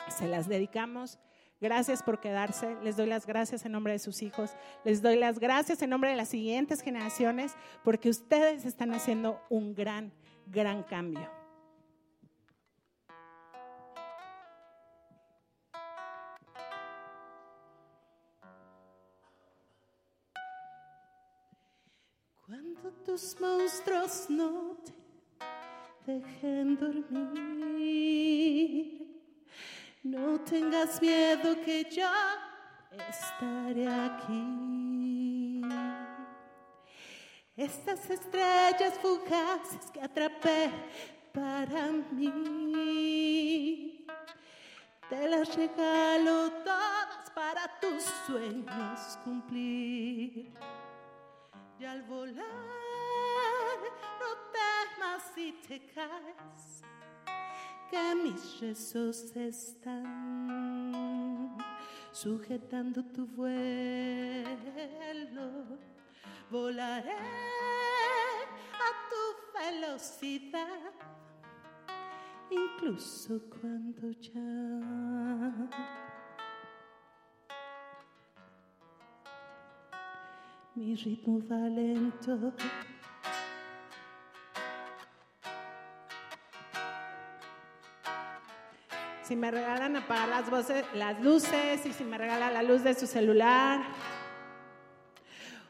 Se 0.09 0.28
las 0.28 0.48
dedicamos. 0.48 1.19
Gracias 1.61 2.02
por 2.02 2.20
quedarse. 2.20 2.77
Les 2.82 2.97
doy 2.97 3.06
las 3.06 3.27
gracias 3.27 3.65
en 3.65 3.73
nombre 3.73 3.94
de 3.94 3.98
sus 3.98 4.23
hijos. 4.23 4.55
Les 4.85 5.02
doy 5.02 5.16
las 5.16 5.39
gracias 5.39 5.82
en 5.82 5.90
nombre 5.90 6.11
de 6.11 6.16
las 6.16 6.28
siguientes 6.28 6.81
generaciones 6.81 7.55
porque 7.82 8.11
ustedes 8.11 8.65
están 8.65 8.93
haciendo 8.93 9.40
un 9.48 9.74
gran, 9.74 10.12
gran 10.47 10.82
cambio. 10.82 11.43
Tus 23.15 23.41
monstruos 23.41 24.27
no 24.28 24.77
te 26.05 26.12
dejen 26.19 26.77
dormir 26.77 28.35
no 30.03 30.41
tengas 30.41 31.01
miedo 31.01 31.55
que 31.65 31.85
yo 31.85 32.11
estaré 33.09 33.86
aquí. 33.89 35.62
Estas 37.57 38.11
estrellas 38.11 38.99
fugaces 39.01 39.93
que 39.93 40.03
atrapé 40.03 40.70
para 41.32 41.93
mí, 42.11 44.05
te 45.09 45.28
las 45.28 45.55
regalo 45.55 46.51
todas 46.65 47.31
para 47.32 47.81
tus 47.81 48.03
sueños 48.27 49.19
cumplir. 49.24 50.53
Y 51.78 51.85
al 51.85 52.03
volar, 52.03 52.93
si 55.35 55.52
te 55.66 55.81
caes 55.94 56.82
que 57.90 58.15
mis 58.15 58.61
rezos 58.61 59.35
están 59.36 60.05
sujetando 62.12 63.05
tu 63.05 63.27
vuelo. 63.27 64.69
Volaré 66.51 67.11
a 68.86 68.90
tu 69.11 69.23
velocidad, 69.59 70.93
incluso 72.51 73.40
cuando 73.51 74.11
ya 74.12 74.40
mi 80.77 80.94
ritmo 80.94 81.40
va 81.51 81.69
lento. 81.69 82.52
Si 89.26 89.34
me 89.36 89.51
regalan 89.51 89.96
apagar 89.96 90.28
las, 90.28 90.51
voces, 90.51 90.84
las 90.92 91.18
luces 91.22 91.86
y 91.86 91.94
si 91.94 92.05
me 92.05 92.18
regalan 92.18 92.52
la 92.52 92.62
luz 92.62 92.84
de 92.84 92.94
su 92.94 93.06
celular. 93.06 93.80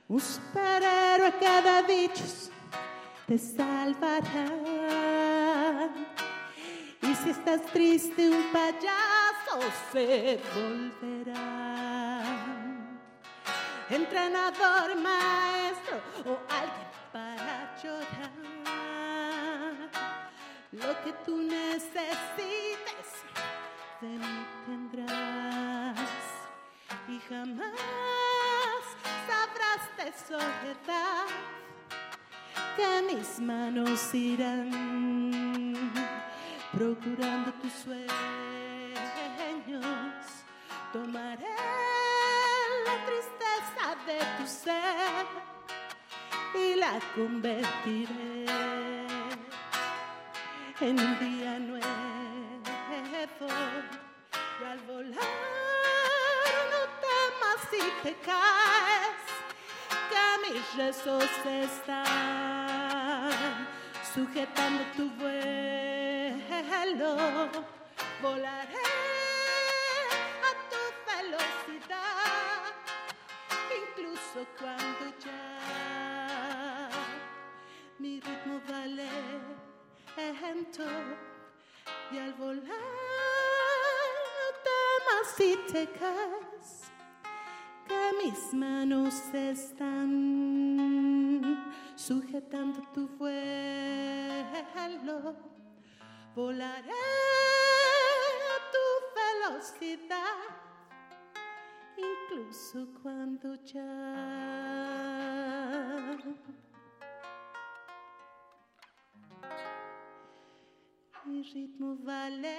Un 0.09 0.21
superhéroe 0.21 1.33
que 1.39 1.63
da 1.63 1.83
dichos 1.83 2.51
te 3.29 3.39
salvará. 3.39 4.49
Y 7.01 7.15
si 7.15 7.31
estás 7.31 7.63
triste, 7.67 8.29
un 8.29 8.43
payaso 8.53 9.61
se 9.93 10.41
volverá. 10.55 12.23
Entrenador, 13.89 14.97
maestro 14.97 16.01
o 16.27 16.39
alguien 16.51 16.89
para 17.13 17.77
llorar. 17.81 18.35
Lo 20.73 21.05
que 21.05 21.13
tú 21.25 21.37
necesites 21.37 22.74
de 24.01 24.09
mí 24.09 24.47
tendrás. 24.67 25.99
Y 27.09 27.19
jamás 27.29 28.85
sabrás 29.29 29.83
de 29.97 30.13
soledad 30.27 31.27
que 32.77 33.15
mis 33.15 33.41
manos 33.41 34.15
irán 34.15 34.71
procurando 36.73 37.53
tus 37.55 37.73
sueños. 37.73 38.15
Tomaré 40.93 41.57
la 42.87 42.97
tristeza 43.07 43.97
de 44.07 44.19
tu 44.39 44.47
ser 44.47 45.27
y 46.55 46.75
la 46.77 47.01
convertiré 47.15 48.47
en 50.81 51.01
un 51.01 51.19
día 51.19 51.59
nuevo. 51.59 52.14
Y 53.47 54.65
al 54.65 54.81
volar 54.81 55.15
no 56.71 56.81
temas 57.05 57.59
si 57.71 57.83
te 58.03 58.13
caes, 58.25 59.23
que 60.11 60.25
mis 60.49 60.65
rezos 60.77 61.31
están 61.47 63.31
sujetando 64.15 64.83
tu 64.97 65.05
vuelo. 65.11 67.11
Volaré 68.23 68.91
a 70.49 70.51
tu 70.71 70.83
velocidad, 71.11 72.73
incluso 73.83 74.39
cuando 74.59 75.05
ya 75.25 75.45
mi 77.99 78.13
ritmo 78.21 78.55
va 78.71 78.83
lento 78.87 80.87
y 82.13 82.19
al 82.19 82.33
volar 82.35 82.65
temas 84.63 85.27
si 85.37 85.57
te 85.73 85.89
caes 85.91 86.93
que 87.87 88.13
mis 88.25 88.55
manos 88.55 89.15
están 89.33 90.15
sujetando 91.97 92.81
tu 92.93 93.09
vuelo. 93.19 93.35
Volaré 96.35 96.91
a 98.51 98.57
tu 98.75 98.87
velocidad, 99.21 100.37
incluso 101.97 102.89
cuando 103.01 103.55
ya 103.65 104.95
mi 111.27 111.43
ritmo 111.43 111.97
va 112.07 112.29
lento. 112.29 112.55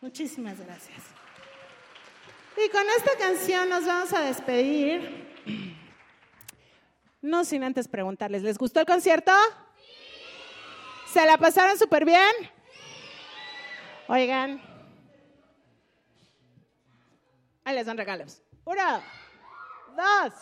Muchísimas 0.00 0.58
gracias. 0.60 1.02
Y 2.56 2.68
con 2.70 2.82
esta 2.96 3.16
canción 3.18 3.68
nos 3.68 3.86
vamos 3.86 4.12
a 4.12 4.20
despedir. 4.22 5.28
No 7.20 7.44
sin 7.44 7.62
antes 7.62 7.88
preguntarles, 7.88 8.42
¿les 8.42 8.58
gustó 8.58 8.80
el 8.80 8.86
concierto? 8.86 9.32
¿Se 11.12 11.24
la 11.24 11.38
pasaron 11.38 11.78
súper 11.78 12.04
bien? 12.04 12.32
Oigan. 14.08 14.60
Ahí 17.64 17.74
les 17.74 17.86
dan 17.86 17.98
regalos. 17.98 18.42
Uno, 18.64 19.02
dos, 19.96 20.32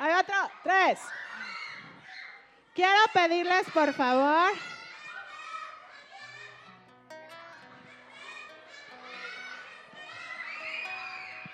hay 0.00 0.14
otro, 0.14 0.34
tres. 0.62 0.98
Quiero 2.74 2.98
pedirles, 3.12 3.70
por 3.72 3.92
favor, 3.92 4.50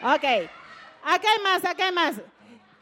Ok, 0.03 0.23
acá 1.03 1.29
hay 1.33 1.43
más, 1.43 1.65
acá 1.65 1.87
hay 1.87 1.93
más. 1.93 2.15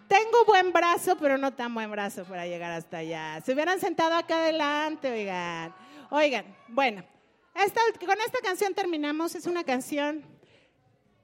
Tengo 0.09 0.45
buen 0.45 0.73
brazo, 0.73 1.17
pero 1.17 1.39
no 1.39 1.53
tan 1.55 1.73
buen 1.73 1.91
brazo 1.91 2.25
para 2.25 2.45
llegar 2.45 2.73
hasta 2.73 2.99
allá. 2.99 3.41
Se 3.41 3.55
hubieran 3.55 3.81
sentado 3.81 4.15
acá 4.15 4.37
adelante, 4.37 5.11
oigan. 5.11 5.75
Oigan, 6.11 6.45
bueno, 6.69 7.03
esta, 7.55 7.81
con 8.05 8.21
esta 8.21 8.41
canción 8.43 8.75
terminamos. 8.75 9.35
Es 9.35 9.47
una 9.47 9.65
canción, 9.65 10.23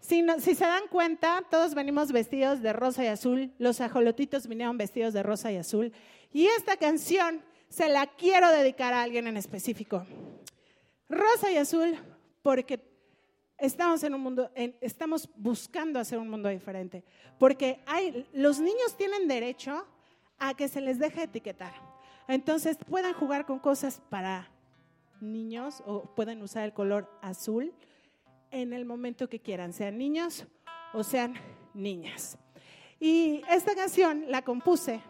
si, 0.01 0.25
si 0.41 0.55
se 0.55 0.65
dan 0.65 0.89
cuenta, 0.91 1.43
todos 1.51 1.75
venimos 1.75 2.11
vestidos 2.13 2.63
de 2.63 2.73
rosa 2.73 3.05
y 3.05 3.09
azul. 3.09 3.53
Los 3.59 3.81
ajolotitos 3.81 4.47
vinieron 4.47 4.77
vestidos 4.79 5.13
de 5.13 5.23
rosa 5.23 5.53
y 5.53 5.57
azul. 5.57 5.93
Y 6.33 6.47
esta 6.47 6.77
canción 6.77 7.43
se 7.69 7.89
la 7.89 8.07
quiero 8.07 8.51
dedicar 8.51 8.93
a 8.93 9.03
alguien 9.03 9.27
en 9.27 9.37
específico. 9.37 10.05
Rosa 11.09 11.51
y 11.53 11.57
azul, 11.57 11.97
porque 12.43 12.81
estamos 13.59 14.03
en 14.05 14.15
un 14.15 14.21
mundo, 14.23 14.51
en- 14.55 14.77
estamos 14.81 15.29
buscando 15.37 15.99
hacer 16.01 16.19
un 16.19 16.29
mundo 16.31 16.49
diferente, 16.49 17.05
porque 17.39 17.81
hay, 17.87 18.27
los 18.33 18.59
niños 18.59 18.97
tienen 18.97 19.29
derecho 19.29 19.87
a 20.39 20.55
que 20.55 20.69
se 20.69 20.81
les 20.81 20.99
deje 20.99 21.25
etiquetar. 21.25 21.75
Entonces 22.27 22.79
pueden 22.89 23.13
jugar 23.13 23.45
con 23.45 23.59
cosas 23.59 24.01
para 24.09 24.49
niños 25.21 25.83
o 25.85 26.15
pueden 26.15 26.41
usar 26.43 26.65
el 26.65 26.73
color 26.73 27.11
azul 27.21 27.75
en 28.51 28.73
el 28.73 28.85
momento 28.85 29.29
que 29.29 29.41
quieran, 29.41 29.73
sean 29.73 29.99
niños 29.99 30.47
o 30.93 31.05
sean 31.05 31.35
niñas. 31.75 32.39
Y 32.99 33.43
esta 33.49 33.75
canción 33.75 34.25
la 34.29 34.43
compuse 34.43 35.01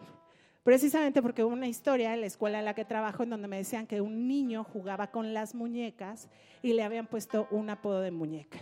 precisamente 0.63 1.21
porque 1.21 1.43
hubo 1.43 1.53
una 1.53 1.67
historia 1.67 2.13
en 2.13 2.21
la 2.21 2.27
escuela 2.27 2.59
en 2.59 2.65
la 2.65 2.75
que 2.75 2.85
trabajo 2.85 3.23
en 3.23 3.31
donde 3.31 3.47
me 3.47 3.57
decían 3.57 3.87
que 3.87 4.01
un 4.01 4.27
niño 4.27 4.63
jugaba 4.63 5.11
con 5.11 5.33
las 5.33 5.55
muñecas 5.55 6.29
y 6.61 6.73
le 6.73 6.83
habían 6.83 7.07
puesto 7.07 7.47
un 7.51 7.69
apodo 7.69 8.01
de 8.01 8.11
muñeca. 8.11 8.59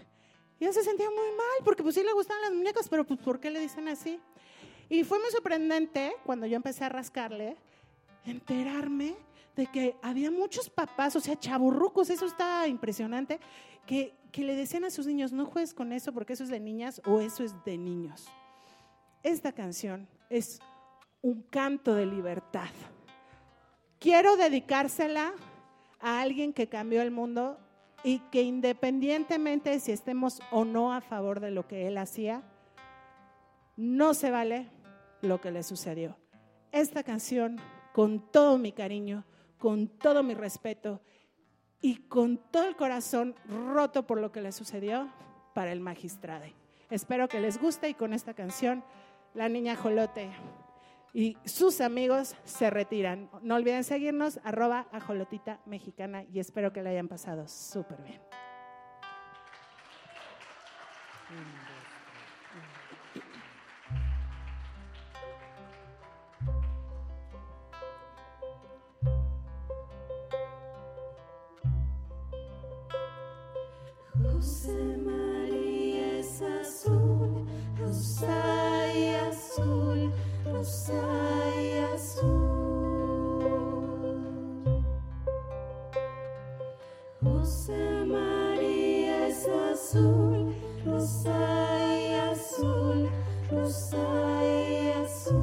Y 0.60 0.66
él 0.66 0.74
se 0.74 0.84
sentía 0.84 1.10
muy 1.10 1.30
mal 1.38 1.64
porque 1.64 1.84
pues 1.84 1.96
sí 1.96 2.04
le 2.04 2.14
gustaban 2.14 2.42
las 2.42 2.54
muñecas, 2.54 2.90
pero 2.90 3.06
pues 3.06 3.20
¿por 3.20 3.40
qué 3.40 3.50
le 3.50 3.60
dicen 3.60 3.88
así? 3.88 4.20
Y 4.90 5.04
fue 5.04 5.20
muy 5.20 5.30
sorprendente 5.30 6.14
cuando 6.26 6.48
yo 6.48 6.56
empecé 6.56 6.84
a 6.84 6.90
rascarle, 6.90 7.56
enterarme 8.26 9.16
de 9.56 9.68
que 9.68 9.96
había 10.02 10.32
muchos 10.32 10.70
papás, 10.70 11.16
o 11.16 11.20
sea, 11.20 11.38
chaburrucos, 11.38 12.10
eso 12.10 12.26
está 12.26 12.68
impresionante, 12.68 13.40
que, 13.90 14.44
le 14.44 14.56
decían 14.56 14.86
a 14.86 14.92
sus 14.92 15.08
niños, 15.08 15.32
no 15.32 15.48
juegues 15.48 15.74
con 15.74 15.92
eso 15.92 16.14
porque 16.14 16.34
eso 16.34 16.44
es 16.44 16.50
de 16.50 16.60
niñas 16.60 17.02
o 17.06 17.22
eso 17.22 17.44
es 17.44 17.56
de 17.66 17.76
niños. 17.76 18.28
Esta 19.24 19.52
canción 19.52 20.08
es 20.30 20.60
un 21.24 21.42
canto 21.42 21.96
de 21.96 22.06
libertad. 22.06 22.70
Quiero 23.98 24.38
dedicársela 24.38 25.34
a 26.00 26.22
alguien 26.22 26.54
que 26.54 26.70
cambió 26.70 27.02
el 27.02 27.10
mundo 27.10 27.58
y 28.04 28.20
que 28.32 28.44
independientemente 28.44 29.72
de 29.72 29.80
si 29.80 29.92
estemos 29.92 30.40
o 30.52 30.66
no 30.66 30.94
a 30.94 31.02
favor 31.02 31.40
de 31.40 31.50
lo 31.50 31.68
que 31.68 31.88
él 31.88 31.98
hacía, 31.98 32.44
no 33.76 34.14
se 34.14 34.30
vale 34.30 34.70
lo 35.22 35.42
que 35.42 35.50
le 35.50 35.64
sucedió. 35.64 36.16
Esta 36.72 37.04
canción, 37.04 37.60
con 37.92 38.32
todo 38.32 38.60
mi 38.60 38.72
cariño, 38.72 39.26
con 39.58 39.88
todo 39.88 40.22
mi 40.22 40.36
respeto 40.36 41.02
y 41.82 41.98
con 42.08 42.38
todo 42.38 42.68
el 42.68 42.76
corazón 42.76 43.36
roto 43.48 44.06
por 44.06 44.20
lo 44.20 44.32
que 44.32 44.42
le 44.42 44.52
sucedió, 44.52 45.10
para 45.54 45.72
el 45.72 45.80
magistrado. 45.80 46.46
Espero 46.90 47.28
que 47.28 47.40
les 47.40 47.60
guste 47.60 47.90
y 47.90 47.94
con 47.94 48.14
esta 48.14 48.34
canción, 48.34 48.84
la 49.34 49.50
niña 49.50 49.76
Jolote 49.76 50.30
y 51.14 51.38
sus 51.46 51.82
amigos 51.82 52.36
se 52.44 52.70
retiran. 52.70 53.30
No 53.42 53.56
olviden 53.56 53.84
seguirnos, 53.84 54.40
arroba 54.44 54.88
ajolotita 54.92 55.60
mexicana 55.66 56.24
y 56.32 56.40
espero 56.40 56.72
que 56.72 56.84
le 56.84 56.90
hayan 56.90 57.08
pasado 57.08 57.48
súper 57.48 58.02
bien. 58.04 58.22
Azul, 89.90 90.54
rosa 90.86 91.98
y 91.98 92.14
azul, 92.14 93.10
rosa 93.50 93.98
y 94.44 94.92
azul. 95.04 95.40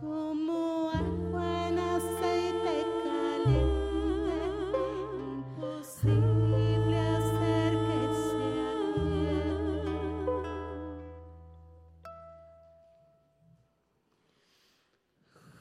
Como 0.00 0.90
agua 0.90 1.68
en 1.68 1.78
aceite 1.78 2.74
caliente, 3.04 4.80
imposible 5.56 6.98
hacer 6.98 7.72
que 7.86 8.00
sea 8.26 8.72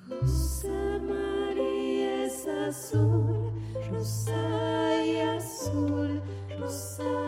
Rosa 0.09 0.81
María 1.07 2.25
es 2.25 2.47
azul, 2.47 3.51
rosa 3.91 4.70
azul, 5.61 6.21
rosa 6.59 7.20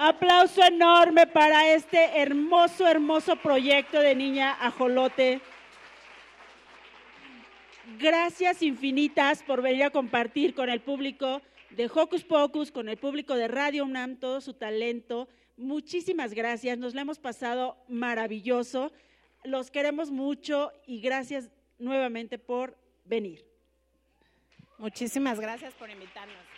Aplauso 0.00 0.62
enorme 0.62 1.26
para 1.26 1.74
este 1.74 2.20
hermoso, 2.20 2.86
hermoso 2.86 3.34
proyecto 3.34 3.98
de 3.98 4.14
Niña 4.14 4.56
Ajolote. 4.60 5.40
Gracias 7.98 8.62
infinitas 8.62 9.42
por 9.42 9.60
venir 9.60 9.82
a 9.82 9.90
compartir 9.90 10.54
con 10.54 10.70
el 10.70 10.80
público 10.80 11.42
de 11.70 11.90
Hocus 11.92 12.22
Pocus, 12.22 12.70
con 12.70 12.88
el 12.88 12.96
público 12.96 13.34
de 13.34 13.48
Radio 13.48 13.84
UNAM, 13.84 14.20
todo 14.20 14.40
su 14.40 14.54
talento. 14.54 15.28
Muchísimas 15.56 16.32
gracias, 16.32 16.78
nos 16.78 16.94
la 16.94 17.00
hemos 17.00 17.18
pasado 17.18 17.76
maravilloso. 17.88 18.92
Los 19.42 19.72
queremos 19.72 20.12
mucho 20.12 20.70
y 20.86 21.00
gracias 21.00 21.50
nuevamente 21.80 22.38
por 22.38 22.78
venir. 23.04 23.44
Muchísimas 24.78 25.40
gracias 25.40 25.74
por 25.74 25.90
invitarnos. 25.90 26.57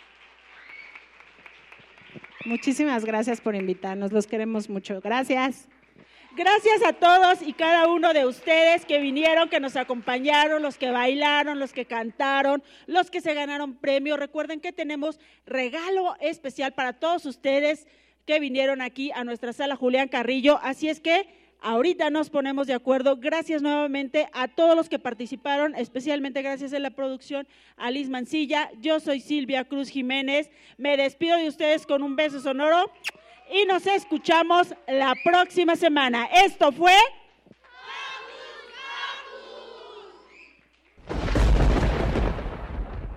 Muchísimas 2.45 3.05
gracias 3.05 3.41
por 3.41 3.55
invitarnos, 3.55 4.11
los 4.11 4.27
queremos 4.27 4.69
mucho. 4.69 4.99
Gracias. 5.01 5.67
Gracias 6.33 6.81
a 6.87 6.93
todos 6.93 7.41
y 7.41 7.51
cada 7.51 7.89
uno 7.89 8.13
de 8.13 8.25
ustedes 8.25 8.85
que 8.85 8.99
vinieron, 8.99 9.49
que 9.49 9.59
nos 9.59 9.75
acompañaron, 9.75 10.61
los 10.61 10.77
que 10.77 10.89
bailaron, 10.89 11.59
los 11.59 11.73
que 11.73 11.85
cantaron, 11.85 12.63
los 12.87 13.11
que 13.11 13.19
se 13.19 13.33
ganaron 13.33 13.75
premios. 13.75 14.17
Recuerden 14.17 14.61
que 14.61 14.71
tenemos 14.71 15.19
regalo 15.45 16.15
especial 16.21 16.71
para 16.71 16.93
todos 16.93 17.25
ustedes 17.25 17.85
que 18.25 18.39
vinieron 18.39 18.81
aquí 18.81 19.11
a 19.11 19.25
nuestra 19.25 19.51
sala 19.51 19.75
Julián 19.75 20.07
Carrillo. 20.07 20.57
Así 20.63 20.87
es 20.87 21.01
que 21.01 21.27
ahorita 21.61 22.09
nos 22.09 22.29
ponemos 22.29 22.67
de 22.67 22.73
acuerdo. 22.73 23.17
Gracias 23.17 23.61
nuevamente 23.61 24.27
a 24.33 24.47
todos 24.47 24.75
los 24.75 24.89
que 24.89 24.99
participaron, 24.99 25.75
especialmente 25.75 26.41
gracias 26.41 26.73
a 26.73 26.79
la 26.79 26.91
producción 26.91 27.47
a 27.77 27.91
Liz 27.91 28.09
Mancilla. 28.09 28.69
Yo 28.81 28.99
soy 28.99 29.21
Silvia 29.21 29.63
Cruz 29.65 29.89
Jiménez. 29.89 30.49
Me 30.77 30.97
despido 30.97 31.37
de 31.37 31.47
ustedes 31.47 31.85
con 31.85 32.03
un 32.03 32.15
beso 32.15 32.39
sonoro 32.39 32.91
y 33.51 33.65
nos 33.65 33.85
escuchamos 33.85 34.73
la 34.87 35.15
próxima 35.23 35.75
semana. 35.75 36.25
Esto 36.25 36.71
fue... 36.71 36.95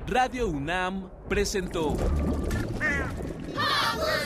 Radio 0.06 0.48
UNAM 0.48 1.10
presentó 1.28 1.96